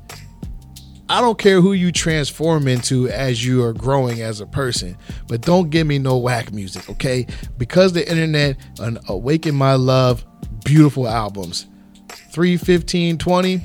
I 1.07 1.21
don't 1.21 1.37
care 1.37 1.61
who 1.61 1.73
you 1.73 1.91
transform 1.91 2.67
into 2.67 3.07
as 3.09 3.45
you 3.45 3.63
are 3.63 3.73
growing 3.73 4.21
as 4.21 4.41
a 4.41 4.47
person, 4.47 4.97
but 5.27 5.41
don't 5.41 5.69
give 5.69 5.85
me 5.85 5.99
no 5.99 6.17
whack 6.17 6.51
music, 6.51 6.89
okay? 6.89 7.27
Because 7.57 7.93
the 7.93 8.09
internet 8.09 8.57
and 8.79 8.97
Awaken 9.07 9.53
My 9.53 9.75
Love, 9.75 10.25
beautiful 10.63 11.07
albums. 11.07 11.67
3 12.31 12.57
15 12.57 13.17
20 13.17 13.61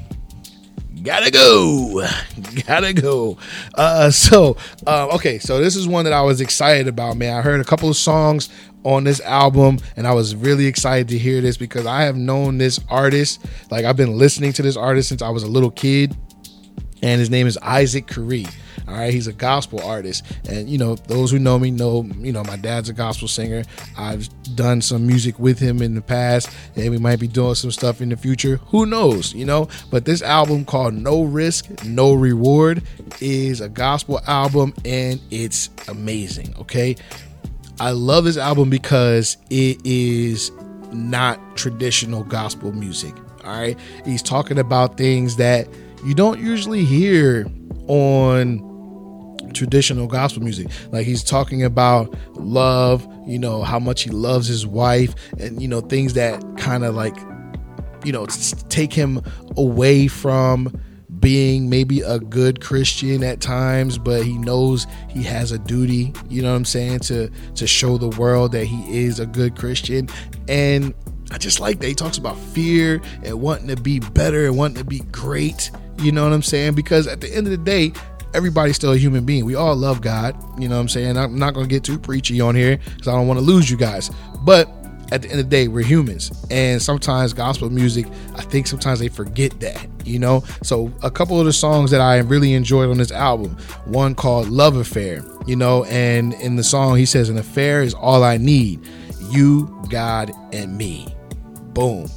gotta 1.03 1.31
go 1.31 2.07
gotta 2.67 2.93
go 2.93 3.37
uh 3.75 4.11
so 4.13 4.57
uh, 4.87 5.09
okay 5.09 5.39
so 5.39 5.59
this 5.61 5.75
is 5.75 5.89
one 5.89 6.05
that 6.05 6.13
i 6.13 6.21
was 6.21 6.41
excited 6.41 6.87
about 6.87 7.17
man 7.17 7.37
i 7.37 7.41
heard 7.41 7.61
a 7.61 7.65
couple 7.65 7.89
of 7.89 7.97
songs 7.97 8.49
on 8.85 9.03
this 9.03 9.21
album 9.23 9.79
and 9.97 10.07
i 10.07 10.13
was 10.13 10.37
really 10.37 10.67
excited 10.67 11.09
to 11.09 11.19
hear 11.19 11.41
this 11.41 11.57
because 11.57 11.85
i 11.85 12.03
have 12.03 12.17
known 12.17 12.59
this 12.59 12.79
artist 12.89 13.45
like 13.71 13.85
i've 13.85 13.97
been 13.97 14.17
listening 14.17 14.53
to 14.53 14.63
this 14.63 14.77
artist 14.77 15.09
since 15.09 15.23
i 15.23 15.29
was 15.29 15.43
a 15.43 15.49
little 15.49 15.71
kid 15.71 16.17
and 17.03 17.21
his 17.21 17.31
name 17.31 17.47
is 17.47 17.59
isaac 17.63 18.07
Carree. 18.07 18.47
All 18.89 18.97
right, 18.97 19.13
he's 19.13 19.29
a 19.29 19.33
gospel 19.33 19.81
artist, 19.83 20.25
and 20.49 20.69
you 20.69 20.77
know 20.77 20.97
those 20.97 21.31
who 21.31 21.39
know 21.39 21.59
me 21.59 21.71
know 21.71 22.03
you 22.19 22.33
know 22.33 22.43
my 22.45 22.57
dad's 22.57 22.89
a 22.89 22.93
gospel 22.93 23.29
singer. 23.29 23.63
I've 23.97 24.29
done 24.57 24.81
some 24.81 25.07
music 25.07 25.39
with 25.39 25.59
him 25.61 25.81
in 25.81 25.95
the 25.95 26.01
past, 26.01 26.51
and 26.75 26.91
we 26.91 26.99
might 26.99 27.21
be 27.21 27.29
doing 27.29 27.55
some 27.55 27.71
stuff 27.71 28.01
in 28.01 28.09
the 28.09 28.17
future. 28.17 28.57
Who 28.69 28.87
knows, 28.87 29.33
you 29.33 29.45
know? 29.45 29.69
But 29.91 30.07
this 30.07 30.23
album 30.23 30.65
called 30.65 30.95
No 30.95 31.23
Risk, 31.23 31.85
No 31.85 32.15
Reward 32.15 32.83
is 33.21 33.61
a 33.61 33.69
gospel 33.69 34.21
album, 34.27 34.75
and 34.85 35.21
it's 35.31 35.71
amazing. 35.87 36.55
Okay, 36.59 36.97
I 37.79 37.93
love 37.93 38.25
this 38.25 38.39
album 38.39 38.71
because 38.71 39.37
it 39.51 39.81
is 39.85 40.51
not 40.93 41.39
traditional 41.57 42.25
gospel 42.25 42.73
music. 42.73 43.15
All 43.45 43.53
right, 43.53 43.79
he's 44.05 44.23
talking 44.23 44.59
about 44.59 44.97
things 44.97 45.37
that 45.37 45.69
you 46.05 46.15
don't 46.15 46.41
usually 46.41 46.85
hear 46.85 47.47
on 47.89 48.67
traditional 49.53 50.07
gospel 50.07 50.43
music. 50.43 50.69
Like 50.91 51.07
he's 51.07 51.25
talking 51.25 51.65
about 51.65 52.15
love, 52.35 53.07
you 53.27 53.39
know, 53.39 53.63
how 53.63 53.79
much 53.79 54.03
he 54.03 54.11
loves 54.11 54.47
his 54.47 54.67
wife, 54.67 55.15
and 55.39 55.61
you 55.61 55.69
know, 55.69 55.81
things 55.81 56.15
that 56.15 56.43
kind 56.57 56.85
of 56.85 56.95
like, 56.95 57.17
you 58.05 58.13
know, 58.13 58.27
take 58.69 58.93
him 58.93 59.23
away 59.57 60.09
from 60.09 60.81
being 61.19 61.69
maybe 61.69 62.01
a 62.01 62.19
good 62.19 62.61
Christian 62.63 63.23
at 63.23 63.41
times, 63.41 63.99
but 63.99 64.23
he 64.23 64.39
knows 64.39 64.87
he 65.11 65.23
has 65.25 65.53
a 65.53 65.59
duty, 65.59 66.15
you 66.29 66.41
know 66.41 66.51
what 66.51 66.57
I'm 66.57 66.65
saying, 66.65 67.01
to 67.01 67.29
to 67.57 67.67
show 67.67 67.99
the 67.99 68.09
world 68.11 68.53
that 68.53 68.65
he 68.65 69.05
is 69.05 69.21
a 69.21 69.27
good 69.27 69.57
Christian. 69.57 70.09
And 70.49 70.95
I 71.33 71.39
just 71.39 71.61
like 71.61 71.79
that 71.81 71.87
he 71.87 71.95
talks 71.95 72.19
about 72.19 72.39
fear 72.39 73.01
and 73.23 73.41
wanting 73.41 73.69
to 73.69 73.77
be 73.77 74.01
better 74.01 74.47
and 74.47 74.57
wanting 74.57 74.79
to 74.79 74.85
be 74.85 75.01
great. 75.13 75.71
You 76.01 76.13
know 76.13 76.25
what 76.25 76.33
I'm 76.33 76.43
saying? 76.43 76.75
Because 76.75 77.07
at 77.07 77.21
the 77.21 77.35
end 77.35 77.47
of 77.47 77.51
the 77.51 77.59
day, 77.59 77.93
everybody's 78.35 78.77
still 78.77 78.93
a 78.93 78.97
human 78.97 79.25
being. 79.25 79.45
We 79.45 79.55
all 79.55 79.77
love 79.77 80.01
God. 80.01 80.35
You 80.61 80.69
know 80.69 80.77
what 80.77 80.83
I'm 80.83 80.89
saying? 80.89 81.17
I'm 81.17 81.39
not 81.39 81.55
going 81.55 81.67
to 81.67 81.71
get 81.71 81.85
too 81.85 81.99
preachy 81.99 82.41
on 82.41 82.55
here 82.55 82.79
because 82.79 83.09
I 83.09 83.13
don't 83.13 83.27
want 83.27 83.39
to 83.39 83.45
lose 83.45 83.71
you 83.71 83.77
guys. 83.77 84.11
But 84.43 84.69
at 85.13 85.23
the 85.23 85.31
end 85.31 85.41
of 85.41 85.47
the 85.47 85.51
day, 85.51 85.69
we're 85.69 85.85
humans. 85.85 86.31
And 86.51 86.81
sometimes 86.81 87.33
gospel 87.33 87.71
music, 87.71 88.07
I 88.37 88.43
think 88.43 88.67
sometimes 88.67 89.01
they 89.01 89.09
forget 89.09 89.59
that, 89.61 89.87
you 90.05 90.19
know? 90.19 90.45
So 90.63 90.93
a 91.03 91.11
couple 91.11 91.39
of 91.41 91.47
the 91.47 91.53
songs 91.53 91.91
that 91.91 92.01
I 92.01 92.19
really 92.19 92.55
enjoyed 92.55 92.89
on 92.91 92.99
this 92.99 93.11
album, 93.11 93.57
one 93.85 94.15
called 94.15 94.49
Love 94.49 94.77
Affair, 94.77 95.25
you 95.47 95.57
know, 95.57 95.85
and 95.85 96.35
in 96.35 96.57
the 96.57 96.65
song 96.65 96.97
he 96.97 97.07
says, 97.07 97.29
An 97.29 97.39
affair 97.39 97.83
is 97.83 97.95
all 97.95 98.23
I 98.23 98.37
need. 98.37 98.81
You, 99.31 99.85
God, 99.91 100.33
and 100.53 100.77
me. 100.77 101.15
Boom 101.73 102.09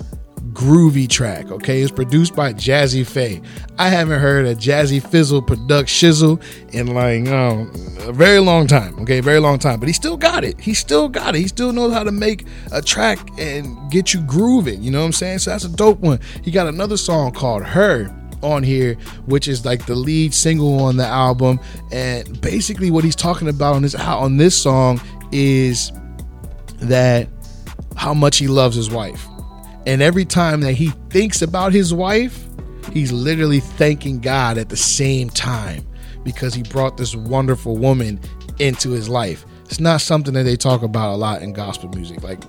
groovy 0.52 1.08
track. 1.08 1.52
Okay, 1.52 1.82
it's 1.82 1.91
produced 1.91 2.36
by 2.36 2.54
Jazzy 2.54 3.06
Pha. 3.06 3.41
I 3.78 3.89
haven't 3.89 4.20
heard 4.20 4.46
a 4.46 4.56
Jazzy 4.56 5.02
Fizzle 5.02 5.41
product 5.41 5.89
shizzle 5.89 6.41
in 6.74 6.88
like 6.94 7.28
um, 7.30 7.72
a 8.02 8.12
very 8.12 8.39
long 8.39 8.68
time. 8.68 9.00
Okay, 9.00 9.22
very 9.22 9.39
long 9.39 9.58
time. 9.58 9.80
But 9.80 9.88
he 9.88 9.94
still 9.94 10.18
got 10.18 10.44
it. 10.44 10.60
He 10.60 10.74
still 10.74 11.08
got 11.08 11.36
it. 11.36 11.39
He 11.39 11.48
still 11.48 11.72
knows 11.72 11.94
how 11.94 12.04
to 12.04 12.12
make 12.12 12.46
a 12.72 12.82
track 12.82 13.20
and 13.39 13.89
get 13.91 14.14
you 14.14 14.22
grooving. 14.22 14.84
You 14.84 14.91
know 14.91 15.00
what 15.00 15.08
I'm 15.08 15.14
saying? 15.14 15.39
So 15.39 15.52
that's 15.52 15.64
a 15.64 15.70
dope 15.70 16.00
one. 16.00 16.20
He 16.44 16.52
got 16.52 16.68
another 16.68 16.98
song 16.98 17.32
called 17.32 17.64
Her 17.64 18.14
on 18.41 18.62
here, 18.62 18.96
which 19.26 19.48
is 19.48 19.66
like 19.66 19.86
the 19.86 19.96
lead 19.96 20.34
single 20.34 20.82
on 20.82 20.98
the 20.98 21.06
album. 21.06 21.60
And 21.91 22.41
basically, 22.41 22.91
what 22.91 23.04
he's 23.04 23.16
talking 23.16 23.48
about 23.48 23.76
on 23.76 23.82
this 23.82 23.96
on 23.96 24.38
this 24.38 24.62
song 24.62 25.00
is 25.32 25.91
that 26.80 27.30
how 27.96 28.14
much 28.14 28.38
he 28.38 28.48
loves 28.48 28.76
his 28.76 28.89
wife 28.89 29.26
and 29.86 30.02
every 30.02 30.26
time 30.26 30.62
that 30.62 30.74
he 30.74 30.90
thinks 31.10 31.42
about 31.42 31.74
his 31.74 31.94
wife, 31.94 32.46
he's 32.92 33.12
literally 33.12 33.60
thanking 33.60 34.20
God 34.20 34.58
at 34.58 34.70
the 34.70 34.78
same 34.78 35.30
time 35.30 35.86
because 36.24 36.54
he 36.54 36.64
brought 36.64 36.98
this 36.98 37.16
wonderful 37.16 37.78
woman 37.78 38.20
into 38.60 38.92
his 38.92 39.10
life. 39.10 39.46
It's 39.66 39.80
not 39.80 40.02
something 40.02 40.34
that 40.36 40.44
they 40.44 40.56
talk 40.56 40.84
about 40.84 41.14
a 41.14 41.16
lot 41.16 41.42
in 41.42 41.54
gospel 41.54 41.90
music. 41.90 42.24
Like, 42.24 42.40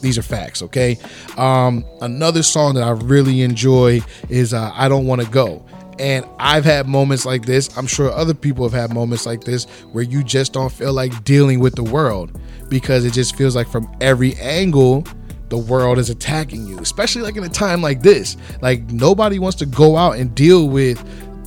these 0.00 0.16
are 0.16 0.22
facts, 0.22 0.62
okay? 0.62 0.98
Um, 1.36 1.84
another 2.00 2.42
song 2.42 2.74
that 2.74 2.84
I 2.84 2.90
really 2.90 3.42
enjoy 3.42 4.00
is 4.28 4.54
uh, 4.54 4.72
I 4.74 4.88
Don't 4.88 5.06
Want 5.06 5.20
to 5.20 5.28
Go. 5.28 5.64
And 5.98 6.24
I've 6.38 6.64
had 6.64 6.86
moments 6.86 7.26
like 7.26 7.44
this. 7.44 7.76
I'm 7.76 7.88
sure 7.88 8.10
other 8.12 8.34
people 8.34 8.62
have 8.68 8.78
had 8.78 8.94
moments 8.94 9.26
like 9.26 9.42
this 9.42 9.64
where 9.92 10.04
you 10.04 10.22
just 10.22 10.52
don't 10.52 10.70
feel 10.70 10.92
like 10.92 11.24
dealing 11.24 11.58
with 11.58 11.74
the 11.74 11.82
world 11.82 12.40
because 12.68 13.04
it 13.04 13.12
just 13.12 13.34
feels 13.34 13.56
like 13.56 13.68
from 13.68 13.90
every 14.00 14.34
angle 14.36 15.04
the 15.48 15.58
world 15.58 15.98
is 15.98 16.10
attacking 16.10 16.66
you, 16.66 16.78
especially 16.78 17.22
like 17.22 17.36
in 17.36 17.44
a 17.44 17.48
time 17.48 17.80
like 17.80 18.02
this. 18.02 18.36
Like 18.60 18.82
nobody 18.90 19.38
wants 19.38 19.56
to 19.58 19.66
go 19.66 19.96
out 19.96 20.16
and 20.16 20.34
deal 20.34 20.68
with 20.68 20.98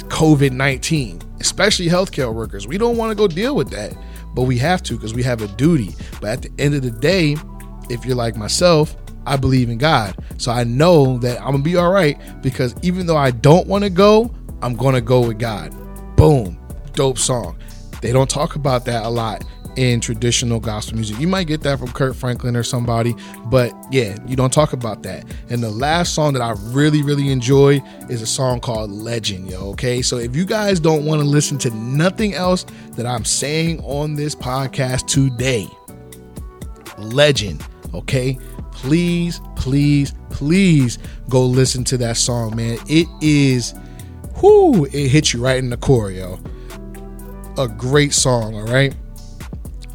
COVID 0.10 0.52
19, 0.52 1.22
especially 1.40 1.88
healthcare 1.88 2.34
workers. 2.34 2.68
We 2.68 2.78
don't 2.78 2.98
want 2.98 3.12
to 3.12 3.16
go 3.16 3.28
deal 3.28 3.56
with 3.56 3.70
that, 3.72 3.94
but 4.34 4.44
we 4.44 4.58
have 4.58 4.84
to 4.84 4.96
because 4.96 5.14
we 5.14 5.24
have 5.24 5.42
a 5.42 5.48
duty. 5.50 5.96
But 6.20 6.30
at 6.30 6.42
the 6.42 6.52
end 6.60 6.76
of 6.76 6.82
the 6.82 6.92
day, 6.92 7.36
if 7.90 8.06
you're 8.06 8.16
like 8.16 8.36
myself, 8.36 8.96
I 9.26 9.38
believe 9.38 9.70
in 9.70 9.78
God. 9.78 10.16
So 10.38 10.52
I 10.52 10.64
know 10.64 11.18
that 11.20 11.40
I'm 11.40 11.52
going 11.52 11.58
to 11.58 11.64
be 11.64 11.76
all 11.76 11.92
right 11.92 12.18
because 12.42 12.74
even 12.82 13.06
though 13.06 13.18
I 13.18 13.32
don't 13.32 13.68
want 13.68 13.84
to 13.84 13.90
go, 13.90 14.34
I'm 14.62 14.76
going 14.76 14.96
to 14.96 15.02
go 15.02 15.26
with 15.28 15.40
God. 15.40 15.76
Boom. 16.16 16.58
Dope 16.94 17.18
song. 17.18 17.58
They 18.02 18.12
don't 18.12 18.30
talk 18.30 18.56
about 18.56 18.86
that 18.86 19.06
a 19.06 19.10
lot 19.10 19.44
in 19.76 20.00
traditional 20.00 20.60
gospel 20.60 20.96
music. 20.96 21.20
You 21.20 21.28
might 21.28 21.48
get 21.48 21.62
that 21.62 21.80
from 21.80 21.92
Kirk 21.92 22.16
Franklin 22.16 22.56
or 22.56 22.64
somebody, 22.64 23.16
but 23.46 23.74
yeah, 23.92 24.18
you 24.28 24.36
don't 24.36 24.52
talk 24.52 24.74
about 24.74 25.04
that. 25.04 25.26
And 25.50 25.64
the 25.64 25.70
last 25.70 26.14
song 26.14 26.34
that 26.34 26.42
I 26.42 26.52
really, 26.72 27.02
really 27.02 27.30
enjoy 27.30 27.82
is 28.10 28.22
a 28.22 28.28
song 28.28 28.60
called 28.60 28.92
Legend, 28.92 29.50
yo. 29.50 29.70
Okay, 29.72 30.02
so 30.02 30.18
if 30.18 30.36
you 30.36 30.46
guys 30.46 30.80
don't 30.80 31.06
want 31.06 31.22
to 31.22 31.28
listen 31.28 31.58
to 31.60 31.70
nothing 31.72 32.34
else 32.34 32.66
that 32.92 33.06
I'm 33.06 33.26
saying 33.26 33.80
on 33.82 34.16
this 34.16 34.36
podcast 34.36 35.08
today, 35.08 35.68
Legend, 36.98 37.64
okay, 37.94 38.38
please, 38.72 39.42
please, 39.56 40.14
please 40.30 40.98
go 41.30 41.46
listen 41.46 41.84
to 41.86 41.98
that 41.98 42.18
song, 42.18 42.56
man. 42.56 42.78
It 42.88 43.08
is, 43.22 43.74
whoo, 44.42 44.86
it 44.86 45.08
hits 45.10 45.34
you 45.34 45.44
right 45.44 45.58
in 45.58 45.70
the 45.70 45.78
core, 45.78 46.12
yo. 46.12 46.40
A 47.58 47.68
great 47.68 48.14
song, 48.14 48.56
all 48.56 48.66
right. 48.66 48.96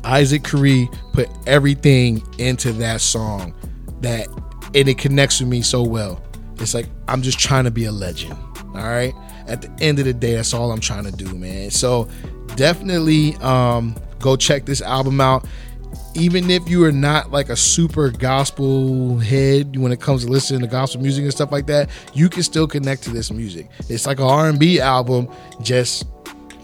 Isaac 0.06 0.44
Carree 0.44 0.88
put 1.12 1.28
everything 1.46 2.22
into 2.38 2.72
that 2.74 3.00
song 3.00 3.54
that 4.00 4.28
and 4.74 4.88
it 4.88 4.98
connects 4.98 5.40
with 5.40 5.48
me 5.48 5.62
so 5.62 5.82
well. 5.82 6.22
It's 6.58 6.74
like 6.74 6.86
I'm 7.08 7.22
just 7.22 7.38
trying 7.38 7.64
to 7.64 7.70
be 7.70 7.86
a 7.86 7.92
legend. 7.92 8.36
All 8.68 8.82
right. 8.82 9.14
At 9.48 9.62
the 9.62 9.84
end 9.84 9.98
of 9.98 10.04
the 10.04 10.12
day, 10.12 10.34
that's 10.34 10.54
all 10.54 10.70
I'm 10.70 10.80
trying 10.80 11.04
to 11.04 11.12
do, 11.12 11.34
man. 11.34 11.70
So 11.70 12.08
definitely 12.54 13.34
um, 13.36 13.96
go 14.20 14.36
check 14.36 14.64
this 14.64 14.80
album 14.80 15.20
out. 15.20 15.44
Even 16.14 16.50
if 16.50 16.68
you 16.68 16.84
are 16.84 16.92
not 16.92 17.30
like 17.30 17.48
a 17.48 17.56
super 17.56 18.10
gospel 18.10 19.18
head 19.18 19.76
when 19.76 19.92
it 19.92 20.00
comes 20.00 20.24
to 20.24 20.30
listening 20.30 20.60
to 20.60 20.66
gospel 20.66 21.00
music 21.02 21.24
and 21.24 21.32
stuff 21.32 21.52
like 21.52 21.66
that, 21.66 21.90
you 22.14 22.28
can 22.28 22.42
still 22.42 22.66
connect 22.66 23.02
to 23.04 23.10
this 23.10 23.30
music. 23.30 23.68
It's 23.88 24.06
like 24.06 24.18
an 24.18 24.26
R&B 24.26 24.80
album, 24.80 25.28
just 25.62 26.06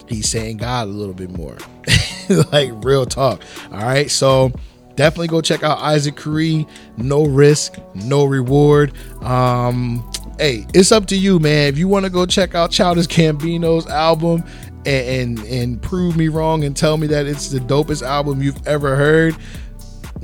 he's 0.07 0.29
saying 0.29 0.57
God 0.57 0.87
a 0.87 0.91
little 0.91 1.13
bit 1.13 1.29
more. 1.29 1.57
like 2.51 2.71
real 2.83 3.05
talk. 3.05 3.41
All 3.71 3.79
right. 3.79 4.09
So 4.09 4.51
definitely 4.95 5.27
go 5.27 5.41
check 5.41 5.63
out 5.63 5.79
Isaac 5.79 6.15
Carree. 6.15 6.65
No 6.97 7.25
risk, 7.25 7.77
no 7.95 8.25
reward. 8.25 8.93
Um, 9.21 10.09
hey, 10.37 10.65
it's 10.73 10.91
up 10.91 11.05
to 11.07 11.15
you, 11.15 11.39
man. 11.39 11.67
If 11.67 11.77
you 11.77 11.87
want 11.87 12.05
to 12.05 12.11
go 12.11 12.25
check 12.25 12.55
out 12.55 12.71
Childish 12.71 13.07
Gambino's 13.07 13.87
album 13.87 14.43
and, 14.85 15.39
and 15.39 15.39
and 15.47 15.81
prove 15.81 16.17
me 16.17 16.27
wrong 16.27 16.63
and 16.63 16.75
tell 16.75 16.97
me 16.97 17.07
that 17.07 17.25
it's 17.25 17.49
the 17.49 17.59
dopest 17.59 18.01
album 18.01 18.41
you've 18.41 18.65
ever 18.67 18.95
heard, 18.95 19.35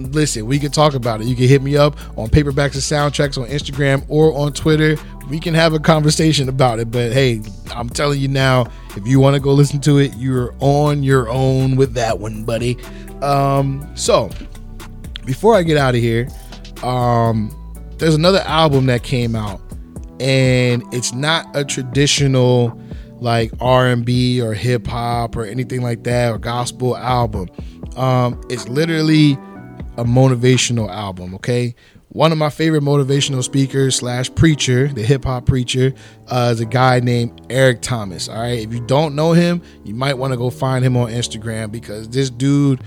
listen, 0.08 0.46
we 0.46 0.60
can 0.60 0.72
talk 0.72 0.94
about 0.94 1.22
it. 1.22 1.28
You 1.28 1.36
can 1.36 1.48
hit 1.48 1.62
me 1.62 1.78
up 1.78 1.98
on 2.18 2.30
paperbacks 2.30 2.74
and 2.74 2.84
soundtracks 2.84 3.42
on 3.42 3.48
Instagram 3.50 4.06
or 4.08 4.34
on 4.38 4.54
Twitter. 4.54 4.98
We 5.30 5.40
can 5.40 5.54
have 5.54 5.74
a 5.74 5.80
conversation 5.80 6.50
about 6.50 6.80
it. 6.80 6.92
But 6.92 7.12
hey, 7.12 7.42
I'm 7.76 7.90
telling 7.90 8.20
you 8.20 8.28
now, 8.28 8.72
if 8.96 9.06
you 9.06 9.20
want 9.20 9.36
to 9.36 9.40
go 9.40 9.54
listen 9.54 9.80
to 9.82 9.98
it, 10.00 10.16
you're 10.18 10.56
on 10.60 11.04
your 11.04 11.30
own 11.30 11.76
with 11.76 11.94
that 11.94 12.20
one, 12.20 12.44
buddy. 12.44 12.78
Um, 13.22 13.90
so 13.96 14.30
before 15.26 15.56
I 15.56 15.64
get 15.64 15.78
out 15.78 15.96
of 15.96 16.02
here, 16.02 16.28
um, 16.84 17.56
there's 17.98 18.16
another 18.16 18.40
album 18.40 18.86
that 18.88 19.04
came 19.04 19.36
out, 19.36 19.62
and 20.20 20.84
it's 20.94 21.14
not 21.14 21.46
a 21.56 21.66
traditional 21.66 22.80
like 23.22 23.52
R&B 23.60 24.42
or 24.42 24.54
hip 24.54 24.88
hop 24.88 25.36
or 25.36 25.44
anything 25.44 25.82
like 25.82 26.04
that 26.04 26.32
or 26.32 26.38
gospel 26.38 26.96
album. 26.96 27.50
Um, 27.96 28.42
it's 28.50 28.70
literally 28.70 29.38
a 30.00 30.04
motivational 30.04 30.90
album. 30.90 31.36
Okay, 31.36 31.76
one 32.10 32.32
of 32.32 32.38
my 32.38 32.50
favorite 32.50 32.84
motivational 32.84 33.44
speakers 33.44 33.98
slash 33.98 34.34
preacher, 34.34 34.88
the 34.88 35.04
hip 35.04 35.26
hop 35.26 35.46
preacher, 35.46 35.94
uh, 36.28 36.50
is 36.54 36.60
a 36.60 36.66
guy 36.66 37.00
named 37.00 37.42
Eric 37.50 37.82
Thomas. 37.82 38.28
All 38.28 38.40
right, 38.40 38.60
if 38.60 38.74
you 38.74 38.80
don't 38.80 39.14
know 39.14 39.34
him, 39.34 39.62
you 39.84 39.94
might 39.94 40.16
want 40.18 40.34
to 40.34 40.38
go 40.38 40.50
find 40.50 40.84
him 40.84 40.98
on 40.98 41.10
Instagram 41.10 41.72
because 41.72 42.10
this 42.10 42.30
dude 42.30 42.82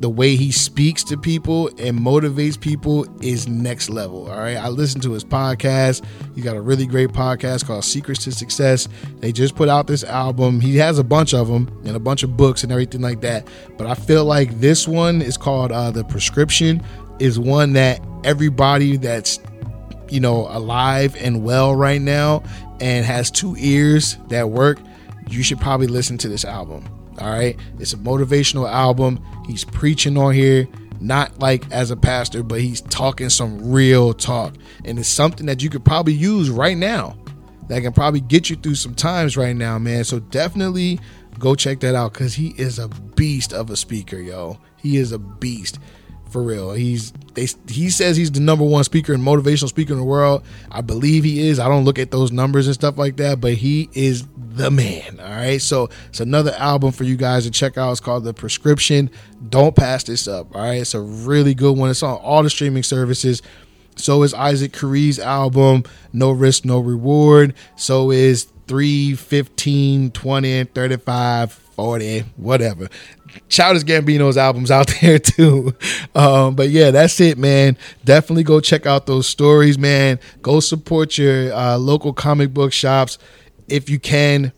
the 0.00 0.10
way 0.10 0.36
he 0.36 0.52
speaks 0.52 1.02
to 1.04 1.16
people 1.16 1.68
and 1.78 1.98
motivates 1.98 2.60
people 2.60 3.06
is 3.22 3.48
next 3.48 3.88
level. 3.88 4.30
All 4.30 4.38
right. 4.38 4.56
I 4.56 4.68
listen 4.68 5.00
to 5.02 5.12
his 5.12 5.24
podcast. 5.24 6.04
He 6.34 6.42
got 6.42 6.56
a 6.56 6.60
really 6.60 6.86
great 6.86 7.10
podcast 7.10 7.66
called 7.66 7.84
Secrets 7.84 8.24
to 8.24 8.32
Success. 8.32 8.88
They 9.20 9.32
just 9.32 9.56
put 9.56 9.68
out 9.68 9.86
this 9.86 10.04
album. 10.04 10.60
He 10.60 10.76
has 10.76 10.98
a 10.98 11.04
bunch 11.04 11.32
of 11.32 11.48
them 11.48 11.68
and 11.84 11.96
a 11.96 12.00
bunch 12.00 12.22
of 12.22 12.36
books 12.36 12.62
and 12.62 12.70
everything 12.70 13.00
like 13.00 13.22
that. 13.22 13.48
But 13.78 13.86
I 13.86 13.94
feel 13.94 14.24
like 14.24 14.60
this 14.60 14.86
one 14.86 15.22
is 15.22 15.36
called 15.38 15.72
uh, 15.72 15.90
The 15.90 16.04
Prescription, 16.04 16.82
is 17.18 17.38
one 17.38 17.72
that 17.72 18.00
everybody 18.24 18.96
that's 18.98 19.40
you 20.10 20.20
know 20.20 20.46
alive 20.50 21.16
and 21.18 21.42
well 21.42 21.74
right 21.74 22.00
now 22.00 22.42
and 22.80 23.04
has 23.04 23.30
two 23.30 23.56
ears 23.58 24.16
that 24.28 24.50
work 24.50 24.78
you 25.28 25.42
should 25.42 25.58
probably 25.58 25.86
listen 25.86 26.16
to 26.18 26.28
this 26.28 26.44
album 26.44 26.84
all 27.18 27.30
right. 27.30 27.58
It's 27.78 27.92
a 27.92 27.98
motivational 27.98 28.70
album. 28.70 29.24
He's 29.46 29.64
preaching 29.64 30.16
on 30.16 30.34
here, 30.34 30.68
not 31.00 31.38
like 31.38 31.70
as 31.70 31.90
a 31.90 31.96
pastor, 31.96 32.42
but 32.42 32.60
he's 32.60 32.80
talking 32.82 33.30
some 33.30 33.70
real 33.70 34.12
talk. 34.14 34.54
And 34.84 34.98
it's 34.98 35.08
something 35.08 35.46
that 35.46 35.62
you 35.62 35.70
could 35.70 35.84
probably 35.84 36.14
use 36.14 36.50
right 36.50 36.76
now 36.76 37.16
that 37.68 37.82
can 37.82 37.92
probably 37.92 38.20
get 38.20 38.48
you 38.50 38.56
through 38.56 38.76
some 38.76 38.94
times 38.94 39.36
right 39.36 39.56
now, 39.56 39.78
man. 39.78 40.04
So 40.04 40.20
definitely 40.20 41.00
go 41.38 41.54
check 41.54 41.80
that 41.80 41.94
out 41.94 42.12
because 42.12 42.34
he 42.34 42.48
is 42.56 42.78
a 42.78 42.88
beast 42.88 43.52
of 43.52 43.70
a 43.70 43.76
speaker, 43.76 44.18
yo. 44.18 44.58
He 44.76 44.96
is 44.98 45.12
a 45.12 45.18
beast 45.18 45.78
for 46.30 46.42
real. 46.42 46.72
He's 46.72 47.12
they 47.34 47.46
he 47.68 47.90
says 47.90 48.16
he's 48.16 48.30
the 48.30 48.40
number 48.40 48.64
one 48.64 48.84
speaker 48.84 49.12
and 49.12 49.22
motivational 49.22 49.68
speaker 49.68 49.92
in 49.92 49.98
the 49.98 50.04
world. 50.04 50.44
I 50.70 50.80
believe 50.80 51.24
he 51.24 51.48
is. 51.48 51.58
I 51.58 51.68
don't 51.68 51.84
look 51.84 51.98
at 51.98 52.10
those 52.10 52.32
numbers 52.32 52.66
and 52.66 52.74
stuff 52.74 52.98
like 52.98 53.16
that, 53.16 53.40
but 53.40 53.54
he 53.54 53.88
is 53.92 54.26
the 54.36 54.70
man. 54.70 55.20
All 55.20 55.30
right. 55.30 55.60
So 55.60 55.88
it's 56.08 56.20
another 56.20 56.54
album 56.58 56.92
for 56.92 57.04
you 57.04 57.16
guys 57.16 57.44
to 57.44 57.50
check 57.50 57.78
out. 57.78 57.92
It's 57.92 58.00
called 58.00 58.24
The 58.24 58.34
Prescription. 58.34 59.10
Don't 59.48 59.76
pass 59.76 60.04
this 60.04 60.26
up. 60.26 60.54
All 60.54 60.62
right. 60.62 60.80
It's 60.80 60.94
a 60.94 61.00
really 61.00 61.54
good 61.54 61.76
one. 61.76 61.90
It's 61.90 62.02
on 62.02 62.16
all 62.18 62.42
the 62.42 62.50
streaming 62.50 62.82
services. 62.82 63.42
So 63.96 64.22
is 64.22 64.34
Isaac 64.34 64.72
Carree's 64.72 65.18
album, 65.18 65.84
No 66.12 66.30
Risk, 66.30 66.64
No 66.64 66.80
Reward. 66.80 67.54
So 67.76 68.10
is 68.10 68.48
3, 68.66 69.14
15, 69.14 70.10
20, 70.10 70.64
35, 70.64 71.52
40, 71.76 72.20
whatever. 72.36 72.88
Childish 73.48 73.84
Gambino's 73.84 74.38
albums 74.38 74.70
out 74.70 74.92
there 75.00 75.18
too. 75.18 75.74
Um, 76.14 76.56
but 76.56 76.70
yeah, 76.70 76.90
that's 76.90 77.20
it, 77.20 77.38
man. 77.38 77.76
Definitely 78.04 78.44
go 78.44 78.60
check 78.60 78.86
out 78.86 79.06
those 79.06 79.28
stories, 79.28 79.78
man. 79.78 80.18
Go 80.42 80.60
support 80.60 81.18
your 81.18 81.52
uh, 81.52 81.76
local 81.76 82.12
comic 82.12 82.52
book 82.52 82.72
shops 82.72 83.18
if 83.68 83.90
you 83.90 83.98
can 83.98 84.52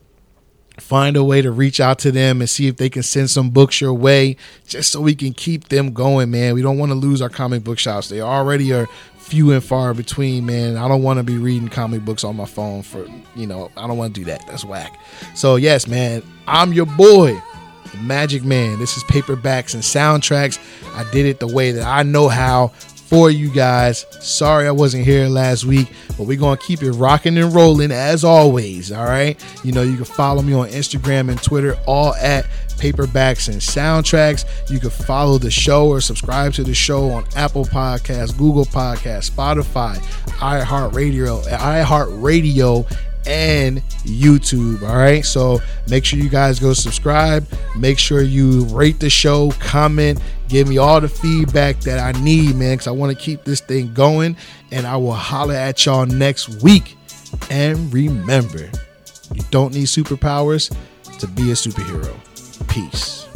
find 0.80 1.16
a 1.16 1.24
way 1.24 1.42
to 1.42 1.50
reach 1.50 1.80
out 1.80 1.98
to 1.98 2.12
them 2.12 2.40
and 2.40 2.48
see 2.48 2.68
if 2.68 2.76
they 2.76 2.88
can 2.88 3.02
send 3.02 3.28
some 3.28 3.50
books 3.50 3.80
your 3.80 3.92
way 3.92 4.36
just 4.66 4.92
so 4.92 5.00
we 5.00 5.12
can 5.12 5.32
keep 5.32 5.68
them 5.70 5.92
going 5.92 6.30
man 6.30 6.54
we 6.54 6.62
don't 6.62 6.78
want 6.78 6.90
to 6.90 6.94
lose 6.94 7.20
our 7.20 7.28
comic 7.28 7.64
book 7.64 7.80
shops 7.80 8.08
they 8.08 8.20
already 8.20 8.72
are 8.72 8.86
few 9.28 9.52
and 9.52 9.62
far 9.62 9.92
between 9.92 10.46
man. 10.46 10.76
I 10.76 10.88
don't 10.88 11.02
want 11.02 11.18
to 11.18 11.22
be 11.22 11.36
reading 11.36 11.68
comic 11.68 12.02
books 12.04 12.24
on 12.24 12.34
my 12.34 12.46
phone 12.46 12.82
for 12.82 13.06
you 13.36 13.46
know 13.46 13.70
i 13.76 13.86
don't 13.86 13.98
want 13.98 14.14
to 14.14 14.20
do 14.20 14.24
that. 14.26 14.46
That's 14.46 14.64
whack. 14.64 14.98
So 15.34 15.56
yes 15.56 15.86
man 15.86 16.22
i'm 16.46 16.72
your 16.72 16.86
boy 16.86 17.40
the 17.92 17.98
magic 17.98 18.44
man. 18.44 18.78
This 18.78 18.96
is 18.96 19.04
paperbacks 19.04 19.74
and 19.74 19.82
soundtracks. 19.82 20.58
I 20.94 21.10
did 21.12 21.26
it 21.26 21.40
the 21.40 21.46
way 21.46 21.72
that 21.72 21.86
i 21.86 22.02
know 22.02 22.28
how 22.28 22.72
for 23.08 23.30
you 23.30 23.50
guys. 23.50 24.04
Sorry 24.20 24.66
I 24.66 24.70
wasn't 24.70 25.04
here 25.04 25.28
last 25.28 25.64
week, 25.64 25.88
but 26.18 26.26
we're 26.26 26.38
going 26.38 26.58
to 26.58 26.62
keep 26.64 26.82
it 26.82 26.92
rocking 26.92 27.38
and 27.38 27.54
rolling 27.54 27.90
as 27.90 28.22
always. 28.22 28.92
All 28.92 29.04
right. 29.04 29.42
You 29.64 29.72
know, 29.72 29.82
you 29.82 29.96
can 29.96 30.04
follow 30.04 30.42
me 30.42 30.52
on 30.52 30.68
Instagram 30.68 31.30
and 31.30 31.42
Twitter, 31.42 31.76
all 31.86 32.14
at 32.16 32.44
paperbacks 32.76 33.48
and 33.48 33.60
soundtracks. 33.60 34.44
You 34.70 34.78
can 34.78 34.90
follow 34.90 35.38
the 35.38 35.50
show 35.50 35.88
or 35.88 36.02
subscribe 36.02 36.52
to 36.54 36.64
the 36.64 36.74
show 36.74 37.10
on 37.10 37.24
Apple 37.34 37.64
Podcasts, 37.64 38.36
Google 38.36 38.66
Podcasts, 38.66 39.30
Spotify, 39.30 39.96
iHeartRadio, 40.38 41.44
iHeartRadio, 41.44 42.98
and 43.26 43.82
YouTube. 44.04 44.82
All 44.82 44.96
right. 44.96 45.24
So 45.24 45.60
make 45.88 46.04
sure 46.04 46.18
you 46.18 46.28
guys 46.28 46.60
go 46.60 46.72
subscribe. 46.74 47.46
Make 47.76 47.98
sure 47.98 48.22
you 48.22 48.64
rate 48.66 49.00
the 49.00 49.10
show, 49.10 49.50
comment, 49.52 50.20
give 50.48 50.68
me 50.68 50.78
all 50.78 51.00
the 51.00 51.08
feedback 51.08 51.80
that 51.80 51.98
I 51.98 52.18
need, 52.20 52.56
man, 52.56 52.74
because 52.74 52.86
I 52.86 52.92
want 52.92 53.16
to 53.16 53.22
keep 53.22 53.44
this 53.44 53.60
thing 53.60 53.92
going. 53.94 54.36
And 54.72 54.86
I 54.86 54.96
will 54.96 55.12
holler 55.12 55.54
at 55.54 55.84
y'all 55.84 56.06
next 56.06 56.62
week. 56.62 56.96
And 57.50 57.92
remember, 57.92 58.70
you 59.34 59.42
don't 59.50 59.74
need 59.74 59.86
superpowers 59.86 60.74
to 61.18 61.26
be 61.26 61.50
a 61.50 61.54
superhero. 61.54 62.14
Peace. 62.68 63.27